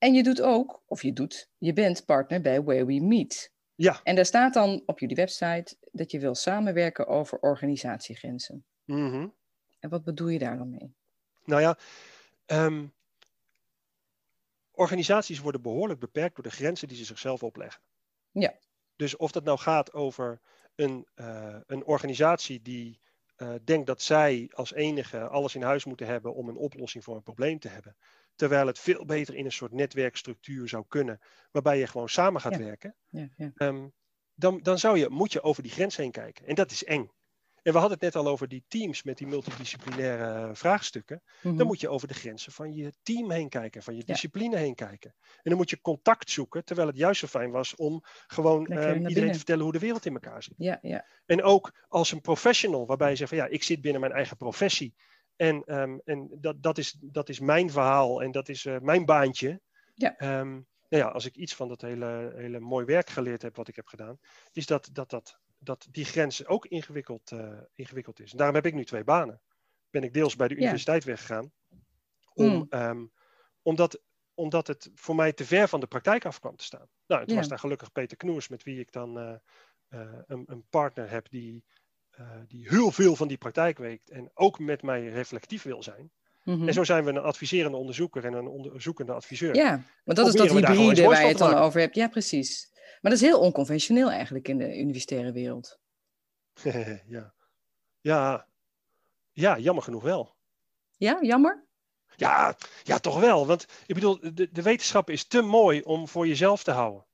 En 0.00 0.14
je 0.14 0.22
doet 0.22 0.42
ook, 0.42 0.82
of 0.86 1.02
je 1.02 1.12
doet, 1.12 1.50
je 1.58 1.72
bent 1.72 2.04
partner 2.04 2.40
bij 2.40 2.62
Where 2.62 2.84
We 2.84 3.00
Meet. 3.00 3.52
Ja. 3.74 4.00
En 4.02 4.14
daar 4.14 4.26
staat 4.26 4.54
dan 4.54 4.82
op 4.86 4.98
jullie 4.98 5.16
website 5.16 5.76
dat 5.92 6.10
je 6.10 6.18
wil 6.18 6.34
samenwerken 6.34 7.06
over 7.06 7.38
organisatiegrenzen. 7.38 8.64
Mhm. 8.84 9.28
En 9.78 9.90
wat 9.90 10.04
bedoel 10.04 10.28
je 10.28 10.38
daar 10.38 10.56
dan 10.56 10.70
mee? 10.70 10.94
Nou 11.44 11.60
ja, 11.60 11.78
ehm, 12.46 12.86
organisaties 14.70 15.40
worden 15.40 15.62
behoorlijk 15.62 16.00
beperkt 16.00 16.34
door 16.34 16.44
de 16.44 16.50
grenzen 16.50 16.88
die 16.88 16.96
ze 16.96 17.04
zichzelf 17.04 17.42
opleggen. 17.42 17.82
Ja. 18.30 18.54
Dus 18.96 19.16
of 19.16 19.30
dat 19.30 19.44
nou 19.44 19.58
gaat 19.58 19.92
over 19.92 20.40
een, 20.74 21.06
eh, 21.14 21.56
een 21.66 21.84
organisatie 21.84 22.62
die 22.62 23.00
uh, 23.36 23.54
denkt 23.64 23.86
dat 23.86 24.02
zij 24.02 24.50
als 24.54 24.72
enige 24.72 25.28
alles 25.28 25.54
in 25.54 25.62
huis 25.62 25.84
moeten 25.84 26.06
hebben 26.06 26.34
om 26.34 26.48
een 26.48 26.56
oplossing 26.56 27.04
voor 27.04 27.16
een 27.16 27.22
probleem 27.22 27.58
te 27.58 27.68
hebben. 27.68 27.96
Terwijl 28.40 28.66
het 28.66 28.78
veel 28.78 29.04
beter 29.04 29.34
in 29.34 29.44
een 29.44 29.52
soort 29.52 29.72
netwerkstructuur 29.72 30.68
zou 30.68 30.84
kunnen, 30.88 31.20
waarbij 31.50 31.78
je 31.78 31.86
gewoon 31.86 32.08
samen 32.08 32.40
gaat 32.40 32.56
werken. 32.56 32.96
Ja, 33.08 33.28
ja. 33.36 33.50
Ehm, 33.54 33.88
dan, 34.34 34.60
dan 34.62 34.78
zou 34.78 34.98
je, 34.98 35.08
moet 35.08 35.32
je 35.32 35.42
over 35.42 35.62
die 35.62 35.72
grens 35.72 35.96
heen 35.96 36.10
kijken. 36.10 36.46
En 36.46 36.54
dat 36.54 36.70
is 36.70 36.84
eng. 36.84 37.10
En 37.62 37.72
we 37.72 37.78
hadden 37.78 37.98
het 37.98 38.00
net 38.00 38.16
al 38.16 38.28
over 38.30 38.48
die 38.48 38.64
teams 38.68 39.02
met 39.02 39.18
die 39.18 39.26
multidisciplinaire 39.26 40.48
eh, 40.48 40.54
vraagstukken. 40.54 41.22
Mhm. 41.42 41.56
Dan 41.56 41.66
moet 41.66 41.80
je 41.80 41.88
over 41.88 42.08
de 42.08 42.14
grenzen 42.14 42.52
van 42.52 42.72
je 42.72 42.92
team 43.02 43.30
heen 43.30 43.48
kijken, 43.48 43.82
van 43.82 43.96
je 43.96 44.04
discipline 44.04 44.56
heen 44.56 44.74
kijken. 44.74 45.14
En 45.20 45.42
dan 45.42 45.56
moet 45.56 45.70
je 45.70 45.80
contact 45.80 46.30
zoeken, 46.30 46.64
terwijl 46.64 46.88
het 46.88 46.96
juist 46.96 47.20
zo 47.20 47.26
fijn 47.26 47.50
was 47.50 47.74
om 47.74 48.00
gewoon 48.26 48.66
eh, 48.66 48.76
naar 48.76 48.86
iedereen 48.86 49.12
binnen. 49.12 49.30
te 49.30 49.36
vertellen 49.36 49.62
hoe 49.62 49.72
de 49.72 49.78
wereld 49.78 50.06
in 50.06 50.12
elkaar 50.12 50.42
zit. 50.42 50.54
Ja, 50.56 50.78
ja. 50.82 51.06
En 51.26 51.42
ook 51.42 51.72
als 51.88 52.12
een 52.12 52.20
professional, 52.20 52.86
waarbij 52.86 53.10
je 53.10 53.16
zegt 53.16 53.28
van 53.28 53.38
ja, 53.38 53.46
ik 53.46 53.62
zit 53.62 53.80
binnen 53.80 54.00
mijn 54.00 54.12
eigen 54.12 54.36
professie. 54.36 54.94
En, 55.40 55.64
ehm, 55.64 55.98
en 56.04 56.28
dat, 56.40 56.62
dat, 56.62 56.78
is, 56.78 56.96
dat 57.00 57.28
is 57.28 57.40
mijn 57.40 57.70
verhaal 57.70 58.22
en 58.22 58.30
dat 58.30 58.48
is 58.48 58.64
eh, 58.64 58.78
mijn 58.78 59.04
baantje. 59.04 59.60
Ja. 59.94 60.16
Ehm, 60.16 60.50
nou 60.88 61.04
ja, 61.04 61.06
als 61.06 61.24
ik 61.24 61.36
iets 61.36 61.54
van 61.54 61.68
dat 61.68 61.80
hele, 61.80 62.32
hele 62.36 62.60
mooi 62.60 62.84
werk 62.84 63.10
geleerd 63.10 63.42
heb, 63.42 63.56
wat 63.56 63.68
ik 63.68 63.76
heb 63.76 63.86
gedaan, 63.86 64.18
is 64.52 64.66
dat, 64.66 64.88
dat, 64.92 65.10
dat, 65.10 65.38
dat 65.58 65.86
die 65.90 66.04
grens 66.04 66.46
ook 66.46 66.66
ingewikkeld, 66.66 67.32
eh, 67.32 67.58
ingewikkeld 67.74 68.20
is. 68.20 68.30
En 68.30 68.36
daarom 68.36 68.56
heb 68.56 68.66
ik 68.66 68.74
nu 68.74 68.84
twee 68.84 69.04
banen. 69.04 69.42
Ben 69.90 70.02
ik 70.02 70.12
deels 70.12 70.36
bij 70.36 70.48
de 70.48 70.54
Ja. 70.54 70.60
universiteit 70.60 71.04
weggegaan, 71.04 71.52
om, 72.32 72.44
Hmm. 72.44 72.66
ehm, 72.68 73.06
omdat, 73.62 74.02
omdat 74.34 74.66
het 74.66 74.90
voor 74.94 75.14
mij 75.14 75.32
te 75.32 75.44
ver 75.44 75.68
van 75.68 75.80
de 75.80 75.86
praktijk 75.86 76.24
af 76.24 76.40
kwam 76.40 76.56
te 76.56 76.64
staan. 76.64 76.88
Nou, 77.06 77.20
het 77.20 77.30
Ja. 77.30 77.36
was 77.36 77.48
daar 77.48 77.58
gelukkig 77.58 77.92
Peter 77.92 78.16
Knoers, 78.16 78.48
met 78.48 78.62
wie 78.62 78.80
ik 78.80 78.92
dan 78.92 79.18
eh, 79.18 80.18
een, 80.26 80.42
een 80.46 80.66
partner 80.70 81.10
heb 81.10 81.28
die, 81.30 81.64
die 82.48 82.68
heel 82.68 82.90
veel 82.90 83.16
van 83.16 83.28
die 83.28 83.38
praktijk 83.38 83.78
weet 83.78 84.10
en 84.10 84.30
ook 84.34 84.58
met 84.58 84.82
mij 84.82 85.06
reflectief 85.06 85.62
wil 85.62 85.82
zijn. 85.82 86.12
Mhm. 86.44 86.68
En 86.68 86.74
zo 86.74 86.84
zijn 86.84 87.04
we 87.04 87.10
een 87.10 87.18
adviserende 87.18 87.76
onderzoeker 87.76 88.24
en 88.24 88.32
een 88.32 88.46
onderzoekende 88.46 89.12
adviseur. 89.12 89.54
Ja, 89.54 89.82
want 90.04 90.18
dat 90.18 90.26
is 90.26 90.34
dat 90.34 90.50
hybride 90.50 91.04
waar 91.04 91.22
je 91.22 91.28
het 91.28 91.38
dan 91.38 91.54
over 91.54 91.80
hebt. 91.80 91.94
Ja, 91.94 92.08
precies. 92.08 92.68
Maar 92.72 93.10
dat 93.10 93.20
is 93.20 93.26
heel 93.26 93.40
onconventioneel 93.40 94.10
eigenlijk 94.10 94.48
in 94.48 94.58
de 94.58 94.78
universitaire 94.78 95.32
wereld. 95.32 95.78
ja. 97.06 97.34
ja. 98.00 98.48
Ja, 99.32 99.58
jammer 99.58 99.82
genoeg 99.82 100.02
wel. 100.02 100.36
Ja, 100.96 101.18
jammer? 101.22 101.68
Ja, 102.16 102.56
ja, 102.82 102.98
toch 102.98 103.20
wel. 103.20 103.46
Want 103.46 103.66
ik 103.86 103.94
bedoel, 103.94 104.18
de, 104.34 104.50
de 104.52 104.62
wetenschap 104.62 105.10
is 105.10 105.26
te 105.26 105.42
mooi 105.42 105.80
om 105.80 106.08
voor 106.08 106.26
jezelf 106.26 106.62
te 106.62 106.70
houden. 106.70 107.06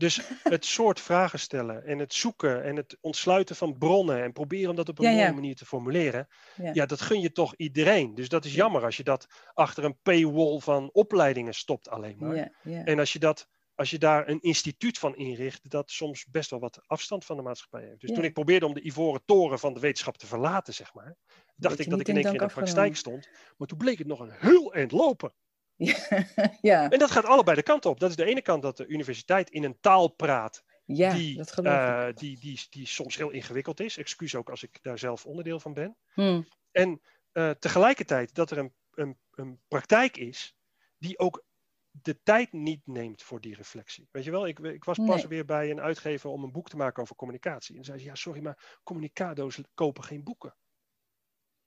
Dus 0.00 0.20
het 0.42 0.64
soort 0.64 1.00
vragen 1.00 1.38
stellen 1.38 1.84
en 1.84 1.98
het 1.98 2.14
zoeken 2.14 2.62
en 2.64 2.76
het 2.76 2.96
ontsluiten 3.00 3.56
van 3.56 3.78
bronnen 3.78 4.22
en 4.22 4.32
proberen 4.32 4.70
om 4.70 4.76
dat 4.76 4.88
op 4.88 4.98
een 4.98 5.04
Ja, 5.04 5.10
mooie 5.10 5.24
ja. 5.24 5.32
manier 5.32 5.56
te 5.56 5.66
formuleren. 5.66 6.28
Ja. 6.56 6.70
Ja. 6.74 6.86
dat 6.86 7.00
gun 7.00 7.20
je 7.20 7.32
toch 7.32 7.54
iedereen. 7.56 8.14
Dus 8.14 8.28
dat 8.28 8.44
is 8.44 8.50
Ja. 8.50 8.56
jammer 8.56 8.84
als 8.84 8.96
je 8.96 9.04
dat 9.04 9.26
achter 9.54 9.84
een 9.84 9.98
paywall 10.02 10.58
van 10.58 10.90
opleidingen 10.92 11.54
stopt 11.54 11.88
alleen 11.88 12.16
maar. 12.18 12.52
En 12.62 12.98
als 12.98 13.12
je, 13.12 13.18
dat, 13.18 13.48
als 13.74 13.90
je 13.90 13.98
daar 13.98 14.28
een 14.28 14.40
instituut 14.40 14.98
van 14.98 15.16
inricht, 15.16 15.70
dat 15.70 15.90
soms 15.90 16.26
best 16.26 16.50
wel 16.50 16.60
wat 16.60 16.80
afstand 16.86 17.24
van 17.24 17.36
de 17.36 17.42
maatschappij 17.42 17.88
heeft. 17.88 18.00
Dus 18.00 18.12
toen 18.12 18.24
ik 18.24 18.32
probeerde 18.32 18.66
om 18.66 18.74
de 18.74 18.82
ivoren 18.86 19.22
toren 19.24 19.58
van 19.58 19.74
de 19.74 19.80
wetenschap 19.80 20.16
te 20.16 20.26
verlaten, 20.26 20.74
zeg 20.74 20.94
maar, 20.94 21.16
dacht 21.56 21.78
ik 21.78 21.90
dat 21.90 22.00
ik 22.00 22.08
in 22.08 22.14
één 22.14 22.24
keer 22.24 22.40
in 22.40 22.46
de 22.46 22.52
praktijk 22.54 22.96
stond. 22.96 23.28
Maar 23.56 23.68
toen 23.68 23.78
bleek 23.78 23.98
het 23.98 24.06
nog 24.06 24.20
een 24.20 24.32
heel 24.32 24.72
eind 24.74 24.92
lopen. 24.92 25.32
ja, 26.60 26.90
En 26.90 26.98
dat 26.98 27.10
gaat 27.10 27.24
allebei 27.24 27.56
de 27.56 27.62
kant 27.62 27.84
op. 27.84 28.00
Dat 28.00 28.10
is 28.10 28.16
de 28.16 28.24
ene 28.24 28.42
kant 28.42 28.62
dat 28.62 28.76
de 28.76 28.86
universiteit 28.86 29.50
in 29.50 29.64
een 29.64 29.80
taal 29.80 30.08
praat 30.08 30.64
ja 30.84 31.14
die, 31.14 31.36
dat 31.36 31.58
eh, 31.58 32.08
die, 32.14 32.38
die, 32.38 32.66
die 32.70 32.86
soms 32.86 33.16
heel 33.16 33.30
ingewikkeld 33.30 33.80
is. 33.80 33.96
Excuus 33.96 34.34
ook 34.34 34.50
als 34.50 34.62
ik 34.62 34.78
daar 34.82 34.98
zelf 34.98 35.26
onderdeel 35.26 35.60
van 35.60 35.74
ben. 35.74 35.96
Hm. 36.14 36.42
En 36.70 37.00
eh, 37.32 37.50
tegelijkertijd 37.50 38.34
dat 38.34 38.50
er 38.50 38.58
een, 38.58 38.74
een, 38.90 39.18
een 39.30 39.60
praktijk 39.68 40.16
is 40.16 40.56
die 40.98 41.18
ook 41.18 41.44
de 41.90 42.22
tijd 42.22 42.52
niet 42.52 42.86
neemt 42.86 43.22
voor 43.22 43.40
die 43.40 43.54
reflectie. 43.54 44.08
Weet 44.10 44.24
je 44.24 44.30
wel, 44.30 44.46
ik, 44.46 44.58
ik 44.58 44.84
was 44.84 44.96
pas 44.96 45.20
Nee. 45.20 45.28
weer 45.28 45.44
bij 45.44 45.70
een 45.70 45.80
uitgever 45.80 46.30
om 46.30 46.44
een 46.44 46.52
boek 46.52 46.68
te 46.68 46.76
maken 46.76 47.02
over 47.02 47.16
communicatie. 47.16 47.76
En 47.76 47.84
zei 47.84 47.98
ze, 47.98 48.04
ja 48.04 48.14
sorry, 48.14 48.42
maar 48.42 48.78
communicado's 48.82 49.60
kopen 49.74 50.04
geen 50.04 50.24
boeken. 50.24 50.56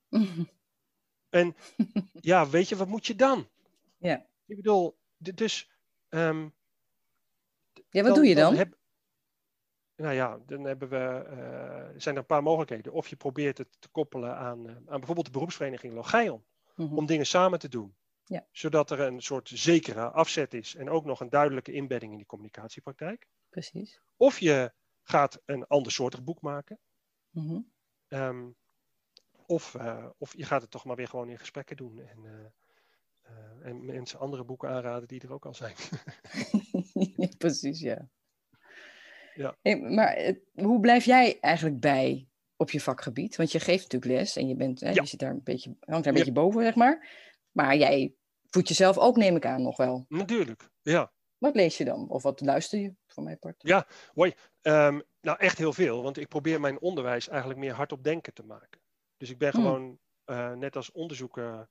En 1.34 1.56
ja, 2.22 2.50
weet 2.50 2.70
je, 2.70 2.76
wat 2.76 2.88
moet 2.88 3.08
je 3.08 3.16
dan? 3.16 3.50
Ja. 4.04 4.26
Ik 4.46 4.56
bedoel, 4.56 4.98
dus... 5.18 5.72
ehm, 6.10 6.50
ja, 7.90 8.04
wat 8.04 8.16
doe 8.16 8.26
je 8.26 8.36
dan? 8.36 8.56
heb- 8.56 8.78
nou 9.96 10.14
ja, 10.14 10.40
dan 10.46 10.64
hebben 10.64 10.90
we, 10.90 10.98
eh, 10.98 12.00
zijn 12.02 12.16
er 12.16 12.22
een 12.22 12.26
paar 12.26 12.44
mogelijkheden. 12.44 12.94
Of 12.94 13.08
je 13.08 13.16
probeert 13.16 13.58
het 13.58 13.82
te 13.82 13.90
koppelen 13.90 14.38
aan, 14.38 14.70
eh, 14.70 14.76
aan 14.76 14.98
bijvoorbeeld 14.98 15.26
de 15.26 15.32
beroepsvereniging 15.32 15.94
Logeion. 15.94 16.46
Mhm. 16.76 16.98
Om 16.98 17.06
dingen 17.06 17.26
samen 17.26 17.60
te 17.60 17.70
doen. 17.70 17.96
Ja. 18.26 18.48
Zodat 18.52 18.92
er 18.92 19.00
een 19.00 19.22
soort 19.22 19.50
zekere 19.54 20.10
afzet 20.10 20.54
is. 20.54 20.76
En 20.76 20.90
ook 20.90 21.06
nog 21.06 21.20
een 21.20 21.30
duidelijke 21.30 21.72
inbedding 21.72 22.12
in 22.12 22.18
die 22.18 22.28
communicatiepraktijk. 22.28 23.28
Precies. 23.50 24.02
Of 24.18 24.40
je 24.40 24.74
gaat 25.02 25.42
een 25.46 25.68
andersoortig 25.68 26.24
boek 26.24 26.42
maken. 26.42 26.80
Mhm. 27.30 27.60
ehm, 28.08 28.50
of, 29.46 29.76
eh, 29.76 30.10
of 30.18 30.36
je 30.38 30.44
gaat 30.44 30.62
het 30.62 30.72
toch 30.72 30.86
maar 30.86 30.96
weer 30.96 31.08
gewoon 31.08 31.30
in 31.30 31.40
gesprekken 31.40 31.78
doen. 31.78 32.00
En, 32.00 32.54
eh, 33.24 33.34
en 33.70 33.86
mensen 33.86 34.20
andere 34.20 34.44
boeken 34.44 34.70
aanraden 34.70 35.08
die 35.08 35.22
er 35.22 35.34
ook 35.34 35.46
al 35.46 35.54
zijn. 35.54 35.76
ja, 37.16 37.28
precies, 37.38 37.80
ja. 37.80 38.10
Ja. 39.36 39.56
Hey, 39.62 39.80
maar 39.80 40.14
eh, 40.14 40.36
hoe 40.54 40.80
blijf 40.80 41.06
jij 41.06 41.38
eigenlijk 41.40 41.80
bij 41.80 42.28
op 42.56 42.70
je 42.72 42.82
vakgebied? 42.82 43.36
Want 43.36 43.52
je 43.52 43.60
geeft 43.60 43.84
natuurlijk 43.92 44.20
les 44.20 44.36
en 44.36 44.48
je, 44.48 44.56
bent, 44.56 44.80
hè, 44.80 44.88
Ja. 44.90 45.02
je 45.02 45.08
zit 45.08 45.20
daar 45.20 45.32
een 45.32 45.44
beetje, 45.44 45.70
hangt 45.80 46.04
daar 46.04 46.14
een 46.14 46.20
Ja. 46.20 46.26
beetje 46.26 46.32
boven, 46.42 46.64
zeg 46.64 46.76
maar. 46.76 47.10
Maar 47.52 47.76
jij 47.78 48.16
voedt 48.50 48.68
jezelf 48.68 48.98
ook, 48.98 49.16
neem 49.18 49.36
ik 49.36 49.46
aan, 49.46 49.62
nog 49.62 49.78
wel. 49.78 50.06
Natuurlijk, 50.08 50.70
ja. 50.82 51.12
Wat 51.38 51.56
lees 51.56 51.78
je 51.78 51.86
dan? 51.86 52.10
Of 52.10 52.24
wat 52.24 52.42
luister 52.42 52.80
je, 52.80 52.94
voor 53.08 53.24
mijn 53.24 53.40
part? 53.40 53.56
Ja, 53.58 53.88
hoi. 54.14 54.34
Ehm, 54.62 55.00
nou, 55.22 55.38
echt 55.40 55.58
heel 55.58 55.74
veel. 55.74 56.04
Want 56.04 56.18
ik 56.18 56.28
probeer 56.28 56.60
mijn 56.60 56.80
onderwijs 56.82 57.28
eigenlijk 57.28 57.60
meer 57.60 57.74
hardop 57.74 58.04
denken 58.04 58.34
te 58.34 58.44
maken. 58.44 58.82
Dus 59.18 59.30
ik 59.30 59.38
ben 59.38 59.52
Hmm. 59.52 59.62
gewoon, 59.64 60.00
eh, 60.26 60.54
net 60.54 60.76
als 60.76 60.92
onderzoeken 60.92 61.70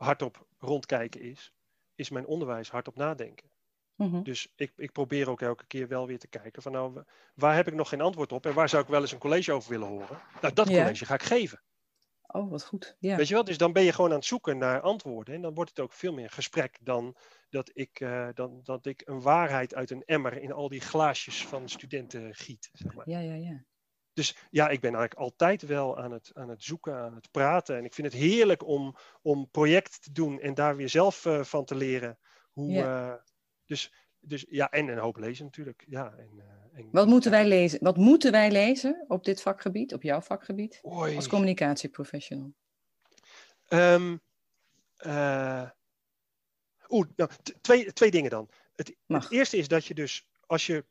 hardop 0.00 0.46
rondkijken 0.58 1.20
is, 1.20 1.52
is 1.94 2.10
mijn 2.10 2.26
onderwijs 2.26 2.70
hardop 2.70 2.96
nadenken. 2.96 3.50
Mhm. 3.94 4.22
Dus 4.22 4.52
ik, 4.56 4.72
ik 4.76 4.92
probeer 4.92 5.30
ook 5.30 5.40
elke 5.40 5.66
keer 5.66 5.88
wel 5.88 6.06
weer 6.06 6.18
te 6.18 6.28
kijken 6.28 6.62
van 6.62 6.72
nou, 6.72 7.02
waar 7.34 7.54
heb 7.54 7.68
ik 7.68 7.74
nog 7.74 7.88
geen 7.88 8.00
antwoord 8.00 8.32
op 8.32 8.46
en 8.46 8.54
waar 8.54 8.68
zou 8.68 8.82
ik 8.82 8.88
wel 8.88 9.00
eens 9.00 9.12
een 9.12 9.18
college 9.18 9.52
over 9.52 9.70
willen 9.70 9.88
horen? 9.88 10.20
Nou, 10.40 10.54
dat 10.54 10.66
college 10.66 11.04
ga 11.04 11.14
ik 11.14 11.22
geven. 11.22 11.62
Oh, 12.26 12.50
wat 12.50 12.64
goed. 12.64 12.96
Ja. 12.98 13.16
Weet 13.16 13.28
je 13.28 13.34
wel? 13.34 13.44
Dus 13.44 13.58
dan 13.58 13.72
ben 13.72 13.82
je 13.82 13.92
gewoon 13.92 14.10
aan 14.10 14.16
het 14.16 14.24
zoeken 14.24 14.58
naar 14.58 14.80
antwoorden. 14.80 15.34
En 15.34 15.42
dan 15.42 15.54
wordt 15.54 15.70
het 15.70 15.80
ook 15.80 15.92
veel 15.92 16.12
meer 16.12 16.30
gesprek 16.30 16.78
dan 16.80 17.16
dat 17.48 17.70
ik, 17.72 18.00
eh, 18.00 18.28
dan, 18.34 18.60
dat 18.62 18.86
ik 18.86 19.02
een 19.04 19.20
waarheid 19.20 19.74
uit 19.74 19.90
een 19.90 20.04
emmer 20.04 20.42
in 20.42 20.52
al 20.52 20.68
die 20.68 20.80
glaasjes 20.80 21.46
van 21.46 21.68
studenten 21.68 22.34
giet. 22.34 22.70
Zeg 22.72 22.94
maar. 22.94 23.08
ja, 23.08 23.18
ja, 23.18 23.34
ja. 23.34 23.64
Dus 24.20 24.36
ja, 24.50 24.68
ik 24.68 24.80
ben 24.80 24.94
eigenlijk 24.94 25.20
altijd 25.20 25.62
wel 25.62 25.98
aan 25.98 26.12
het, 26.12 26.30
aan 26.34 26.48
het 26.48 26.62
zoeken, 26.62 26.94
aan 26.94 27.14
het 27.14 27.30
praten. 27.30 27.76
En 27.76 27.84
ik 27.84 27.94
vind 27.94 28.12
het 28.12 28.22
heerlijk 28.22 28.66
om, 28.66 28.96
om 29.22 29.48
project 29.50 30.02
te 30.02 30.12
doen 30.12 30.40
en 30.40 30.54
daar 30.54 30.76
weer 30.76 30.88
zelf 30.88 31.26
eh, 31.26 31.44
van 31.44 31.64
te 31.64 31.74
leren. 31.74 32.18
Hoe, 32.50 32.70
Ja. 32.72 33.12
eh, 33.12 33.22
dus, 33.64 33.92
dus 34.18 34.46
ja, 34.48 34.70
en 34.70 34.88
een 34.88 34.98
hoop 34.98 35.16
lezen 35.16 35.44
natuurlijk. 35.44 35.84
Ja, 35.88 36.14
en, 36.16 36.30
eh, 36.38 36.78
en, 36.78 36.88
Wat 36.92 37.06
moeten 37.06 37.30
wij 37.30 37.46
lezen? 37.46 37.78
Wat 37.82 37.96
moeten 37.96 38.32
wij 38.32 38.50
lezen 38.50 39.04
op 39.08 39.24
dit 39.24 39.42
vakgebied, 39.42 39.94
op 39.94 40.02
jouw 40.02 40.20
vakgebied, 40.20 40.80
Oei. 40.86 41.16
als 41.16 41.28
communicatieprofessional? 41.28 42.52
Ehm, 43.68 44.16
eh, 44.96 45.70
Oeh, 46.88 47.06
nou, 47.16 47.30
twee, 47.60 47.92
twee 47.92 48.10
dingen 48.10 48.30
dan. 48.30 48.48
Het 48.74 48.96
eerste 49.30 49.56
is 49.56 49.68
dat 49.68 49.84
je 49.86 49.94
dus, 49.94 50.28
als 50.46 50.66
je 50.66 50.84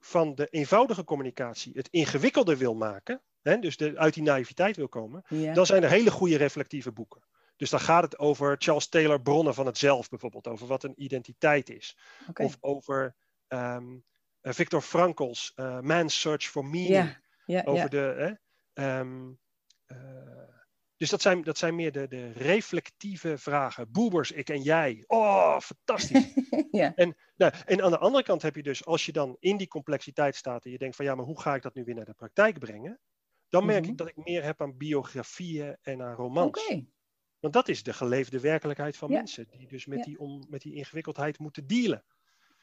van 0.00 0.34
de 0.34 0.46
eenvoudige 0.46 1.04
communicatie 1.04 1.72
het 1.74 1.88
ingewikkelder 1.90 2.56
wil 2.56 2.74
maken, 2.74 3.22
hè, 3.42 3.58
dus 3.58 3.76
de, 3.76 3.98
uit 3.98 4.14
die 4.14 4.22
naïviteit 4.22 4.76
wil 4.76 4.88
komen, 4.88 5.24
Ja. 5.28 5.52
dan 5.54 5.66
zijn 5.66 5.82
er 5.82 5.90
hele 5.90 6.10
goede 6.10 6.36
reflectieve 6.36 6.92
boeken. 6.92 7.26
Dus 7.56 7.70
dan 7.70 7.80
gaat 7.80 8.02
het 8.02 8.18
over 8.18 8.56
Charles 8.58 8.88
Taylor 8.88 9.20
Bronnen 9.20 9.54
van 9.54 9.66
het 9.66 9.78
zelf 9.78 10.08
bijvoorbeeld, 10.08 10.48
over 10.48 10.66
wat 10.66 10.84
een 10.84 11.02
identiteit 11.02 11.70
is. 11.70 11.96
Of 12.34 12.56
over 12.60 13.16
ehm, 13.48 13.96
eh, 14.40 14.52
Viktor 14.52 14.80
Frankl's 14.80 15.52
eh, 15.54 15.80
Man's 15.80 16.20
Search 16.20 16.44
for 16.44 16.64
Meaning 16.64 16.94
Ja, 16.94 17.20
ja, 17.44 17.62
over 17.64 17.90
de. 17.90 18.14
Hè, 18.16 18.32
ehm, 18.84 19.30
eh, 19.86 19.96
dus 20.98 21.10
dat 21.10 21.22
zijn, 21.22 21.42
dat 21.42 21.58
zijn 21.58 21.74
meer 21.74 21.92
de, 21.92 22.08
de 22.08 22.32
reflectieve 22.32 23.38
vragen. 23.38 23.90
Boebers, 23.90 24.30
ik 24.30 24.48
en 24.48 24.62
jij. 24.62 25.04
Oh, 25.06 25.60
fantastisch. 25.60 26.34
ja. 26.70 26.94
en, 26.94 27.16
nou, 27.36 27.52
en 27.66 27.82
aan 27.82 27.90
de 27.90 27.98
andere 27.98 28.24
kant 28.24 28.42
heb 28.42 28.56
je 28.56 28.62
dus, 28.62 28.84
als 28.84 29.06
je 29.06 29.12
dan 29.12 29.36
in 29.40 29.56
die 29.56 29.68
complexiteit 29.68 30.36
staat 30.36 30.64
en 30.64 30.70
je 30.70 30.78
denkt 30.78 30.96
van 30.96 31.04
ja, 31.04 31.14
maar 31.14 31.24
hoe 31.24 31.40
ga 31.40 31.54
ik 31.54 31.62
dat 31.62 31.74
nu 31.74 31.84
weer 31.84 31.94
naar 31.94 32.04
de 32.04 32.14
praktijk 32.14 32.58
brengen? 32.58 33.00
Dan 33.48 33.66
merk 33.66 33.82
ik 33.82 33.88
mhm. 33.88 33.96
dat 33.96 34.08
ik 34.08 34.16
meer 34.16 34.44
heb 34.44 34.60
aan 34.62 34.76
biografieën 34.76 35.76
en 35.82 36.02
aan 36.02 36.14
romans. 36.14 36.66
Oké. 36.66 36.86
Want 37.38 37.54
dat 37.54 37.68
is 37.68 37.82
de 37.82 37.92
geleefde 37.92 38.40
werkelijkheid 38.40 38.96
van 38.96 39.10
mensen, 39.10 39.48
die 39.48 39.68
dus 39.68 39.86
met, 39.86 40.04
die 40.04 40.18
om, 40.18 40.46
met 40.48 40.60
die 40.60 40.74
ingewikkeldheid 40.74 41.38
moeten 41.38 41.66
dealen. 41.66 42.04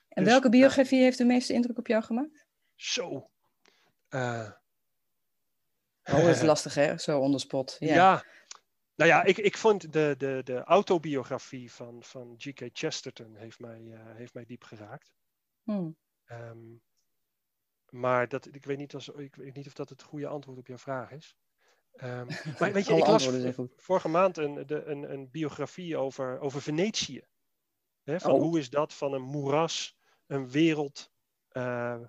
En 0.10 0.24
dus, 0.24 0.32
welke 0.32 0.50
biografie 0.50 1.02
heeft 1.02 1.18
de 1.18 1.26
meeste 1.26 1.54
indruk 1.54 1.78
op 1.78 1.88
jou 1.88 2.04
gemaakt? 2.04 2.48
Zo. 2.76 3.30
Uh, 4.10 4.52
oh, 6.06 6.16
dat 6.16 6.36
is 6.36 6.42
lastig 6.54 6.74
hè, 6.74 6.98
zo 6.98 7.20
onder 7.20 7.40
spot. 7.40 7.76
Ja. 7.80 7.94
ja. 7.94 8.26
Nou 8.96 9.10
ja, 9.10 9.24
ik, 9.24 9.38
ik 9.38 9.58
vond 9.58 9.94
de, 9.94 10.16
de, 10.18 10.42
de 10.44 10.64
autobiografie 10.64 11.72
van, 11.72 12.04
van 12.04 12.36
G.K. 12.38 12.70
Chesterton 12.74 13.36
heeft 13.36 13.60
mij, 13.60 13.82
uh, 13.82 14.00
heeft 14.04 14.34
mij 14.34 14.46
diep 14.46 14.64
geraakt. 14.64 15.14
Hmm. 15.64 15.98
Um, 16.26 16.82
maar 17.90 18.28
dat, 18.28 18.48
ik, 18.52 18.66
weet 18.66 18.78
niet 18.78 18.94
als, 18.94 19.10
ik 19.10 19.36
weet 19.36 19.56
niet 19.56 19.68
of 19.68 19.74
dat 19.74 19.90
het 19.90 20.04
goede 20.04 20.28
antwoord 20.28 20.58
op 20.58 20.68
jouw 20.68 20.78
vraag 20.78 21.12
is. 21.12 21.36
Um, 21.96 22.28
maar 22.60 22.72
weet 22.72 22.86
je, 22.86 22.96
ik 22.96 23.08
las 23.08 23.30
vorige 23.76 24.08
maand 24.08 24.38
een, 24.38 24.68
de, 24.68 24.84
een, 24.84 25.12
een 25.12 25.30
biografie 25.32 25.98
over, 25.98 26.40
over 26.40 26.62
Venetië. 26.62 27.28
Hè, 28.04 28.20
van 28.20 28.32
oh. 28.32 28.42
Hoe 28.42 28.60
is 28.60 28.70
dat 28.70 28.94
van 28.94 29.14
een 29.14 29.22
moeras, 29.22 29.98
een 30.28 30.50
wereld, 30.50 31.12
uh, 31.52 32.02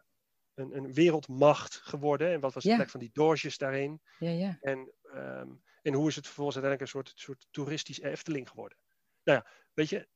een, 0.57 0.77
een 0.77 0.93
wereldmacht 0.93 1.75
geworden? 1.75 2.33
En 2.33 2.41
wat 2.41 2.55
was 2.55 2.65
de 2.65 2.75
plek 2.75 2.91
van 2.91 3.01
die 3.01 3.11
doortjes 3.13 3.59
daarin? 3.59 4.01
Ja, 4.19 4.31
ja. 4.31 4.59
En, 4.61 4.93
um, 5.15 5.63
en 5.83 5.95
hoe 5.95 6.09
is 6.09 6.17
het 6.17 6.27
vervolgens 6.27 6.57
uiteindelijk 6.57 6.81
een 6.81 7.03
soort, 7.03 7.13
soort 7.15 7.47
toeristisch 7.51 8.01
Efteling 8.01 8.49
geworden? 8.49 8.79
Nou 9.25 9.39
ja, 9.39 9.51
weet 9.75 9.89
je, 9.89 10.09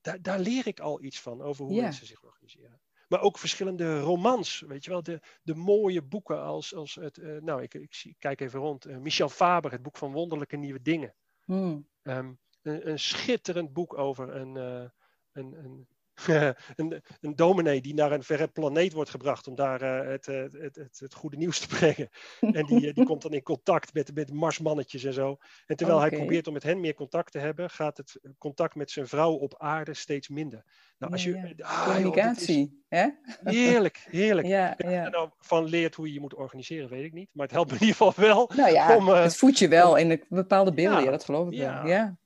daar, 0.00 0.22
daar 0.22 0.38
leer 0.38 0.66
ik 0.66 0.80
al 0.80 1.02
iets 1.02 1.20
van 1.20 1.42
over 1.42 1.64
hoe 1.64 1.80
mensen 1.80 2.06
zich 2.06 2.22
organiseren. 2.22 2.80
Maar 3.08 3.20
ook 3.20 3.38
verschillende 3.38 4.00
romans, 4.00 4.60
weet 4.60 4.84
je 4.84 4.90
wel. 4.90 5.02
De, 5.02 5.20
de 5.42 5.54
mooie 5.54 6.02
boeken 6.02 6.40
als, 6.40 6.74
als 6.74 6.94
het, 6.94 7.16
uh, 7.16 7.40
nou 7.40 7.62
ik, 7.62 7.74
ik, 7.74 8.00
ik, 8.04 8.16
kijk 8.18 8.40
even 8.40 8.60
rond. 8.60 8.86
Uh, 8.86 8.96
Michel 8.96 9.28
Faber, 9.28 9.70
het 9.70 9.82
boek 9.82 9.96
van 9.96 10.12
wonderlijke 10.12 10.56
nieuwe 10.56 10.82
dingen. 10.82 11.14
Hmm. 11.44 11.88
Um, 12.02 12.38
een, 12.62 12.88
een, 12.88 12.98
schitterend 12.98 13.72
boek 13.72 13.98
over 13.98 14.36
een, 14.36 14.56
uh, 14.56 14.88
een, 15.32 15.64
een 15.64 15.88
een, 16.76 17.02
een 17.20 17.36
dominee 17.36 17.80
die 17.80 17.94
naar 17.94 18.12
een 18.12 18.22
verre 18.22 18.48
planeet 18.48 18.92
wordt 18.92 19.10
gebracht 19.10 19.46
om 19.46 19.54
daar 19.54 19.82
uh, 19.82 20.10
het, 20.10 20.26
het, 20.26 20.76
het, 20.76 20.98
het, 20.98 21.14
goede 21.14 21.36
nieuws 21.36 21.58
te 21.58 21.66
brengen. 21.76 22.08
En 22.40 22.66
die, 22.66 22.92
die 22.92 23.04
komt 23.04 23.22
dan 23.22 23.32
in 23.32 23.42
contact 23.42 23.94
met, 23.94 24.14
met 24.14 24.32
marsmannetjes 24.32 25.04
en 25.04 25.12
zo. 25.12 25.36
En 25.66 25.76
terwijl 25.76 26.00
hij 26.00 26.10
probeert 26.10 26.46
om 26.46 26.52
met 26.52 26.62
hen 26.62 26.80
meer 26.80 26.94
contact 26.94 27.32
te 27.32 27.38
hebben, 27.38 27.70
gaat 27.70 27.96
het 27.96 28.20
contact 28.38 28.74
met 28.74 28.90
zijn 28.90 29.08
vrouw 29.08 29.32
op 29.32 29.54
aarde 29.58 29.94
steeds 29.94 30.28
minder. 30.28 30.64
Nou, 30.98 31.12
als 31.12 31.24
je, 31.24 31.54
ah, 31.58 31.84
Communicatie, 31.84 32.84
hè? 32.88 33.08
Heerlijk, 33.44 34.06
heerlijk. 34.10 34.46
Ja, 34.56 34.74
ja. 34.76 35.08
nou 35.08 35.30
van 35.38 35.64
leert 35.64 35.94
hoe 35.94 36.06
je 36.06 36.12
je 36.12 36.20
moet 36.20 36.34
organiseren, 36.34 36.88
weet 36.88 37.04
ik 37.04 37.12
niet. 37.12 37.28
Maar 37.32 37.46
het 37.46 37.54
helpt 37.54 37.70
in 37.70 37.78
ieder 37.80 37.94
geval 37.96 38.12
wel. 38.16 38.50
Nou 38.56 38.72
ja, 38.72 38.96
om, 38.96 39.08
uh, 39.08 39.22
het 39.22 39.36
voedt 39.36 39.58
je 39.58 39.68
wel 39.68 39.96
in 39.96 40.24
bepaalde 40.28 40.72
beelden, 40.72 41.04
ja, 41.04 41.10
dat 41.10 41.24
geloof 41.24 41.50
ik 41.50 41.58
wel. 41.58 41.86
Ja. 41.86 42.16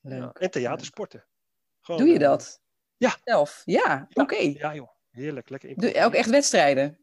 Leuk. 0.00 0.38
En 0.38 0.50
theatersporten. 0.50 1.24
Gewoon, 1.80 2.00
Doe 2.00 2.10
je 2.10 2.14
eh, 2.14 2.20
dat? 2.20 2.60
Ja. 2.96 3.16
Zelf? 3.24 3.62
Ja, 3.64 4.08
oké. 4.12 4.36
Ja 4.36 4.74
joh, 4.74 4.90
heerlijk. 5.10 5.48
Lekker 5.48 5.74
Doe 5.74 6.04
ook 6.04 6.14
echt 6.14 6.30
wedstrijden? 6.30 6.98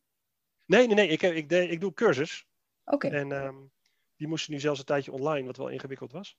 Nee, 0.65 0.87
nee, 0.87 0.95
nee. 0.95 1.07
Ik, 1.07 1.21
ik, 1.21 1.51
ik, 1.51 1.69
ik 1.69 1.79
doe 1.79 1.93
cursus. 1.93 2.47
Oké. 2.85 3.07
En 3.07 3.31
um, 3.31 3.71
die 4.15 4.27
moesten 4.27 4.53
nu 4.53 4.59
zelfs 4.59 4.79
een 4.79 4.85
tijdje 4.85 5.11
online, 5.11 5.45
wat 5.45 5.57
wel 5.57 5.67
ingewikkeld 5.69 6.11
was. 6.11 6.37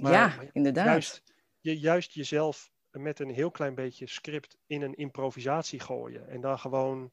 Maar, 0.00 0.12
ja, 0.12 0.50
inderdaad. 0.52 0.86
Juist, 0.86 1.22
je, 1.60 1.78
juist 1.78 2.12
jezelf 2.12 2.72
met 2.90 3.18
een 3.18 3.30
heel 3.30 3.50
klein 3.50 3.74
beetje 3.74 4.06
script 4.06 4.58
in 4.66 4.82
een 4.82 4.94
improvisatie 4.94 5.80
gooien. 5.80 6.28
En 6.28 6.40
dan 6.40 6.58
gewoon 6.58 7.12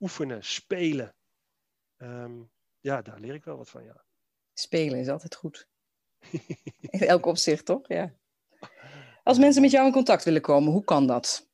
oefenen, 0.00 0.44
spelen. 0.44 1.14
Um, 1.96 2.50
ja, 2.80 3.02
daar 3.02 3.20
leer 3.20 3.34
ik 3.34 3.44
wel 3.44 3.56
wat 3.56 3.70
van, 3.70 3.84
ja. 3.84 4.04
Spelen 4.52 4.98
is 4.98 5.08
altijd 5.08 5.34
goed. 5.34 5.68
in 6.80 7.00
elk 7.00 7.26
opzicht, 7.26 7.64
toch? 7.64 7.88
Ja. 7.88 8.14
Als 9.24 9.38
mensen 9.38 9.62
met 9.62 9.70
jou 9.70 9.86
in 9.86 9.92
contact 9.92 10.24
willen 10.24 10.40
komen, 10.40 10.72
hoe 10.72 10.84
kan 10.84 11.06
dat? 11.06 11.50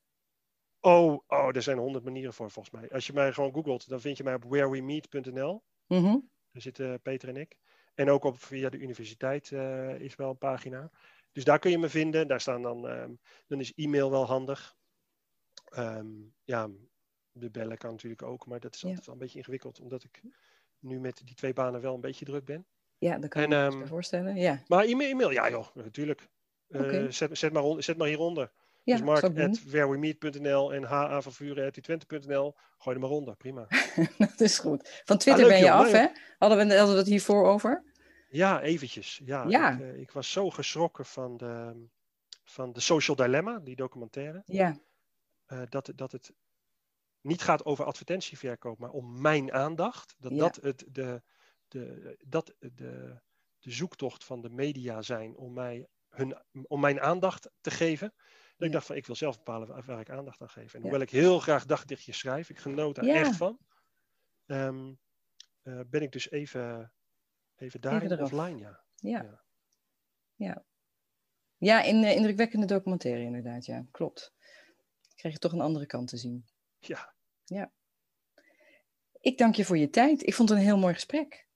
Oh, 0.80 1.22
oh 1.26 1.56
er 1.56 1.62
zijn 1.62 1.78
honderd 1.78 2.04
manieren 2.04 2.32
voor 2.32 2.50
volgens 2.50 2.74
mij. 2.74 2.90
Als 2.90 3.06
je 3.06 3.12
mij 3.12 3.32
gewoon 3.32 3.52
googelt, 3.52 3.88
dan 3.88 4.00
vind 4.00 4.16
je 4.16 4.24
mij 4.24 4.34
op 4.34 4.44
wherewemeet.nl. 4.44 5.62
Mm 5.86 6.30
Daar 6.52 6.62
zitten 6.62 7.00
Peter 7.00 7.28
en 7.28 7.36
ik. 7.36 7.58
En 7.94 8.10
ook 8.10 8.24
op, 8.24 8.38
via 8.38 8.68
de 8.68 8.78
universiteit 8.78 9.50
uh, 9.50 10.00
is 10.00 10.16
wel 10.16 10.30
een 10.30 10.38
pagina. 10.38 10.90
Dus 11.32 11.44
daar 11.44 11.58
kun 11.58 11.70
je 11.70 11.78
me 11.78 11.88
vinden. 11.88 12.28
Daar 12.28 12.40
staan 12.40 12.62
dan, 12.62 12.84
um, 12.84 13.20
dan 13.46 13.60
is 13.60 13.74
e-mail 13.74 14.10
wel 14.10 14.26
handig. 14.26 14.76
Um, 15.76 16.34
ja, 16.44 16.68
de 17.32 17.50
bellen 17.50 17.78
kan 17.78 17.90
natuurlijk 17.90 18.22
ook, 18.22 18.46
maar 18.46 18.60
dat 18.60 18.74
is 18.74 18.84
altijd 18.84 19.06
wel 19.06 19.14
een 19.14 19.20
beetje 19.20 19.38
ingewikkeld, 19.38 19.80
omdat 19.80 20.04
ik 20.04 20.22
nu 20.78 21.00
met 21.00 21.22
die 21.24 21.34
twee 21.34 21.52
banen 21.52 21.80
wel 21.80 21.94
een 21.94 22.00
beetje 22.00 22.24
druk 22.24 22.44
ben. 22.44 22.66
Ja, 22.98 23.18
dat 23.18 23.30
kan 23.30 23.42
en, 23.42 23.48
je 23.48 23.76
me 23.76 23.82
um, 23.82 23.86
voorstellen. 23.86 24.36
Ja. 24.36 24.62
Maar 24.66 24.84
e-mail, 24.84 25.10
e-mail, 25.10 25.30
ja 25.30 25.50
joh, 25.50 25.74
natuurlijk. 25.74 26.28
Okay. 26.72 27.02
Uh, 27.02 27.10
zet, 27.10 27.38
zet, 27.38 27.52
maar, 27.52 27.82
zet 27.82 27.96
maar 27.96 28.08
hieronder. 28.08 28.50
Ja, 28.84 28.96
dus 28.96 29.04
mark 29.04 29.38
at 29.38 29.62
wherewemeet.nl 29.64 30.74
en 30.74 30.82
ha 30.82 31.20
van 31.20 31.32
vuren.twente.nl. 31.32 32.54
Gooi 32.78 32.96
er 32.96 33.02
maar 33.02 33.10
onder, 33.10 33.36
prima. 33.36 33.66
dat 34.18 34.40
is 34.40 34.58
goed. 34.58 35.02
Van 35.04 35.18
Twitter 35.18 35.44
ah, 35.44 35.50
ben 35.50 35.58
je 35.58 35.72
af, 35.72 35.92
hè? 35.92 36.06
Hadden 36.38 36.58
we, 36.58 36.76
hadden 36.76 36.94
we 36.94 37.00
het 37.00 37.08
hiervoor 37.08 37.46
over? 37.46 37.84
Ja, 38.28 38.60
eventjes. 38.60 39.20
Ja, 39.24 39.44
ja. 39.48 39.70
Ik, 39.70 39.80
uh, 39.80 40.00
ik, 40.00 40.10
was 40.10 40.32
zo 40.32 40.50
geschrokken 40.50 41.04
van 41.04 41.36
de, 41.36 41.86
van 42.44 42.72
de 42.72 42.80
Social 42.80 43.16
Dilemma, 43.16 43.58
die 43.58 43.76
documentaire. 43.76 44.42
Ja. 44.46 44.78
Uh, 45.48 45.62
dat, 45.68 45.92
dat 45.94 46.12
het 46.12 46.32
niet 47.20 47.42
gaat 47.42 47.64
over 47.64 47.84
advertentieverkoop, 47.84 48.78
maar 48.78 48.90
om 48.90 49.20
mijn 49.20 49.52
aandacht. 49.52 50.14
Dat 50.18 50.32
ja. 50.32 50.38
dat 50.38 50.56
het 50.56 50.84
de, 50.88 51.22
de, 51.68 52.16
dat 52.26 52.54
de, 52.58 53.20
de 53.58 53.70
zoektocht 53.70 54.24
van 54.24 54.40
de 54.40 54.50
media 54.50 55.02
zijn 55.02 55.36
om 55.36 55.52
mij 55.52 55.88
hun, 56.20 56.66
om 56.68 56.80
mijn 56.80 57.00
aandacht 57.00 57.50
te 57.60 57.70
geven. 57.70 58.14
Dat 58.56 58.68
ik 58.68 58.74
dacht 58.74 58.86
van, 58.86 58.96
ik 58.96 59.06
wil 59.06 59.16
zelf 59.16 59.36
bepalen 59.36 59.86
waar, 59.86 60.00
ik 60.00 60.10
aandacht 60.10 60.40
aan 60.40 60.50
geef. 60.50 60.74
En 60.74 60.82
hoewel 60.82 61.00
ik 61.00 61.10
heel 61.10 61.38
graag 61.38 61.64
dagdichtjes 61.64 62.18
schrijf, 62.18 62.50
ik 62.50 62.58
genoot 62.58 62.94
daar 62.94 63.04
echt 63.04 63.36
van, 63.36 63.58
um, 64.46 64.98
uh, 65.62 65.80
ben 65.86 66.02
ik 66.02 66.12
dus 66.12 66.30
even, 66.30 66.92
even 67.56 67.80
daarin 67.80 68.12
even 68.12 68.24
offline, 68.24 68.58
ja. 68.58 68.84
Ja. 68.94 69.42
Ja, 70.34 70.64
ja. 71.56 71.82
in 71.82 72.02
uh, 72.02 72.16
indrukwekkende 72.16 72.66
documentaire 72.66 73.22
inderdaad, 73.22 73.64
ja. 73.64 73.86
Klopt. 73.90 74.32
Krijg 75.14 75.34
je 75.34 75.40
toch 75.40 75.52
een 75.52 75.60
andere 75.60 75.86
kant 75.86 76.08
te 76.08 76.16
zien. 76.16 76.44
Ja. 76.78 77.14
Ja. 77.44 77.72
Ik 79.20 79.38
dank 79.38 79.54
je 79.54 79.64
voor 79.64 79.78
je 79.78 79.90
tijd. 79.90 80.26
Ik 80.26 80.34
vond 80.34 80.48
het 80.48 80.58
een 80.58 80.64
heel 80.64 80.78
mooi 80.78 80.94
gesprek. 80.94 81.48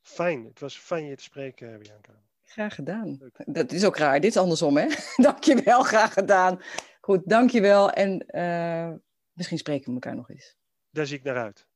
Fijn. 0.00 0.44
Het 0.44 0.60
was 0.60 0.78
fijn 0.78 1.04
je 1.04 1.16
te 1.16 1.22
spreken, 1.22 1.78
Bianca. 1.78 2.25
Graag 2.48 2.74
gedaan. 2.74 3.18
Dat 3.46 3.72
is 3.72 3.84
ook 3.84 3.96
raar. 3.96 4.20
Dit 4.20 4.30
is 4.30 4.36
andersom, 4.36 4.76
hè? 4.76 4.86
dankjewel, 5.26 5.82
graag 5.82 6.12
gedaan. 6.12 6.60
Goed, 7.00 7.20
dankjewel. 7.24 7.90
En 7.90 8.24
uh, 8.30 8.92
misschien 9.32 9.58
spreken 9.58 9.86
we 9.86 9.92
elkaar 9.92 10.14
nog 10.14 10.30
eens. 10.30 10.56
Daar 10.90 11.06
zie 11.06 11.18
ik 11.18 11.24
naar 11.24 11.36
uit. 11.36 11.66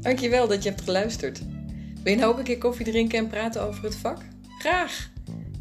Dankjewel 0.00 0.48
dat 0.48 0.62
je 0.62 0.68
hebt 0.68 0.80
geluisterd. 0.80 1.42
Wil 2.02 2.12
je 2.12 2.18
nou 2.18 2.32
ook 2.32 2.38
een 2.38 2.44
keer 2.44 2.58
koffie 2.58 2.84
drinken 2.84 3.18
en 3.18 3.28
praten 3.28 3.62
over 3.62 3.84
het 3.84 3.96
vak? 3.96 4.18
Graag! 4.58 5.12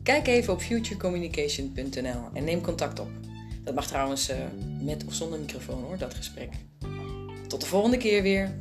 Kijk 0.04 0.28
even 0.28 0.54
op 0.54 0.62
futurecommunication.nl 0.62 2.30
en 2.34 2.44
neem 2.44 2.62
contact 2.62 3.00
op. 3.00 3.10
Dat 3.64 3.76
mag 3.76 3.88
trouwens 3.88 4.30
uh, 4.30 4.36
met 4.82 5.06
of 5.06 5.14
zonder 5.14 5.40
microfoon 5.40 5.84
hoor, 5.84 5.98
dat 5.98 6.14
gesprek. 6.14 6.50
Tot 7.48 7.62
de 7.62 7.68
volgende 7.68 7.98
keer 7.98 8.22
weer. 8.22 8.56